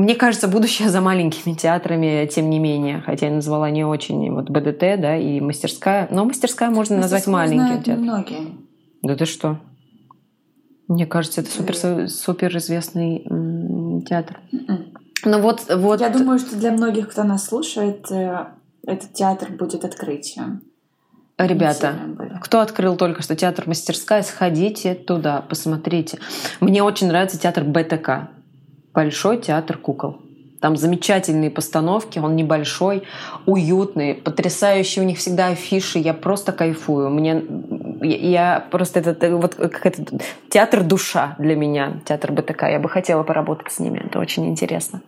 Мне 0.00 0.14
кажется, 0.14 0.48
будущее 0.48 0.88
за 0.88 1.02
маленькими 1.02 1.52
театрами, 1.52 2.26
тем 2.26 2.48
не 2.48 2.58
менее, 2.58 3.02
хотя 3.04 3.26
я 3.26 3.32
назвала 3.34 3.68
не 3.68 3.84
очень 3.84 4.32
вот 4.32 4.48
БДТ, 4.48 4.98
да, 4.98 5.18
и 5.18 5.40
мастерская. 5.40 6.08
Но 6.10 6.24
мастерская 6.24 6.70
можно 6.70 6.96
назвать 6.96 7.26
маленьким 7.26 7.82
театром. 7.82 8.04
многие. 8.04 8.48
Да 9.02 9.14
ты 9.14 9.26
что? 9.26 9.58
Мне 10.88 11.04
кажется, 11.04 11.42
это 11.42 11.50
супер, 11.50 12.08
супер 12.08 12.56
известный 12.56 13.24
театр. 14.06 14.40
М-м. 14.52 14.94
Ну 15.26 15.40
вот, 15.42 15.66
вот. 15.68 16.00
Я 16.00 16.08
думаю, 16.08 16.38
что 16.38 16.56
для 16.56 16.72
многих, 16.72 17.10
кто 17.10 17.22
нас 17.22 17.44
слушает, 17.44 18.10
э, 18.10 18.46
этот 18.86 19.12
театр 19.12 19.50
будет 19.50 19.84
открытием. 19.84 20.62
Ребята, 21.36 21.94
кто 22.42 22.60
открыл 22.60 22.96
только 22.96 23.20
что 23.22 23.36
театр 23.36 23.68
мастерская, 23.68 24.22
сходите 24.22 24.94
туда, 24.94 25.42
посмотрите. 25.42 26.18
Мне 26.60 26.82
очень 26.82 27.08
нравится 27.08 27.38
театр 27.38 27.64
БТК. 27.64 28.30
Большой 28.92 29.38
театр 29.38 29.78
кукол. 29.78 30.20
Там 30.60 30.76
замечательные 30.76 31.50
постановки, 31.50 32.18
он 32.18 32.36
небольшой, 32.36 33.04
уютный, 33.46 34.14
потрясающие 34.14 35.02
у 35.02 35.06
них 35.06 35.18
всегда 35.18 35.46
афиши, 35.48 35.98
я 35.98 36.12
просто 36.12 36.52
кайфую. 36.52 37.08
Мне, 37.08 37.42
я 38.02 38.66
просто 38.70 39.00
это 39.00 39.36
вот 39.36 39.54
как 39.54 39.86
это 39.86 40.18
театр 40.50 40.82
душа 40.82 41.34
для 41.38 41.56
меня, 41.56 42.00
театр 42.04 42.32
БТК. 42.32 42.68
Я 42.68 42.78
бы 42.78 42.90
хотела 42.90 43.22
поработать 43.22 43.72
с 43.72 43.78
ними, 43.78 44.02
это 44.04 44.18
очень 44.18 44.46
интересно. 44.46 45.00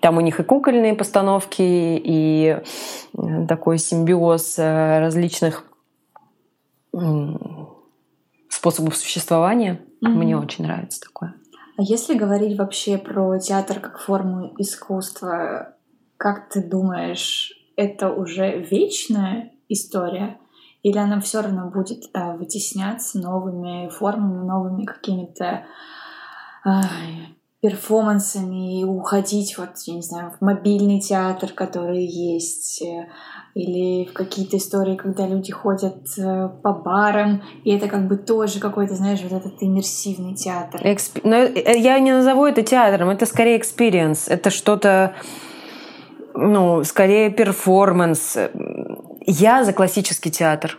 Там 0.00 0.16
у 0.16 0.20
них 0.20 0.38
и 0.38 0.44
кукольные 0.44 0.94
постановки, 0.94 1.56
и 1.60 2.58
такой 3.48 3.78
симбиоз 3.78 4.60
э, 4.60 5.00
различных 5.00 5.64
способу 8.48 8.92
существования. 8.92 9.80
Mm-hmm. 10.04 10.08
Мне 10.08 10.36
очень 10.38 10.64
нравится 10.64 11.00
такое. 11.00 11.34
А 11.78 11.82
если 11.82 12.18
говорить 12.18 12.58
вообще 12.58 12.98
про 12.98 13.38
театр 13.38 13.78
как 13.78 14.00
форму 14.00 14.52
искусства, 14.58 15.76
как 16.16 16.48
ты 16.48 16.60
думаешь, 16.60 17.52
это 17.76 18.10
уже 18.12 18.58
вечная 18.62 19.52
история? 19.68 20.40
Или 20.82 20.98
она 20.98 21.20
все 21.20 21.40
равно 21.40 21.70
будет 21.70 22.10
а, 22.14 22.36
вытесняться 22.36 23.20
новыми 23.20 23.88
формами, 23.90 24.44
новыми 24.44 24.86
какими-то 24.86 25.66
перформансами 27.60 28.80
и 28.80 28.84
уходить, 28.84 29.58
вот, 29.58 29.70
я 29.86 29.94
не 29.94 30.02
знаю, 30.02 30.30
в 30.30 30.44
мобильный 30.44 31.00
театр, 31.00 31.50
который 31.52 32.04
есть, 32.04 32.82
э, 32.82 33.08
или 33.54 34.04
в 34.06 34.12
какие-то 34.12 34.58
истории, 34.58 34.94
когда 34.94 35.26
люди 35.26 35.50
ходят 35.50 36.06
э, 36.16 36.48
по 36.62 36.72
барам, 36.72 37.42
и 37.64 37.74
это 37.74 37.88
как 37.88 38.06
бы 38.06 38.16
тоже 38.16 38.60
какой-то, 38.60 38.94
знаешь, 38.94 39.20
вот 39.22 39.32
этот 39.32 39.60
иммерсивный 39.60 40.36
театр. 40.36 40.80
Эксп... 40.84 41.18
Но 41.24 41.36
э, 41.36 41.76
я 41.78 41.98
не 41.98 42.12
назову 42.12 42.46
это 42.46 42.62
театром, 42.62 43.10
это 43.10 43.26
скорее 43.26 43.58
experience, 43.58 44.28
это 44.28 44.50
что-то, 44.50 45.16
ну, 46.34 46.84
скорее 46.84 47.30
перформанс. 47.30 48.36
Я 49.26 49.64
за 49.64 49.72
классический 49.72 50.30
театр. 50.30 50.78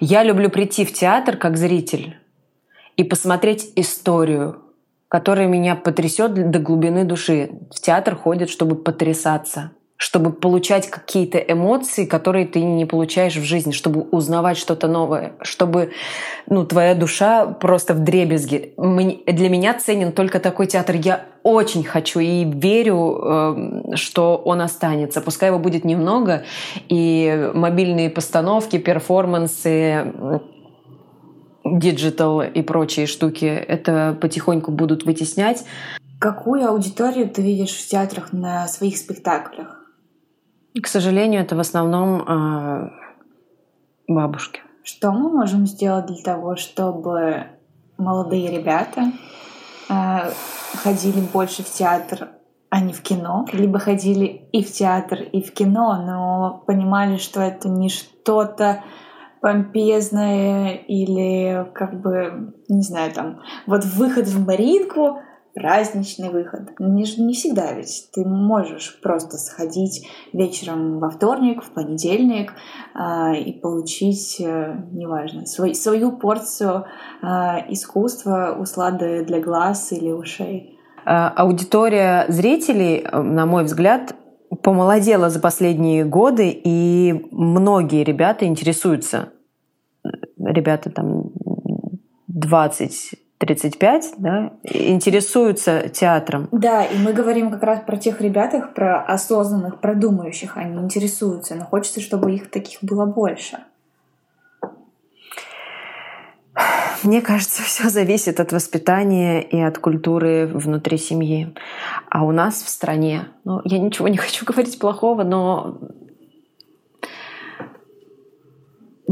Я 0.00 0.24
люблю 0.24 0.50
прийти 0.50 0.84
в 0.84 0.92
театр 0.92 1.36
как 1.36 1.56
зритель 1.56 2.16
и 2.96 3.04
посмотреть 3.04 3.72
историю, 3.76 4.71
которая 5.12 5.46
меня 5.46 5.76
потрясет 5.76 6.32
до 6.50 6.58
глубины 6.58 7.04
души. 7.04 7.50
В 7.70 7.78
театр 7.82 8.16
ходят, 8.16 8.48
чтобы 8.48 8.76
потрясаться 8.76 9.72
чтобы 9.98 10.32
получать 10.32 10.90
какие-то 10.90 11.38
эмоции, 11.38 12.06
которые 12.06 12.44
ты 12.44 12.60
не 12.60 12.86
получаешь 12.86 13.36
в 13.36 13.44
жизни, 13.44 13.70
чтобы 13.70 14.00
узнавать 14.10 14.58
что-то 14.58 14.88
новое, 14.88 15.34
чтобы 15.42 15.92
ну, 16.48 16.66
твоя 16.66 16.96
душа 16.96 17.46
просто 17.46 17.94
в 17.94 18.00
дребезге. 18.00 18.72
Для 18.76 19.48
меня 19.48 19.74
ценен 19.74 20.10
только 20.10 20.40
такой 20.40 20.66
театр. 20.66 20.96
Я 20.96 21.26
очень 21.44 21.84
хочу 21.84 22.18
и 22.18 22.44
верю, 22.44 22.96
эм, 22.96 23.96
что 23.96 24.42
он 24.44 24.60
останется. 24.60 25.20
Пускай 25.20 25.50
его 25.50 25.60
будет 25.60 25.84
немного, 25.84 26.42
и 26.88 27.52
мобильные 27.54 28.10
постановки, 28.10 28.78
перформансы, 28.78 30.12
digital 31.64 32.42
и 32.42 32.62
прочие 32.62 33.06
штуки 33.06 33.44
это 33.44 34.16
потихоньку 34.20 34.70
будут 34.70 35.04
вытеснять. 35.04 35.64
Какую 36.18 36.68
аудиторию 36.68 37.28
ты 37.28 37.42
видишь 37.42 37.72
в 37.72 37.88
театрах 37.88 38.32
на 38.32 38.68
своих 38.68 38.96
спектаклях? 38.96 39.82
К 40.80 40.86
сожалению, 40.86 41.42
это 41.42 41.56
в 41.56 41.60
основном 41.60 42.22
э, 42.22 42.90
бабушки. 44.08 44.62
Что 44.84 45.12
мы 45.12 45.30
можем 45.30 45.66
сделать 45.66 46.06
для 46.06 46.22
того, 46.22 46.56
чтобы 46.56 47.46
молодые 47.98 48.50
ребята 48.50 49.12
э, 49.88 50.30
ходили 50.82 51.20
больше 51.32 51.62
в 51.62 51.70
театр, 51.70 52.30
а 52.70 52.80
не 52.80 52.92
в 52.92 53.02
кино, 53.02 53.46
либо 53.52 53.78
ходили 53.78 54.48
и 54.52 54.64
в 54.64 54.72
театр, 54.72 55.20
и 55.20 55.42
в 55.42 55.52
кино, 55.52 56.02
но 56.06 56.64
понимали, 56.66 57.18
что 57.18 57.40
это 57.40 57.68
не 57.68 57.90
что-то 57.90 58.82
помпезное 59.42 60.76
или 60.76 61.70
как 61.74 62.00
бы, 62.00 62.54
не 62.68 62.82
знаю, 62.82 63.12
там, 63.12 63.40
вот 63.66 63.84
выход 63.84 64.26
в 64.26 64.46
Маринку— 64.46 65.18
праздничный 65.54 66.30
выход. 66.30 66.70
Не, 66.78 67.04
не 67.18 67.34
всегда 67.34 67.72
ведь 67.72 68.08
ты 68.12 68.24
можешь 68.24 68.98
просто 69.02 69.36
сходить 69.36 70.06
вечером 70.32 70.98
во 70.98 71.10
вторник, 71.10 71.62
в 71.62 71.70
понедельник 71.70 72.52
э, 72.94 73.36
и 73.38 73.52
получить, 73.60 74.40
э, 74.40 74.74
неважно, 74.92 75.46
свой, 75.46 75.74
свою 75.74 76.12
порцию 76.12 76.86
э, 77.22 77.26
искусства, 77.68 78.56
услады 78.58 79.24
для 79.24 79.40
глаз 79.40 79.92
или 79.92 80.10
ушей. 80.10 80.78
А, 81.04 81.30
аудитория 81.30 82.26
зрителей, 82.28 83.04
на 83.12 83.44
мой 83.44 83.64
взгляд, 83.64 84.14
помолодела 84.62 85.30
за 85.30 85.40
последние 85.40 86.04
годы, 86.04 86.50
и 86.50 87.26
многие 87.30 88.04
ребята 88.04 88.44
интересуются. 88.44 89.30
Ребята 90.38 90.90
там 90.90 91.32
20 92.28 93.14
35, 93.42 94.14
да, 94.18 94.52
интересуются 94.62 95.88
театром. 95.88 96.48
Да, 96.52 96.84
и 96.84 96.96
мы 96.96 97.12
говорим 97.12 97.50
как 97.50 97.64
раз 97.64 97.80
про 97.80 97.96
тех 97.96 98.20
ребятах, 98.20 98.72
про 98.72 99.02
осознанных, 99.02 99.80
продумающих, 99.80 100.56
они 100.56 100.78
интересуются, 100.80 101.56
но 101.56 101.64
хочется, 101.64 102.00
чтобы 102.00 102.32
их 102.32 102.52
таких 102.52 102.78
было 102.82 103.04
больше. 103.04 103.58
Мне 107.02 107.20
кажется, 107.20 107.62
все 107.64 107.88
зависит 107.88 108.40
от 108.40 108.52
воспитания 108.52 109.40
и 109.42 109.60
от 109.60 109.78
культуры 109.78 110.46
внутри 110.46 110.98
семьи. 110.98 111.54
А 112.08 112.24
у 112.24 112.32
нас 112.32 112.62
в 112.62 112.68
стране, 112.68 113.28
ну, 113.44 113.60
я 113.64 113.78
ничего 113.78 114.08
не 114.08 114.16
хочу 114.18 114.44
говорить 114.44 114.78
плохого, 114.78 115.24
но 115.24 115.78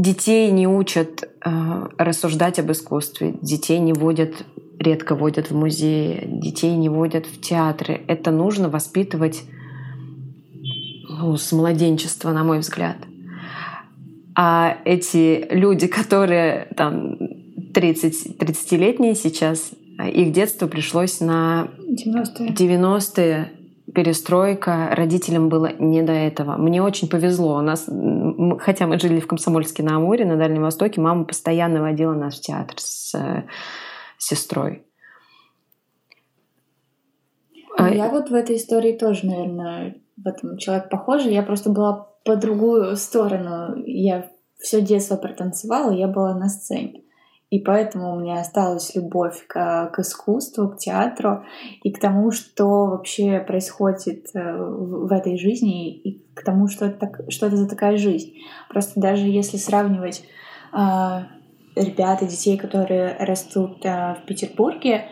Детей 0.01 0.49
не 0.49 0.67
учат 0.67 1.23
э, 1.23 1.87
рассуждать 1.99 2.57
об 2.57 2.71
искусстве, 2.71 3.35
детей 3.41 3.77
не 3.77 3.93
водят, 3.93 4.33
редко 4.79 5.13
водят 5.13 5.51
в 5.51 5.55
музеи, 5.55 6.23
детей 6.25 6.75
не 6.75 6.89
водят 6.89 7.27
в 7.27 7.39
театры. 7.39 8.01
Это 8.07 8.31
нужно 8.31 8.67
воспитывать 8.67 9.43
ну, 11.07 11.37
с 11.37 11.51
младенчества, 11.51 12.31
на 12.31 12.43
мой 12.43 12.59
взгляд. 12.59 12.97
А 14.33 14.77
эти 14.85 15.45
люди, 15.51 15.85
которые 15.85 16.69
там 16.75 17.17
30, 17.73 18.37
30-летние 18.37 19.15
сейчас, 19.15 19.71
их 19.99 20.31
детство 20.31 20.67
пришлось 20.67 21.19
на 21.19 21.69
90-е. 21.79 22.53
90 22.53 23.49
перестройка, 23.93 24.89
родителям 24.95 25.49
было 25.49 25.71
не 25.77 26.01
до 26.01 26.13
этого. 26.13 26.57
Мне 26.57 26.81
очень 26.81 27.09
повезло. 27.09 27.57
У 27.57 27.61
нас, 27.61 27.89
хотя 28.59 28.87
мы 28.87 28.99
жили 28.99 29.19
в 29.19 29.27
Комсомольске 29.27 29.83
на 29.83 29.97
Амуре, 29.97 30.25
на 30.25 30.37
Дальнем 30.37 30.63
Востоке, 30.63 31.01
мама 31.01 31.25
постоянно 31.25 31.81
водила 31.81 32.13
нас 32.13 32.37
в 32.37 32.41
театр 32.41 32.75
с, 32.77 33.11
с 33.11 33.47
сестрой. 34.17 34.85
Ну, 37.77 37.93
я 37.93 38.09
вот 38.09 38.29
в 38.29 38.33
этой 38.33 38.57
истории 38.57 38.93
тоже, 38.93 39.25
наверное, 39.25 39.95
в 40.15 40.27
этом 40.27 40.57
человек 40.57 40.89
похожий. 40.89 41.33
Я 41.33 41.43
просто 41.43 41.69
была 41.69 42.07
по 42.23 42.35
другую 42.35 42.95
сторону. 42.95 43.75
Я 43.85 44.29
все 44.59 44.81
детство 44.81 45.15
протанцевала, 45.15 45.91
я 45.91 46.07
была 46.07 46.35
на 46.35 46.47
сцене. 46.47 47.01
И 47.51 47.59
поэтому 47.59 48.15
у 48.15 48.19
меня 48.19 48.39
осталась 48.39 48.95
любовь 48.95 49.45
к, 49.45 49.91
к 49.93 49.99
искусству, 49.99 50.69
к 50.69 50.77
театру 50.77 51.43
и 51.83 51.91
к 51.91 51.99
тому, 51.99 52.31
что 52.31 52.85
вообще 52.85 53.41
происходит 53.41 54.27
э, 54.33 54.55
в, 54.57 55.11
этой 55.11 55.37
жизни 55.37 55.93
и 55.93 56.25
к 56.33 56.45
тому, 56.45 56.69
что 56.69 56.85
это, 56.85 56.97
так, 56.97 57.21
что 57.29 57.47
это 57.47 57.57
за 57.57 57.67
такая 57.67 57.97
жизнь. 57.97 58.35
Просто 58.69 59.01
даже 59.01 59.27
если 59.27 59.57
сравнивать 59.57 60.23
э, 60.71 60.77
ребят 61.75 62.21
и 62.21 62.27
детей, 62.27 62.57
которые 62.57 63.17
растут 63.19 63.85
э, 63.85 64.15
в 64.15 64.25
Петербурге, 64.25 65.09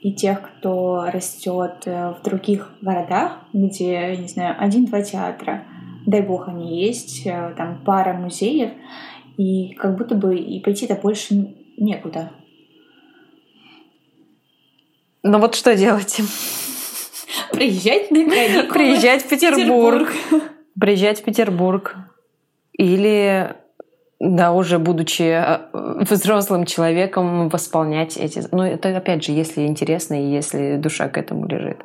и 0.00 0.14
тех, 0.14 0.42
кто 0.42 1.10
растет 1.10 1.82
э, 1.86 2.14
в 2.14 2.22
других 2.22 2.72
городах, 2.80 3.40
где, 3.52 4.16
не 4.16 4.28
знаю, 4.28 4.54
один-два 4.60 5.02
театра, 5.02 5.64
дай 6.06 6.22
бог 6.22 6.46
они 6.46 6.86
есть, 6.86 7.26
э, 7.26 7.52
там 7.56 7.82
пара 7.84 8.14
музеев, 8.14 8.70
и 9.36 9.74
как 9.74 9.96
будто 9.96 10.14
бы 10.14 10.36
и 10.36 10.60
пойти-то 10.60 10.94
больше 10.94 11.56
некуда. 11.80 12.30
Ну 15.22 15.38
вот 15.38 15.54
что 15.54 15.74
делать? 15.76 16.20
Приезжать 17.52 18.10
на 18.10 18.24
каникулы. 18.24 18.72
Приезжать 18.72 19.22
в 19.22 19.28
Петербург. 19.28 20.12
Приезжать 20.78 21.20
в 21.20 21.24
Петербург. 21.24 21.96
Или, 22.72 23.54
да, 24.18 24.52
уже 24.52 24.78
будучи 24.78 25.22
э, 25.22 26.04
взрослым 26.04 26.64
человеком, 26.64 27.48
восполнять 27.48 28.16
эти... 28.16 28.42
Ну, 28.52 28.62
это, 28.62 28.96
опять 28.96 29.24
же, 29.24 29.32
если 29.32 29.66
интересно 29.66 30.14
и 30.14 30.32
если 30.32 30.76
душа 30.76 31.08
к 31.08 31.18
этому 31.18 31.46
лежит. 31.46 31.78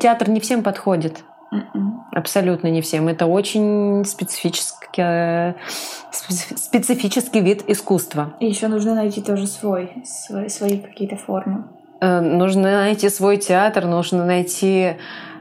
Театр 0.00 0.30
не 0.30 0.40
всем 0.40 0.62
подходит. 0.62 1.24
Mm-mm. 1.52 1.90
Абсолютно 2.18 2.66
не 2.66 2.82
всем. 2.82 3.06
Это 3.06 3.26
очень 3.26 4.04
специфический, 4.04 5.54
специфический 6.10 7.40
вид 7.40 7.62
искусства. 7.68 8.34
И 8.40 8.46
еще 8.46 8.66
нужно 8.66 8.96
найти 8.96 9.22
тоже 9.22 9.46
свой, 9.46 9.92
свои, 10.04 10.48
свои 10.48 10.78
какие-то 10.80 11.14
формы. 11.14 11.66
Э, 12.00 12.20
нужно 12.20 12.62
найти 12.62 13.08
свой 13.08 13.36
театр, 13.36 13.84
нужно 13.84 14.26
найти, 14.26 14.96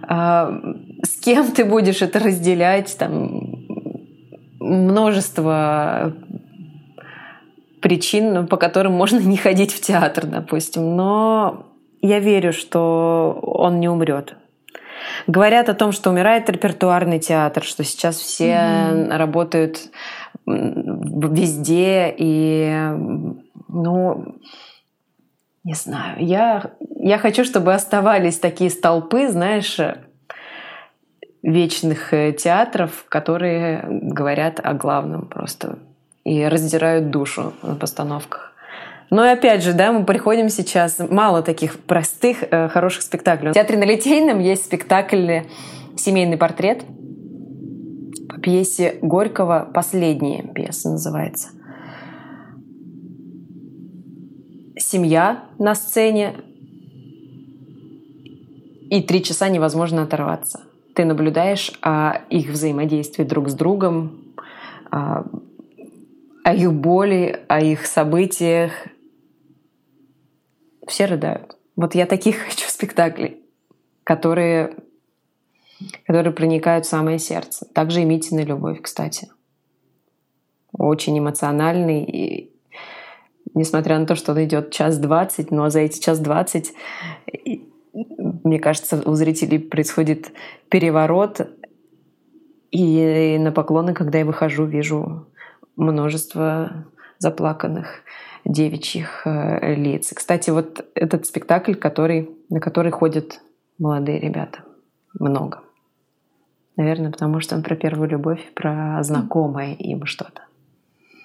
э, 0.08 0.52
с 1.02 1.20
кем 1.20 1.52
ты 1.52 1.66
будешь 1.66 2.04
это 2.04 2.20
разделять. 2.20 2.96
Там 3.00 3.42
множество 4.60 6.14
причин, 7.82 8.46
по 8.46 8.58
которым 8.58 8.94
можно 8.94 9.18
не 9.18 9.38
ходить 9.38 9.74
в 9.74 9.82
театр, 9.82 10.28
допустим. 10.28 10.96
Но 10.96 11.66
я 12.04 12.20
верю, 12.20 12.54
что 12.54 13.40
он 13.42 13.80
не 13.80 13.90
умрет. 13.90 14.36
Говорят 15.28 15.70
о 15.70 15.74
том, 15.74 15.92
что 15.92 16.10
умирает 16.10 16.50
репертуарный 16.50 17.20
театр, 17.20 17.64
что 17.64 17.84
сейчас 17.84 18.18
все 18.18 18.52
mm-hmm. 18.52 19.18
работают 19.18 19.90
везде 20.46 22.14
и 22.18 22.92
Ну, 23.68 24.36
не 25.64 25.74
знаю. 25.74 26.26
Я, 26.26 26.72
я 26.80 27.18
хочу, 27.18 27.44
чтобы 27.44 27.74
оставались 27.74 28.40
такие 28.40 28.70
столпы, 28.70 29.28
знаешь, 29.28 29.78
вечных 31.44 32.14
э, 32.14 32.32
театров, 32.32 33.06
которые 33.10 33.86
говорят 33.90 34.60
о 34.64 34.74
главном 34.74 35.28
просто 35.28 35.80
и 36.24 36.46
раздирают 36.46 37.10
душу 37.10 37.54
на 37.62 37.76
постановках. 37.76 38.47
Но 39.10 39.26
и 39.26 39.30
опять 39.30 39.64
же, 39.64 39.74
да, 39.74 39.92
мы 39.92 40.06
приходим 40.06 40.50
сейчас, 40.50 41.00
мало 41.00 41.42
таких 41.42 41.80
простых, 41.80 42.44
э, 42.44 42.68
хороших 42.68 43.04
спектаклей. 43.04 43.52
В 43.52 43.54
театре 43.54 43.80
на 43.80 43.86
Литейном 43.86 44.40
есть 44.40 44.66
спектакль 44.66 45.40
«Семейный 45.96 46.38
портрет» 46.38 46.84
по 48.28 48.40
пьесе 48.40 48.98
Горького 49.02 49.70
«Последняя 49.74 50.44
пьеса» 50.44 50.90
называется. 50.90 51.50
Семья 54.78 55.46
на 55.58 55.74
сцене, 55.74 56.36
и 58.90 59.02
три 59.02 59.24
часа 59.24 59.50
невозможно 59.50 60.04
оторваться. 60.04 60.62
Ты 60.96 61.06
наблюдаешь 61.06 61.72
о 61.82 62.22
их 62.30 62.50
взаимодействии 62.50 63.24
друг 63.24 63.50
с 63.50 63.54
другом, 63.54 64.20
о, 64.92 65.26
о 66.44 66.54
их 66.54 66.74
боли, 66.74 67.40
о 67.48 67.60
их 67.60 67.86
событиях, 67.86 68.72
все 70.88 71.06
рыдают. 71.06 71.58
Вот 71.76 71.96
я 71.96 72.06
таких 72.06 72.38
хочу 72.48 72.68
спектаклей, 72.68 73.42
которые, 74.04 74.76
которые 76.06 76.34
проникают 76.34 76.86
в 76.86 76.90
самое 76.90 77.20
сердце. 77.20 77.66
Также 77.66 78.02
и 78.02 78.06
Митина 78.06 78.44
любовь, 78.44 78.82
кстати. 78.82 79.30
Очень 80.74 81.20
эмоциональный. 81.20 82.04
И 82.04 82.52
несмотря 83.54 83.98
на 84.00 84.06
то, 84.06 84.16
что 84.16 84.34
он 84.34 84.44
идет 84.44 84.72
час 84.72 84.98
двадцать, 84.98 85.52
но 85.52 85.70
за 85.70 85.80
эти 85.80 86.00
час 86.00 86.20
двадцать, 86.20 86.74
мне 88.44 88.60
кажется, 88.60 89.02
у 89.06 89.16
зрителей 89.16 89.60
происходит 89.60 90.32
переворот. 90.70 91.48
И 92.70 93.38
на 93.40 93.52
поклоны, 93.52 93.94
когда 93.94 94.20
я 94.20 94.26
выхожу, 94.26 94.66
вижу 94.66 95.28
множество 95.76 96.86
заплаканных 97.18 98.04
девичьих 98.48 99.24
э, 99.26 99.76
лиц. 99.76 100.12
Кстати, 100.14 100.50
вот 100.50 100.86
этот 100.96 101.26
спектакль, 101.26 101.76
который, 101.76 102.30
на 102.50 102.60
который 102.60 102.92
ходят 102.92 103.42
молодые 103.78 104.20
ребята. 104.20 104.60
Много. 105.20 105.62
Наверное, 106.76 107.12
потому 107.12 107.40
что 107.40 107.56
он 107.56 107.64
про 107.64 107.76
первую 107.76 108.10
любовь, 108.10 108.42
про 108.54 109.00
знакомое 109.02 109.74
им 109.74 110.06
что-то. 110.06 110.44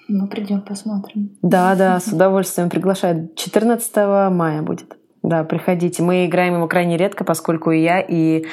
Ну, 0.07 0.27
придем, 0.27 0.61
посмотрим. 0.61 1.37
Да, 1.41 1.75
да, 1.75 1.99
с 1.99 2.07
удовольствием 2.07 2.69
приглашаю. 2.69 3.29
14 3.35 3.95
мая 4.31 4.61
будет. 4.61 4.97
Да, 5.21 5.45
приходите. 5.45 6.03
Мы 6.03 6.25
играем 6.25 6.55
его 6.55 6.67
крайне 6.67 6.97
редко, 6.97 7.23
поскольку 7.23 7.71
и 7.71 7.81
я, 7.81 8.01
и 8.01 8.43
э, 8.43 8.45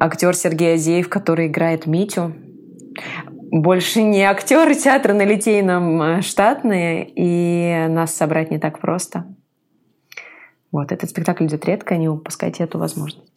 актер 0.00 0.34
Сергей 0.34 0.74
Азеев, 0.74 1.08
который 1.08 1.46
играет 1.46 1.86
Митю, 1.86 2.32
больше 3.50 4.02
не 4.02 4.22
актеры 4.22 4.74
театра 4.74 5.14
на 5.14 5.24
Литейном 5.24 6.02
э, 6.02 6.22
штатные, 6.22 7.08
и 7.14 7.88
нас 7.88 8.14
собрать 8.14 8.50
не 8.50 8.58
так 8.58 8.80
просто. 8.80 9.24
Вот, 10.70 10.92
этот 10.92 11.08
спектакль 11.10 11.46
идет 11.46 11.64
редко, 11.64 11.96
не 11.96 12.08
упускайте 12.08 12.64
эту 12.64 12.78
возможность. 12.78 13.32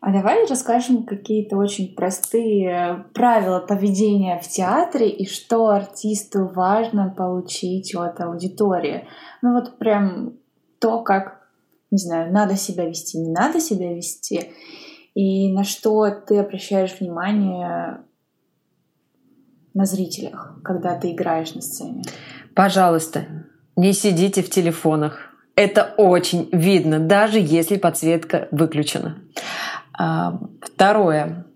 А 0.00 0.12
давай 0.12 0.46
расскажем 0.46 1.04
какие-то 1.04 1.56
очень 1.56 1.94
простые 1.94 3.06
правила 3.14 3.60
поведения 3.60 4.38
в 4.38 4.46
театре 4.46 5.08
и 5.08 5.26
что 5.26 5.68
артисту 5.68 6.46
важно 6.46 7.14
получить 7.16 7.94
от 7.94 8.20
аудитории. 8.20 9.08
Ну 9.40 9.54
вот 9.54 9.78
прям 9.78 10.34
то, 10.78 11.02
как, 11.02 11.48
не 11.90 11.96
знаю, 11.96 12.30
надо 12.30 12.56
себя 12.56 12.86
вести, 12.86 13.16
не 13.16 13.30
надо 13.30 13.60
себя 13.60 13.94
вести, 13.94 14.52
и 15.14 15.50
на 15.54 15.64
что 15.64 16.10
ты 16.10 16.36
обращаешь 16.36 17.00
внимание 17.00 18.04
на 19.74 19.86
зрителях, 19.86 20.56
когда 20.64 20.94
ты 20.94 21.12
играешь 21.12 21.54
на 21.54 21.60
сцене? 21.60 22.02
Пожалуйста, 22.54 23.26
не 23.76 23.92
сидите 23.92 24.42
в 24.42 24.50
телефонах. 24.50 25.18
Это 25.56 25.94
очень 25.96 26.48
видно, 26.52 26.98
даже 26.98 27.38
если 27.38 27.76
подсветка 27.76 28.48
выключена. 28.50 29.18
А, 29.96 30.38
второе. 30.60 31.46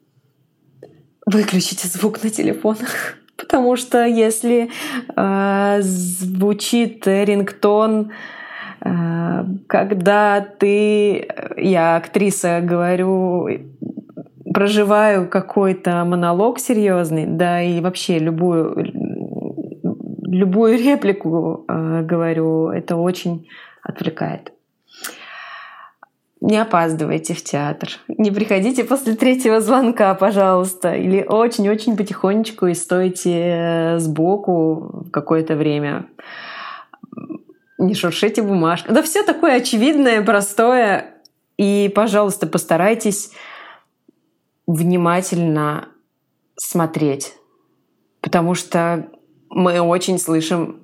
Выключите 1.27 1.89
звук 1.89 2.23
на 2.23 2.31
телефонах. 2.31 3.15
Потому 3.37 3.77
что 3.77 4.05
если 4.05 4.71
э, 5.17 5.79
звучит 5.81 7.07
рингтон, 7.07 8.11
э, 8.81 9.45
когда 9.69 10.41
ты, 10.41 11.29
я 11.57 11.97
актриса, 11.97 12.61
говорю 12.61 13.49
проживаю 14.59 15.29
какой-то 15.29 16.05
монолог 16.05 16.59
серьезный, 16.59 17.27
да 17.27 17.63
и 17.63 17.81
вообще 17.81 18.19
любую 18.19 18.75
любую 20.25 20.77
реплику 20.77 21.65
э, 21.69 22.03
говорю, 22.03 22.71
это 22.71 22.97
очень 22.97 23.49
отвлекает. 23.85 24.53
Не 26.41 26.59
опаздывайте 26.59 27.35
в 27.35 27.45
театр. 27.45 27.91
Не 28.09 28.33
приходите 28.33 28.83
после 28.83 29.15
третьего 29.15 29.61
звонка, 29.61 30.13
пожалуйста. 30.15 30.93
Или 30.93 31.23
очень-очень 31.23 31.97
потихонечку 31.97 32.67
и 32.67 32.75
стойте 32.75 33.31
э, 33.31 33.99
сбоку 34.01 35.07
какое-то 35.13 35.55
время. 35.55 36.07
Не 37.79 37.95
шуршите 37.95 38.43
бумажку. 38.43 38.93
Да 38.93 39.03
все 39.03 39.23
такое 39.23 39.59
очевидное, 39.59 40.21
простое. 40.21 41.15
И, 41.59 41.93
пожалуйста, 41.95 42.49
постарайтесь 42.49 43.31
внимательно 44.69 45.89
смотреть, 46.57 47.35
потому 48.21 48.55
что 48.55 49.09
мы 49.49 49.81
очень 49.81 50.19
слышим 50.19 50.83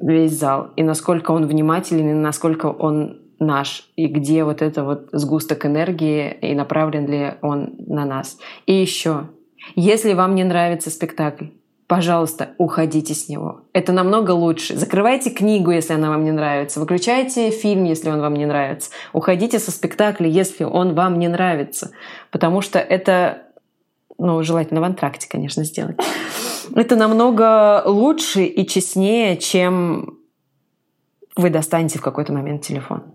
весь 0.00 0.32
зал, 0.32 0.72
и 0.76 0.82
насколько 0.82 1.30
он 1.30 1.46
внимателен, 1.46 2.10
и 2.10 2.12
насколько 2.12 2.66
он 2.66 3.22
наш, 3.38 3.90
и 3.96 4.06
где 4.06 4.44
вот 4.44 4.60
это 4.60 4.84
вот 4.84 5.08
сгусток 5.12 5.64
энергии, 5.64 6.36
и 6.42 6.54
направлен 6.54 7.06
ли 7.06 7.34
он 7.40 7.74
на 7.78 8.04
нас. 8.04 8.38
И 8.66 8.74
еще, 8.74 9.30
если 9.74 10.12
вам 10.12 10.34
не 10.34 10.44
нравится 10.44 10.90
спектакль, 10.90 11.46
пожалуйста, 11.86 12.54
уходите 12.58 13.14
с 13.14 13.28
него. 13.28 13.62
Это 13.72 13.92
намного 13.92 14.30
лучше. 14.32 14.76
Закрывайте 14.76 15.30
книгу, 15.30 15.70
если 15.70 15.92
она 15.92 16.10
вам 16.10 16.24
не 16.24 16.32
нравится. 16.32 16.80
Выключайте 16.80 17.50
фильм, 17.50 17.84
если 17.84 18.10
он 18.10 18.20
вам 18.20 18.34
не 18.34 18.46
нравится. 18.46 18.90
Уходите 19.12 19.58
со 19.58 19.70
спектакля, 19.70 20.28
если 20.28 20.64
он 20.64 20.94
вам 20.94 21.18
не 21.18 21.28
нравится. 21.28 21.90
Потому 22.30 22.60
что 22.62 22.78
это, 22.78 23.42
ну, 24.18 24.42
желательно 24.42 24.80
в 24.80 24.84
антракте, 24.84 25.28
конечно, 25.28 25.64
сделать. 25.64 25.96
Это 26.74 26.96
намного 26.96 27.82
лучше 27.84 28.44
и 28.44 28.66
честнее, 28.66 29.36
чем 29.36 30.18
вы 31.36 31.50
достанете 31.50 31.98
в 31.98 32.02
какой-то 32.02 32.32
момент 32.32 32.62
телефон. 32.62 33.14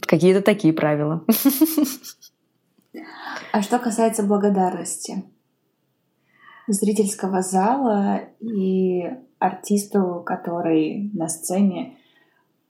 Какие-то 0.00 0.42
такие 0.42 0.72
правила. 0.72 1.24
А 3.52 3.62
что 3.62 3.78
касается 3.78 4.22
благодарности? 4.22 5.24
Зрительского 6.66 7.42
зала 7.42 8.20
и 8.40 9.10
артисту, 9.38 10.22
который 10.24 11.10
на 11.14 11.28
сцене 11.28 11.96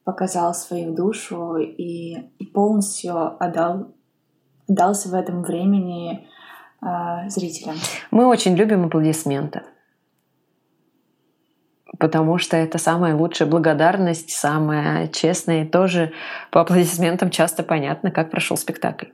показал 0.04 0.54
свою 0.54 0.94
душу 0.94 1.56
и, 1.56 2.16
полностью 2.52 3.42
отдал, 3.42 3.94
отдался 4.68 5.08
в 5.08 5.14
этом 5.14 5.42
времени 5.42 6.26
э, 6.82 7.28
зрителям. 7.28 7.76
Мы 8.10 8.26
очень 8.26 8.54
любим 8.54 8.86
аплодисменты. 8.86 9.62
Потому 11.98 12.38
что 12.38 12.56
это 12.56 12.78
самая 12.78 13.14
лучшая 13.14 13.48
благодарность, 13.48 14.30
самая 14.30 15.08
честная. 15.08 15.64
И 15.64 15.68
тоже 15.68 16.12
по 16.50 16.60
аплодисментам 16.60 17.30
часто 17.30 17.62
понятно, 17.62 18.10
как 18.10 18.30
прошел 18.30 18.56
спектакль. 18.56 19.06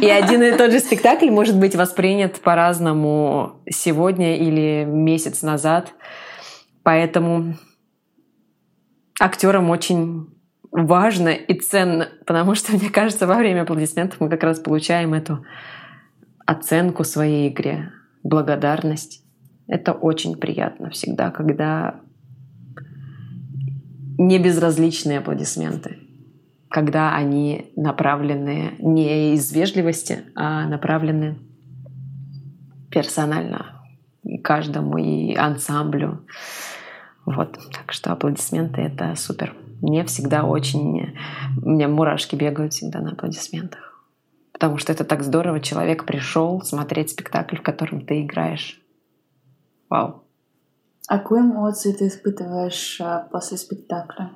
И 0.00 0.08
один 0.08 0.42
и 0.42 0.56
тот 0.56 0.72
же 0.72 0.80
спектакль 0.80 1.30
может 1.30 1.58
быть 1.58 1.74
воспринят 1.74 2.40
по-разному 2.40 3.62
сегодня 3.68 4.36
или 4.36 4.84
месяц 4.84 5.42
назад. 5.42 5.92
Поэтому 6.82 7.54
актерам 9.20 9.70
очень 9.70 10.28
важно 10.70 11.28
и 11.28 11.58
ценно, 11.58 12.08
потому 12.26 12.54
что, 12.54 12.72
мне 12.72 12.90
кажется, 12.90 13.26
во 13.26 13.36
время 13.36 13.62
аплодисментов 13.62 14.20
мы 14.20 14.28
как 14.28 14.42
раз 14.42 14.58
получаем 14.58 15.14
эту 15.14 15.44
оценку 16.44 17.02
своей 17.04 17.48
игре, 17.48 17.92
благодарность. 18.22 19.22
Это 19.68 19.92
очень 19.92 20.36
приятно 20.36 20.90
всегда, 20.90 21.30
когда 21.30 22.00
не 24.18 24.38
безразличные 24.38 25.18
аплодисменты 25.18 26.05
когда 26.68 27.14
они 27.14 27.72
направлены 27.76 28.74
не 28.78 29.34
из 29.34 29.52
вежливости, 29.52 30.24
а 30.34 30.66
направлены 30.66 31.38
персонально 32.90 33.76
каждому 34.42 34.98
и 34.98 35.34
ансамблю. 35.34 36.26
Вот, 37.24 37.58
так 37.72 37.92
что 37.92 38.12
аплодисменты— 38.12 38.80
это 38.82 39.14
супер. 39.16 39.54
Мне 39.82 40.04
всегда 40.04 40.44
очень... 40.44 41.16
У 41.62 41.70
меня 41.70 41.88
мурашки 41.88 42.36
бегают 42.36 42.72
всегда 42.72 43.00
на 43.00 43.12
аплодисментах. 43.12 44.04
Потому 44.52 44.78
что 44.78 44.92
это 44.92 45.04
так 45.04 45.22
здорово. 45.22 45.60
Человек 45.60 46.06
пришел 46.06 46.62
смотреть 46.62 47.10
спектакль, 47.10 47.56
в 47.56 47.62
котором 47.62 48.06
ты 48.06 48.22
играешь. 48.22 48.80
Вау. 49.90 50.22
А 51.08 51.18
какую 51.18 51.42
эмоцию 51.42 51.94
ты 51.94 52.08
испытываешь 52.08 53.00
а, 53.00 53.28
после 53.30 53.58
спектакля? 53.58 54.30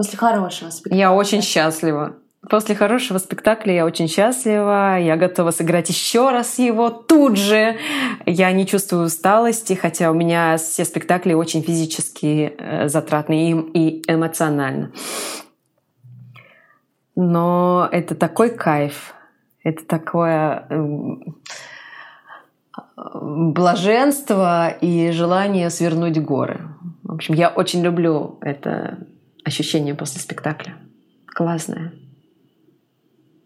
После 0.00 0.16
хорошего 0.16 0.70
спектакля? 0.70 0.98
Я 0.98 1.12
очень 1.12 1.42
счастлива. 1.42 2.16
После 2.48 2.74
хорошего 2.74 3.18
спектакля 3.18 3.74
я 3.74 3.84
очень 3.84 4.08
счастлива. 4.08 4.98
Я 4.98 5.18
готова 5.18 5.50
сыграть 5.50 5.90
еще 5.90 6.30
раз 6.30 6.58
его 6.58 6.88
тут 6.88 7.36
же. 7.36 7.76
Я 8.24 8.50
не 8.52 8.66
чувствую 8.66 9.04
усталости, 9.04 9.74
хотя 9.74 10.10
у 10.10 10.14
меня 10.14 10.56
все 10.56 10.86
спектакли 10.86 11.34
очень 11.34 11.62
физически 11.62 12.54
э, 12.56 12.88
затратные 12.88 13.60
и 13.60 14.02
эмоционально. 14.10 14.90
Но 17.14 17.86
это 17.92 18.14
такой 18.14 18.48
кайф. 18.48 19.12
Это 19.64 19.84
такое 19.84 20.66
эм, 20.70 21.36
блаженство 23.52 24.70
и 24.70 25.10
желание 25.10 25.68
свернуть 25.68 26.18
горы. 26.18 26.70
В 27.02 27.12
общем, 27.12 27.34
я 27.34 27.50
очень 27.50 27.82
люблю 27.82 28.38
это 28.40 29.06
ощущение 29.44 29.94
после 29.94 30.20
спектакля. 30.20 30.74
Классное. 31.26 31.92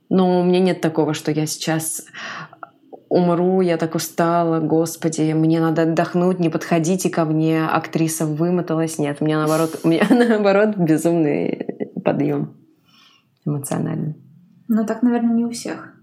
Но 0.08 0.40
у 0.40 0.44
меня 0.44 0.60
нет 0.60 0.80
такого, 0.80 1.14
что 1.14 1.30
я 1.30 1.46
сейчас 1.46 2.04
умру, 3.08 3.60
я 3.60 3.76
так 3.76 3.94
устала, 3.94 4.60
господи, 4.60 5.32
мне 5.32 5.60
надо 5.60 5.82
отдохнуть, 5.82 6.40
не 6.40 6.50
подходите 6.50 7.10
ко 7.10 7.24
мне, 7.24 7.64
актриса 7.64 8.26
вымоталась. 8.26 8.98
Нет, 8.98 9.18
у 9.20 9.24
меня 9.24 9.38
наоборот, 9.38 9.80
у 9.84 9.88
меня 9.88 10.06
наоборот 10.10 10.76
безумный 10.76 11.92
подъем 12.04 12.56
эмоциональный. 13.44 14.16
Ну 14.68 14.84
так, 14.86 15.02
наверное, 15.02 15.34
не 15.34 15.44
у 15.44 15.50
всех. 15.50 15.93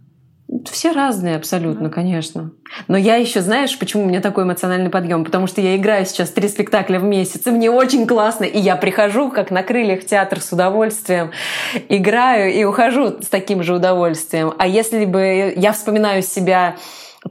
Все 0.70 0.92
разные 0.92 1.38
абсолютно, 1.38 1.88
mm 1.88 1.92
конечно. 1.92 2.52
Но 2.88 2.98
я 2.98 3.16
еще, 3.16 3.42
знаешь, 3.42 3.78
почему 3.80 4.04
у 4.04 4.06
меня 4.06 4.20
такой 4.20 4.44
эмоциональный 4.44 4.90
подъем? 4.90 5.24
Потому 5.24 5.48
что 5.48 5.62
я 5.62 5.78
играю 5.78 6.06
сейчас 6.06 6.30
три 6.30 6.50
спектакля 6.50 7.00
в 7.00 7.04
месяц, 7.04 7.48
и 7.48 7.52
мне 7.52 7.72
очень 7.72 8.06
классно. 8.06 8.44
И 8.44 8.60
я 8.60 8.76
прихожу, 8.76 9.30
как 9.30 9.50
на 9.50 9.64
крыльях 9.64 10.06
театр 10.06 10.42
с 10.42 10.52
удовольствием, 10.52 11.32
играю 11.88 12.54
и 12.54 12.64
ухожу 12.66 13.22
с 13.22 13.28
таким 13.28 13.64
же 13.64 13.76
удовольствием. 13.76 14.54
А 14.58 14.68
если 14.68 15.06
бы 15.06 15.54
я 15.56 15.72
вспоминаю 15.72 16.22
себя 16.22 16.76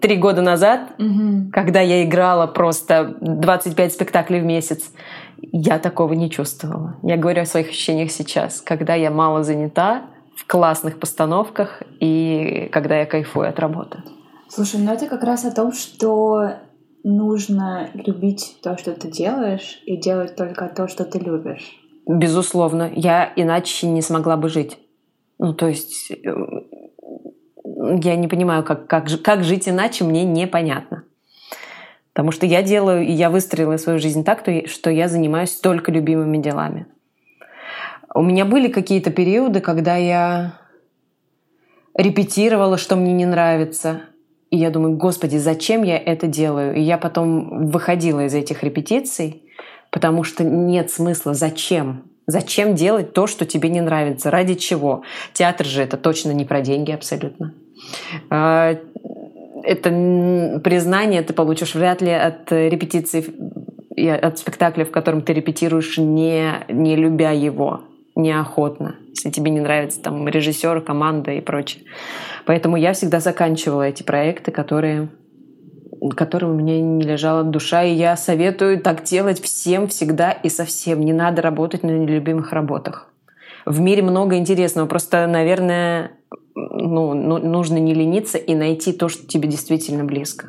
три 0.01 0.17
года 0.17 0.41
назад, 0.41 0.93
mm 0.99 1.51
когда 1.53 1.81
я 1.81 2.05
играла 2.05 2.47
просто 2.47 3.17
25 3.21 3.93
спектаклей 3.93 4.41
в 4.41 4.45
месяц, 4.45 4.91
я 5.53 5.79
такого 5.79 6.13
не 6.13 6.31
чувствовала. 6.31 6.97
Я 7.03 7.17
говорю 7.17 7.43
о 7.43 7.47
своих 7.47 7.71
ощущениях 7.71 8.11
сейчас, 8.11 8.61
когда 8.61 8.95
я 8.95 9.11
мало 9.11 9.43
занята, 9.43 10.05
в 10.41 10.47
классных 10.47 10.99
постановках 10.99 11.83
и 12.01 12.69
когда 12.73 12.99
я 12.99 13.07
кайфую 13.07 13.49
от 13.49 13.61
работы. 13.61 14.03
Слушай, 14.49 14.81
ну 14.81 14.93
это 14.93 15.07
как 15.07 15.23
раз 15.23 15.45
о 15.45 15.55
том, 15.55 15.73
что 15.73 16.55
нужно 17.05 17.91
любить 17.93 18.57
то, 18.63 18.79
что 18.79 18.93
ты 18.93 19.09
делаешь, 19.09 19.83
и 19.85 19.97
делать 19.97 20.37
только 20.37 20.69
то, 20.69 20.89
что 20.89 21.05
ты 21.05 21.19
любишь. 21.19 21.79
Безусловно. 22.07 22.91
Я 22.95 23.33
иначе 23.37 23.87
не 23.87 24.03
смогла 24.03 24.37
бы 24.37 24.49
жить. 24.49 24.79
Ну, 25.39 25.55
то 25.55 25.69
есть 25.69 26.11
э, 26.11 26.35
я 28.03 28.17
не 28.17 28.29
понимаю, 28.29 28.65
как, 28.65 28.87
как, 28.87 29.09
как 29.23 29.45
жить 29.45 29.69
иначе, 29.69 30.05
мне 30.05 30.25
непонятно. 30.25 31.05
Потому 32.13 32.33
что 32.33 32.47
я 32.47 32.63
делаю, 32.63 33.07
и 33.07 33.13
я 33.13 33.31
выстроила 33.31 33.77
свою 33.77 33.99
жизнь 33.99 34.25
так, 34.25 34.45
что 34.67 34.91
я 34.91 35.09
занимаюсь 35.09 35.55
только 35.55 35.93
любимыми 35.93 36.39
делами. 36.39 36.87
У 38.15 38.23
меня 38.23 38.45
были 38.45 38.69
какие-то 38.69 39.11
периоды, 39.11 39.61
когда 39.61 39.97
я 39.97 40.55
репетировала, 41.95 42.77
что 42.77 42.97
мне 42.97 43.13
не 43.13 43.25
нравится. 43.25 44.01
И 44.51 44.57
я 44.57 44.71
думаю, 44.71 44.97
господи, 44.97 45.37
зачем 45.37 45.85
я 45.85 45.97
это 45.97 46.27
делаю? 46.27 46.75
И 46.75 46.81
я 46.81 46.99
потом 46.99 47.69
выходила 47.69 48.25
из 48.25 48.35
этих 48.35 48.65
репетиций, 48.65 49.45
потому 49.91 50.25
что 50.25 50.43
нет 50.43 50.91
смысла. 50.91 51.35
Зачем? 51.35 52.05
Зачем 52.27 52.75
делать 52.75 53.13
то, 53.13 53.29
что 53.29 53.47
тебе 53.47 53.69
не 53.69 53.81
нравится? 53.81 54.31
Ради 54.31 54.55
чего? 54.55 55.03
Театр 55.33 55.67
же 55.67 55.83
это 55.83 55.97
точно 55.97 56.33
не 56.33 56.45
про 56.45 56.63
деньги 56.63 56.91
абсолютно. 56.91 57.55
А, 58.29 58.77
это 59.63 60.61
признание 60.65 61.23
ты 61.23 61.33
получишь 61.33 61.77
вряд 61.77 62.03
ли 62.03 62.11
от 62.11 62.51
репетиций, 62.51 63.27
от 63.97 64.39
спектакля, 64.39 64.85
в 64.85 64.91
котором 64.91 65.23
ты 65.23 65.33
репетируешь, 65.33 65.97
не, 65.99 66.65
не 66.69 66.97
любя 66.97 67.31
его 67.31 67.83
неохотно, 68.15 68.97
если 69.09 69.31
тебе 69.31 69.51
не 69.51 69.61
нравится 69.61 70.01
там 70.03 70.27
режиссер, 70.29 70.81
команда 70.83 71.33
и 71.33 71.41
прочее. 71.41 71.85
Поэтому 72.47 72.77
я 72.77 72.93
всегда 72.93 73.21
заканчивала 73.21 73.83
эти 73.83 74.03
проекты, 74.03 74.51
которые 74.51 75.09
которые 76.17 76.51
у 76.51 76.55
меня 76.55 76.81
не 76.81 77.03
лежала 77.03 77.43
душа, 77.43 77.83
и 77.83 77.93
я 77.93 78.17
советую 78.17 78.81
так 78.81 79.05
делать 79.05 79.41
всем 79.43 79.87
всегда 79.89 80.33
и 80.33 80.49
совсем. 80.49 81.01
Не 81.01 81.13
надо 81.13 81.43
работать 81.43 81.83
на 81.83 81.91
нелюбимых 81.91 82.53
работах. 82.53 83.13
В 83.67 83.81
мире 83.81 84.03
много 84.03 84.37
интересного, 84.37 84.87
просто, 84.87 85.27
наверное, 85.27 86.13
ну, 86.55 87.13
ну, 87.13 87.39
нужно 87.39 87.77
не 87.77 87.93
лениться 87.93 88.39
и 88.39 88.55
найти 88.55 88.93
то, 88.93 89.09
что 89.09 89.27
тебе 89.27 89.49
действительно 89.49 90.05
близко. 90.05 90.49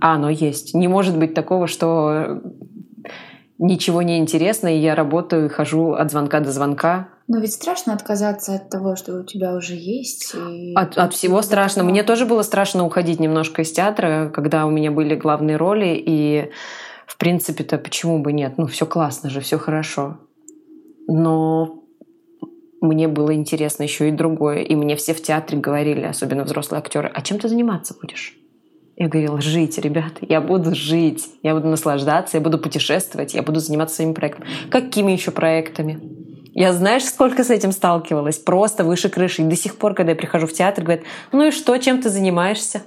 А 0.00 0.14
оно 0.14 0.28
есть. 0.28 0.74
Не 0.74 0.88
может 0.88 1.18
быть 1.18 1.32
такого, 1.32 1.66
что 1.66 2.42
ничего 3.64 4.02
не 4.02 4.18
интересно, 4.18 4.68
и 4.68 4.78
я 4.78 4.94
работаю, 4.94 5.50
хожу 5.50 5.92
от 5.92 6.10
звонка 6.10 6.40
до 6.40 6.52
звонка. 6.52 7.08
Но 7.26 7.38
ведь 7.38 7.54
страшно 7.54 7.94
отказаться 7.94 8.54
от 8.54 8.68
того, 8.68 8.96
что 8.96 9.20
у 9.20 9.24
тебя 9.24 9.54
уже 9.54 9.74
есть. 9.74 10.34
И... 10.34 10.74
От, 10.74 10.98
от 10.98 11.14
всего 11.14 11.40
страшно. 11.40 11.82
Мне 11.82 12.02
тоже 12.02 12.26
было 12.26 12.42
страшно 12.42 12.84
уходить 12.84 13.18
немножко 13.18 13.62
из 13.62 13.72
театра, 13.72 14.30
когда 14.32 14.66
у 14.66 14.70
меня 14.70 14.90
были 14.90 15.14
главные 15.14 15.56
роли, 15.56 15.94
и 15.96 16.50
в 17.06 17.16
принципе-то 17.16 17.78
почему 17.78 18.18
бы 18.18 18.32
нет? 18.32 18.58
Ну, 18.58 18.66
все 18.66 18.84
классно 18.86 19.30
же, 19.30 19.40
все 19.40 19.58
хорошо. 19.58 20.18
Но 21.08 21.82
мне 22.82 23.08
было 23.08 23.34
интересно 23.34 23.84
еще 23.84 24.08
и 24.08 24.12
другое. 24.12 24.58
И 24.58 24.74
мне 24.76 24.96
все 24.96 25.14
в 25.14 25.22
театре 25.22 25.58
говорили, 25.58 26.02
особенно 26.02 26.44
взрослые 26.44 26.80
актеры, 26.80 27.10
а 27.12 27.22
чем 27.22 27.38
ты 27.38 27.48
заниматься 27.48 27.96
будешь? 27.98 28.36
Я 28.96 29.08
говорила, 29.08 29.40
жить, 29.40 29.76
ребят, 29.78 30.12
я 30.20 30.40
буду 30.40 30.74
жить, 30.74 31.28
я 31.42 31.54
буду 31.54 31.66
наслаждаться, 31.66 32.36
я 32.36 32.40
буду 32.40 32.58
путешествовать, 32.58 33.34
я 33.34 33.42
буду 33.42 33.58
заниматься 33.58 33.96
своими 33.96 34.12
проектами. 34.12 34.46
Какими 34.70 35.12
еще 35.12 35.32
проектами? 35.32 36.00
Я 36.52 36.72
знаешь, 36.72 37.04
сколько 37.04 37.42
с 37.42 37.50
этим 37.50 37.72
сталкивалась? 37.72 38.38
Просто 38.38 38.84
выше 38.84 39.08
крыши. 39.08 39.42
И 39.42 39.44
до 39.44 39.56
сих 39.56 39.76
пор, 39.76 39.94
когда 39.94 40.12
я 40.12 40.16
прихожу 40.16 40.46
в 40.46 40.52
театр, 40.52 40.84
говорят, 40.84 41.04
ну 41.32 41.48
и 41.48 41.50
что, 41.50 41.76
чем 41.78 42.00
ты 42.00 42.08
занимаешься? 42.08 42.84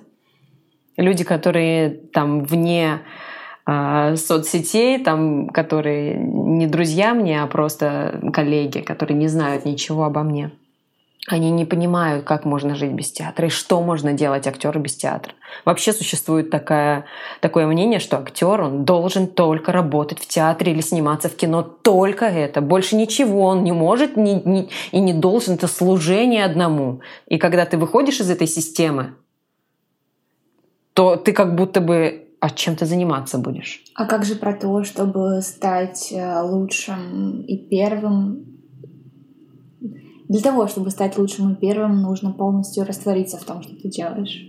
Люди, 0.96 1.26
которые 1.26 1.90
там 1.90 2.46
вне 2.46 3.02
э, 3.68 4.16
соцсетей, 4.16 5.04
там, 5.04 5.50
которые 5.50 6.18
не 6.18 6.68
друзья 6.68 7.14
мне, 7.14 7.44
а 7.44 7.48
просто 7.48 8.22
коллеги, 8.32 8.80
которые 8.80 9.18
не 9.18 9.28
знают 9.28 9.66
ничего 9.66 10.06
обо 10.06 10.24
мне. 10.24 10.52
Они 11.30 11.52
не 11.52 11.66
понимают, 11.66 12.24
как 12.24 12.46
можно 12.46 12.74
жить 12.74 12.94
без 12.94 13.12
театра 13.12 13.48
и 13.48 13.50
что 13.50 13.82
можно 13.82 14.14
делать 14.14 14.48
актеру 14.48 14.80
без 14.80 14.96
театра. 14.96 15.34
Вообще 15.66 15.92
существует 15.92 16.50
такая, 16.50 17.04
такое 17.42 17.68
мнение, 17.68 18.00
что 18.00 18.18
актер 18.18 18.62
он 18.62 18.86
должен 18.86 19.28
только 19.28 19.74
работать 19.74 20.20
в 20.20 20.28
театре 20.28 20.72
или 20.72 20.80
сниматься 20.80 21.28
в 21.28 21.36
кино. 21.36 21.64
Только 21.64 22.26
это. 22.26 22.62
Больше 22.62 22.96
ничего 22.96 23.42
он 23.42 23.66
не 23.66 23.74
может 23.74 24.16
не, 24.16 24.36
не, 24.36 24.70
и 24.94 25.02
не 25.02 25.12
должен. 25.14 25.56
Это 25.56 25.68
служение 25.68 26.46
одному. 26.46 27.02
И 27.28 27.38
когда 27.38 27.66
ты 27.66 27.78
выходишь 27.78 28.22
из 28.22 28.30
этой 28.30 28.48
системы, 28.48 29.16
то 30.94 31.18
ты 31.18 31.34
как 31.34 31.56
будто 31.56 31.82
бы 31.82 32.24
а 32.40 32.52
чем 32.52 32.76
ты 32.76 32.86
заниматься 32.86 33.38
будешь? 33.38 33.84
А 33.96 34.06
как 34.06 34.24
же 34.24 34.36
про 34.36 34.54
то, 34.54 34.84
чтобы 34.84 35.42
стать 35.42 36.14
э, 36.14 36.42
лучшим 36.42 37.42
и 37.42 37.58
первым 37.58 38.57
для 40.30 40.42
того, 40.42 40.68
чтобы 40.68 40.90
стать 40.90 41.18
лучшим 41.18 41.54
и 41.54 41.56
первым, 41.56 42.02
нужно 42.02 42.32
полностью 42.32 42.86
раствориться 42.86 43.38
в 43.38 43.46
том, 43.46 43.62
что 43.62 43.76
ты 43.76 43.90
делаешь. 43.90 44.46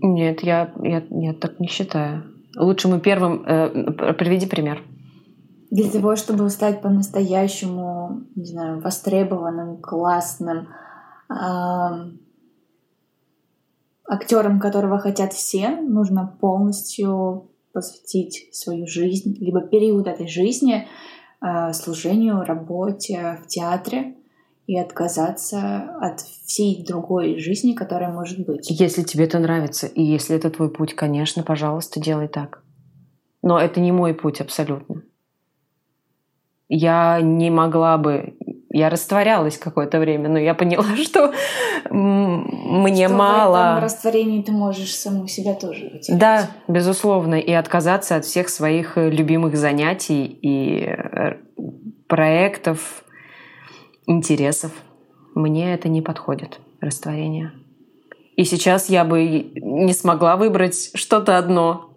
Нет, 0.00 0.42
я, 0.42 0.72
я, 0.82 1.04
я 1.10 1.34
так 1.34 1.60
не 1.60 1.68
считаю. 1.68 2.24
Лучшим 2.56 2.96
и 2.96 3.00
первым... 3.00 3.44
Э, 3.46 4.12
приведи 4.14 4.46
пример. 4.46 4.82
Для 5.70 5.90
того, 5.90 6.16
чтобы 6.16 6.48
стать 6.50 6.80
по-настоящему, 6.80 8.22
не 8.34 8.46
знаю, 8.46 8.80
востребованным, 8.80 9.76
классным, 9.76 10.68
э, 11.30 11.34
актером, 14.08 14.60
которого 14.60 14.98
хотят 14.98 15.32
все, 15.32 15.70
нужно 15.76 16.36
полностью 16.40 17.50
посвятить 17.72 18.48
свою 18.52 18.86
жизнь, 18.86 19.36
либо 19.38 19.60
период 19.60 20.06
этой 20.06 20.26
жизни 20.26 20.88
служению, 21.72 22.44
работе 22.44 23.38
в 23.42 23.46
театре 23.46 24.16
и 24.66 24.78
отказаться 24.78 25.96
от 26.00 26.20
всей 26.20 26.84
другой 26.84 27.38
жизни, 27.38 27.72
которая 27.72 28.12
может 28.12 28.44
быть. 28.44 28.68
Если 28.70 29.02
тебе 29.02 29.24
это 29.24 29.38
нравится, 29.38 29.86
и 29.86 30.02
если 30.02 30.36
это 30.36 30.50
твой 30.50 30.70
путь, 30.70 30.94
конечно, 30.94 31.42
пожалуйста, 31.42 32.00
делай 32.00 32.28
так. 32.28 32.62
Но 33.42 33.58
это 33.58 33.80
не 33.80 33.92
мой 33.92 34.14
путь 34.14 34.40
абсолютно. 34.40 35.02
Я 36.68 37.20
не 37.22 37.50
могла 37.50 37.96
бы 37.96 38.36
я 38.78 38.88
растворялась 38.88 39.58
какое-то 39.58 39.98
время, 39.98 40.28
но 40.28 40.38
я 40.38 40.54
поняла, 40.54 40.84
что 41.02 41.32
мне 41.90 43.08
что 43.08 43.16
мало. 43.16 43.78
В 43.80 43.82
растворении 43.82 44.42
ты 44.42 44.52
можешь 44.52 44.94
саму 44.94 45.26
себя 45.26 45.54
тоже 45.54 45.90
потерять. 45.90 46.18
Да, 46.18 46.50
безусловно, 46.68 47.34
и 47.34 47.52
отказаться 47.52 48.16
от 48.16 48.24
всех 48.24 48.48
своих 48.48 48.96
э, 48.96 49.10
любимых 49.10 49.56
занятий 49.56 50.26
и 50.26 50.84
э, 50.84 51.36
проектов, 52.06 53.04
интересов. 54.06 54.72
Мне 55.34 55.74
это 55.74 55.88
не 55.88 56.00
подходит, 56.00 56.60
растворение. 56.80 57.52
И 58.36 58.44
сейчас 58.44 58.88
я 58.88 59.04
бы 59.04 59.50
не 59.56 59.92
смогла 59.92 60.36
выбрать 60.36 60.90
что-то 60.94 61.36
одно. 61.36 61.90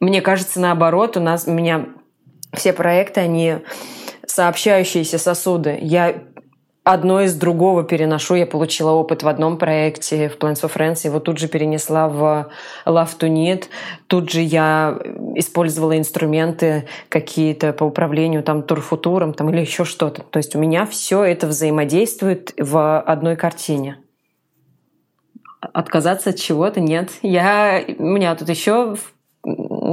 Мне 0.00 0.22
кажется, 0.22 0.58
наоборот, 0.58 1.18
у 1.18 1.20
нас 1.20 1.46
у 1.46 1.52
меня 1.52 1.88
все 2.54 2.72
проекты, 2.72 3.20
они 3.20 3.58
сообщающиеся 4.30 5.18
сосуды. 5.18 5.78
Я 5.80 6.22
одно 6.84 7.20
из 7.20 7.34
другого 7.34 7.84
переношу. 7.84 8.34
Я 8.34 8.46
получила 8.46 8.90
опыт 8.92 9.22
в 9.22 9.28
одном 9.28 9.58
проекте 9.58 10.28
в 10.28 10.38
Plans 10.38 10.62
for 10.62 10.72
Friends, 10.72 11.04
его 11.04 11.20
тут 11.20 11.38
же 11.38 11.48
перенесла 11.48 12.08
в 12.08 12.50
Love 12.86 13.18
to 13.18 13.28
Need. 13.28 13.64
Тут 14.06 14.30
же 14.30 14.40
я 14.40 14.98
использовала 15.34 15.96
инструменты 15.98 16.88
какие-то 17.08 17.72
по 17.72 17.84
управлению 17.84 18.42
там 18.42 18.62
турфутуром 18.62 19.34
там, 19.34 19.50
или 19.50 19.60
еще 19.60 19.84
что-то. 19.84 20.22
То 20.22 20.38
есть 20.38 20.54
у 20.54 20.58
меня 20.58 20.86
все 20.86 21.22
это 21.22 21.46
взаимодействует 21.46 22.54
в 22.58 23.00
одной 23.00 23.36
картине. 23.36 23.98
Отказаться 25.60 26.30
от 26.30 26.36
чего-то 26.36 26.80
нет. 26.80 27.10
Я, 27.20 27.84
у 27.98 28.02
меня 28.02 28.34
тут 28.34 28.48
еще 28.48 28.96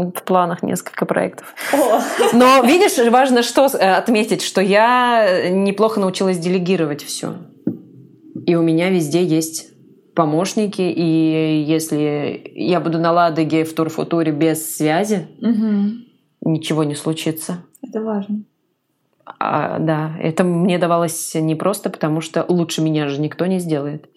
планах 0.05 0.63
несколько 0.63 1.05
проектов. 1.05 1.53
О. 1.73 2.01
Но 2.33 2.61
видишь, 2.63 2.97
важно 3.11 3.43
что 3.43 3.67
э, 3.67 3.93
отметить, 3.95 4.41
что 4.41 4.61
я 4.61 5.49
неплохо 5.49 5.99
научилась 5.99 6.37
делегировать 6.37 7.03
все. 7.03 7.35
И 8.45 8.55
у 8.55 8.61
меня 8.61 8.89
везде 8.89 9.23
есть 9.23 9.69
помощники, 10.15 10.81
и 10.81 11.63
если 11.67 12.51
я 12.55 12.79
буду 12.79 12.97
на 12.97 13.11
Ладоге 13.11 13.63
в 13.63 13.73
Турфутуре 13.75 14.31
без 14.31 14.75
связи, 14.75 15.27
угу. 15.39 16.49
ничего 16.49 16.83
не 16.83 16.95
случится. 16.95 17.63
Это 17.83 18.01
важно. 18.01 18.43
А, 19.39 19.77
да, 19.79 20.15
это 20.19 20.43
мне 20.43 20.77
давалось 20.77 21.35
не 21.35 21.55
просто, 21.55 21.89
потому 21.89 22.21
что 22.21 22.45
лучше 22.47 22.81
меня 22.81 23.09
же 23.09 23.21
никто 23.21 23.45
не 23.45 23.59
сделает. 23.59 24.09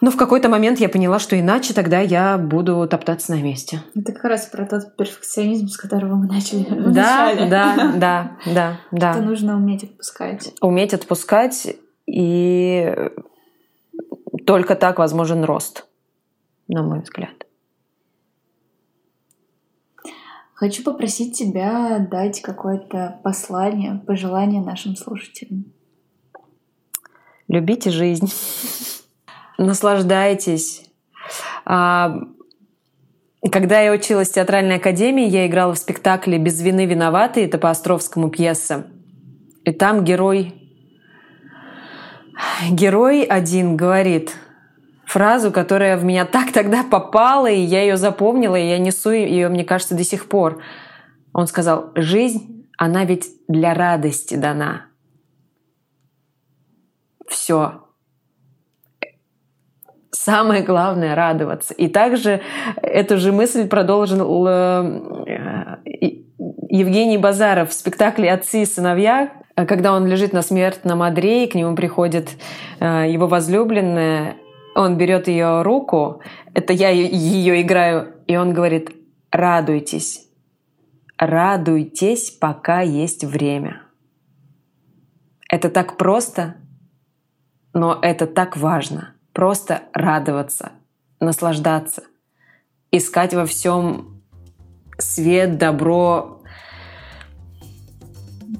Но 0.00 0.10
в 0.10 0.16
какой-то 0.16 0.48
момент 0.48 0.80
я 0.80 0.88
поняла, 0.88 1.18
что 1.18 1.38
иначе 1.38 1.72
тогда 1.74 2.00
я 2.00 2.36
буду 2.38 2.86
топтаться 2.88 3.32
на 3.32 3.42
месте. 3.42 3.82
Это 3.94 4.12
как 4.12 4.24
раз 4.24 4.46
про 4.46 4.66
тот 4.66 4.96
перфекционизм, 4.96 5.68
с 5.68 5.76
которого 5.76 6.16
мы 6.16 6.26
начали. 6.26 6.64
Да, 6.94 7.34
да, 7.48 7.96
да, 7.96 8.36
да, 8.46 8.80
да. 8.90 9.10
Это 9.12 9.22
нужно 9.22 9.56
уметь 9.56 9.84
отпускать. 9.84 10.52
Уметь 10.60 10.94
отпускать, 10.94 11.76
и 12.06 12.94
только 14.46 14.76
так 14.76 14.98
возможен 14.98 15.44
рост, 15.44 15.86
на 16.68 16.82
мой 16.82 17.00
взгляд. 17.00 17.46
Хочу 20.54 20.84
попросить 20.84 21.36
тебя 21.36 21.98
дать 21.98 22.40
какое-то 22.40 23.20
послание, 23.24 24.00
пожелание 24.06 24.62
нашим 24.62 24.96
слушателям. 24.96 25.64
Любите 27.48 27.90
жизнь 27.90 28.28
наслаждайтесь. 29.58 30.84
А, 31.64 32.18
когда 33.50 33.80
я 33.80 33.92
училась 33.92 34.30
в 34.30 34.34
театральной 34.34 34.76
академии, 34.76 35.26
я 35.26 35.46
играла 35.46 35.74
в 35.74 35.78
спектакле 35.78 36.38
«Без 36.38 36.60
вины 36.60 36.86
виноваты», 36.86 37.44
это 37.44 37.58
по 37.58 37.70
Островскому 37.70 38.30
пьеса. 38.30 38.86
И 39.64 39.72
там 39.72 40.04
герой... 40.04 40.60
Герой 42.68 43.22
один 43.22 43.76
говорит 43.76 44.34
фразу, 45.06 45.52
которая 45.52 45.96
в 45.96 46.04
меня 46.04 46.24
так 46.24 46.52
тогда 46.52 46.82
попала, 46.82 47.48
и 47.48 47.60
я 47.60 47.82
ее 47.82 47.96
запомнила, 47.96 48.56
и 48.56 48.68
я 48.68 48.78
несу 48.78 49.10
ее, 49.10 49.48
мне 49.48 49.64
кажется, 49.64 49.94
до 49.94 50.02
сих 50.02 50.28
пор. 50.28 50.60
Он 51.32 51.46
сказал, 51.46 51.92
жизнь, 51.94 52.66
она 52.76 53.04
ведь 53.04 53.30
для 53.46 53.74
радости 53.74 54.34
дана. 54.34 54.86
Все, 57.28 57.83
самое 60.14 60.62
главное 60.62 61.14
радоваться. 61.14 61.74
И 61.74 61.88
также 61.88 62.40
эту 62.76 63.18
же 63.18 63.32
мысль 63.32 63.68
продолжил 63.68 64.46
э, 64.46 65.00
Евгений 66.70 67.18
Базаров 67.18 67.70
в 67.70 67.72
спектакле 67.74 68.32
«Отцы 68.32 68.62
и 68.62 68.66
сыновья», 68.66 69.32
когда 69.54 69.92
он 69.92 70.06
лежит 70.06 70.32
на 70.32 70.42
смертном 70.42 71.02
одре, 71.02 71.44
и 71.44 71.50
к 71.50 71.54
нему 71.54 71.76
приходит 71.76 72.30
э, 72.80 73.06
его 73.08 73.26
возлюбленная, 73.26 74.36
он 74.74 74.96
берет 74.96 75.28
ее 75.28 75.62
руку, 75.62 76.20
это 76.52 76.72
я 76.72 76.90
ее 76.90 77.62
играю, 77.62 78.14
и 78.26 78.36
он 78.36 78.52
говорит 78.52 78.90
«радуйтесь, 79.30 80.26
радуйтесь, 81.16 82.30
пока 82.30 82.80
есть 82.80 83.24
время». 83.24 83.82
Это 85.48 85.68
так 85.68 85.96
просто, 85.96 86.56
но 87.72 87.96
это 88.02 88.26
так 88.26 88.56
важно. 88.56 89.13
Просто 89.34 89.82
радоваться, 89.92 90.70
наслаждаться, 91.18 92.04
искать 92.92 93.34
во 93.34 93.46
всем 93.46 94.22
свет, 94.96 95.58
добро. 95.58 96.40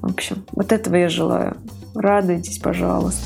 В 0.01 0.11
общем, 0.11 0.45
вот 0.51 0.73
этого 0.73 0.95
я 0.97 1.07
желаю. 1.07 1.55
Радуйтесь, 1.95 2.59
пожалуйста. 2.59 3.23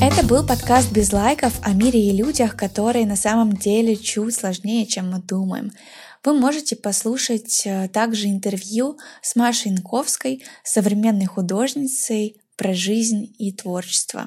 Это 0.00 0.24
был 0.24 0.46
подкаст 0.46 0.92
без 0.92 1.12
лайков 1.12 1.58
о 1.64 1.72
мире 1.72 2.08
и 2.08 2.16
людях, 2.16 2.54
которые 2.56 3.04
на 3.04 3.16
самом 3.16 3.54
деле 3.54 3.96
чуть 3.96 4.36
сложнее, 4.36 4.86
чем 4.86 5.10
мы 5.10 5.18
думаем. 5.20 5.72
Вы 6.24 6.34
можете 6.34 6.76
послушать 6.76 7.62
э, 7.66 7.88
также 7.88 8.28
интервью 8.28 8.96
с 9.22 9.34
Машей 9.34 9.72
Инковской, 9.72 10.44
современной 10.62 11.26
художницей 11.26 12.40
про 12.56 12.74
жизнь 12.74 13.34
и 13.38 13.52
творчество. 13.52 14.26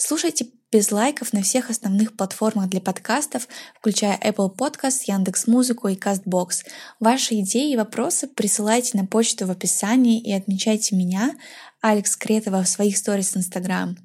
Слушайте 0.00 0.46
без 0.70 0.92
лайков 0.92 1.32
на 1.32 1.42
всех 1.42 1.70
основных 1.70 2.16
платформах 2.16 2.68
для 2.68 2.80
подкастов, 2.80 3.48
включая 3.80 4.16
Apple 4.18 4.54
Podcast, 4.56 5.00
Яндекс 5.08 5.48
Музыку 5.48 5.88
и 5.88 5.96
CastBox. 5.96 6.64
Ваши 7.00 7.40
идеи 7.40 7.72
и 7.72 7.76
вопросы 7.76 8.28
присылайте 8.28 8.96
на 8.96 9.06
почту 9.06 9.46
в 9.46 9.50
описании 9.50 10.22
и 10.22 10.32
отмечайте 10.32 10.94
меня, 10.94 11.34
Алекс 11.80 12.14
Кретова, 12.14 12.62
в 12.62 12.68
своих 12.68 12.96
сторис 12.96 13.36
Instagram. 13.36 13.96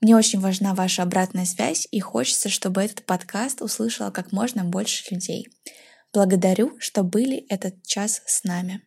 Мне 0.00 0.14
очень 0.14 0.38
важна 0.38 0.72
ваша 0.72 1.02
обратная 1.02 1.46
связь 1.46 1.88
и 1.90 1.98
хочется, 1.98 2.48
чтобы 2.48 2.84
этот 2.84 3.04
подкаст 3.04 3.60
услышало 3.60 4.12
как 4.12 4.30
можно 4.30 4.62
больше 4.62 5.12
людей. 5.12 5.48
Благодарю, 6.12 6.78
что 6.78 7.02
были 7.02 7.38
этот 7.48 7.82
час 7.82 8.22
с 8.24 8.44
нами. 8.44 8.82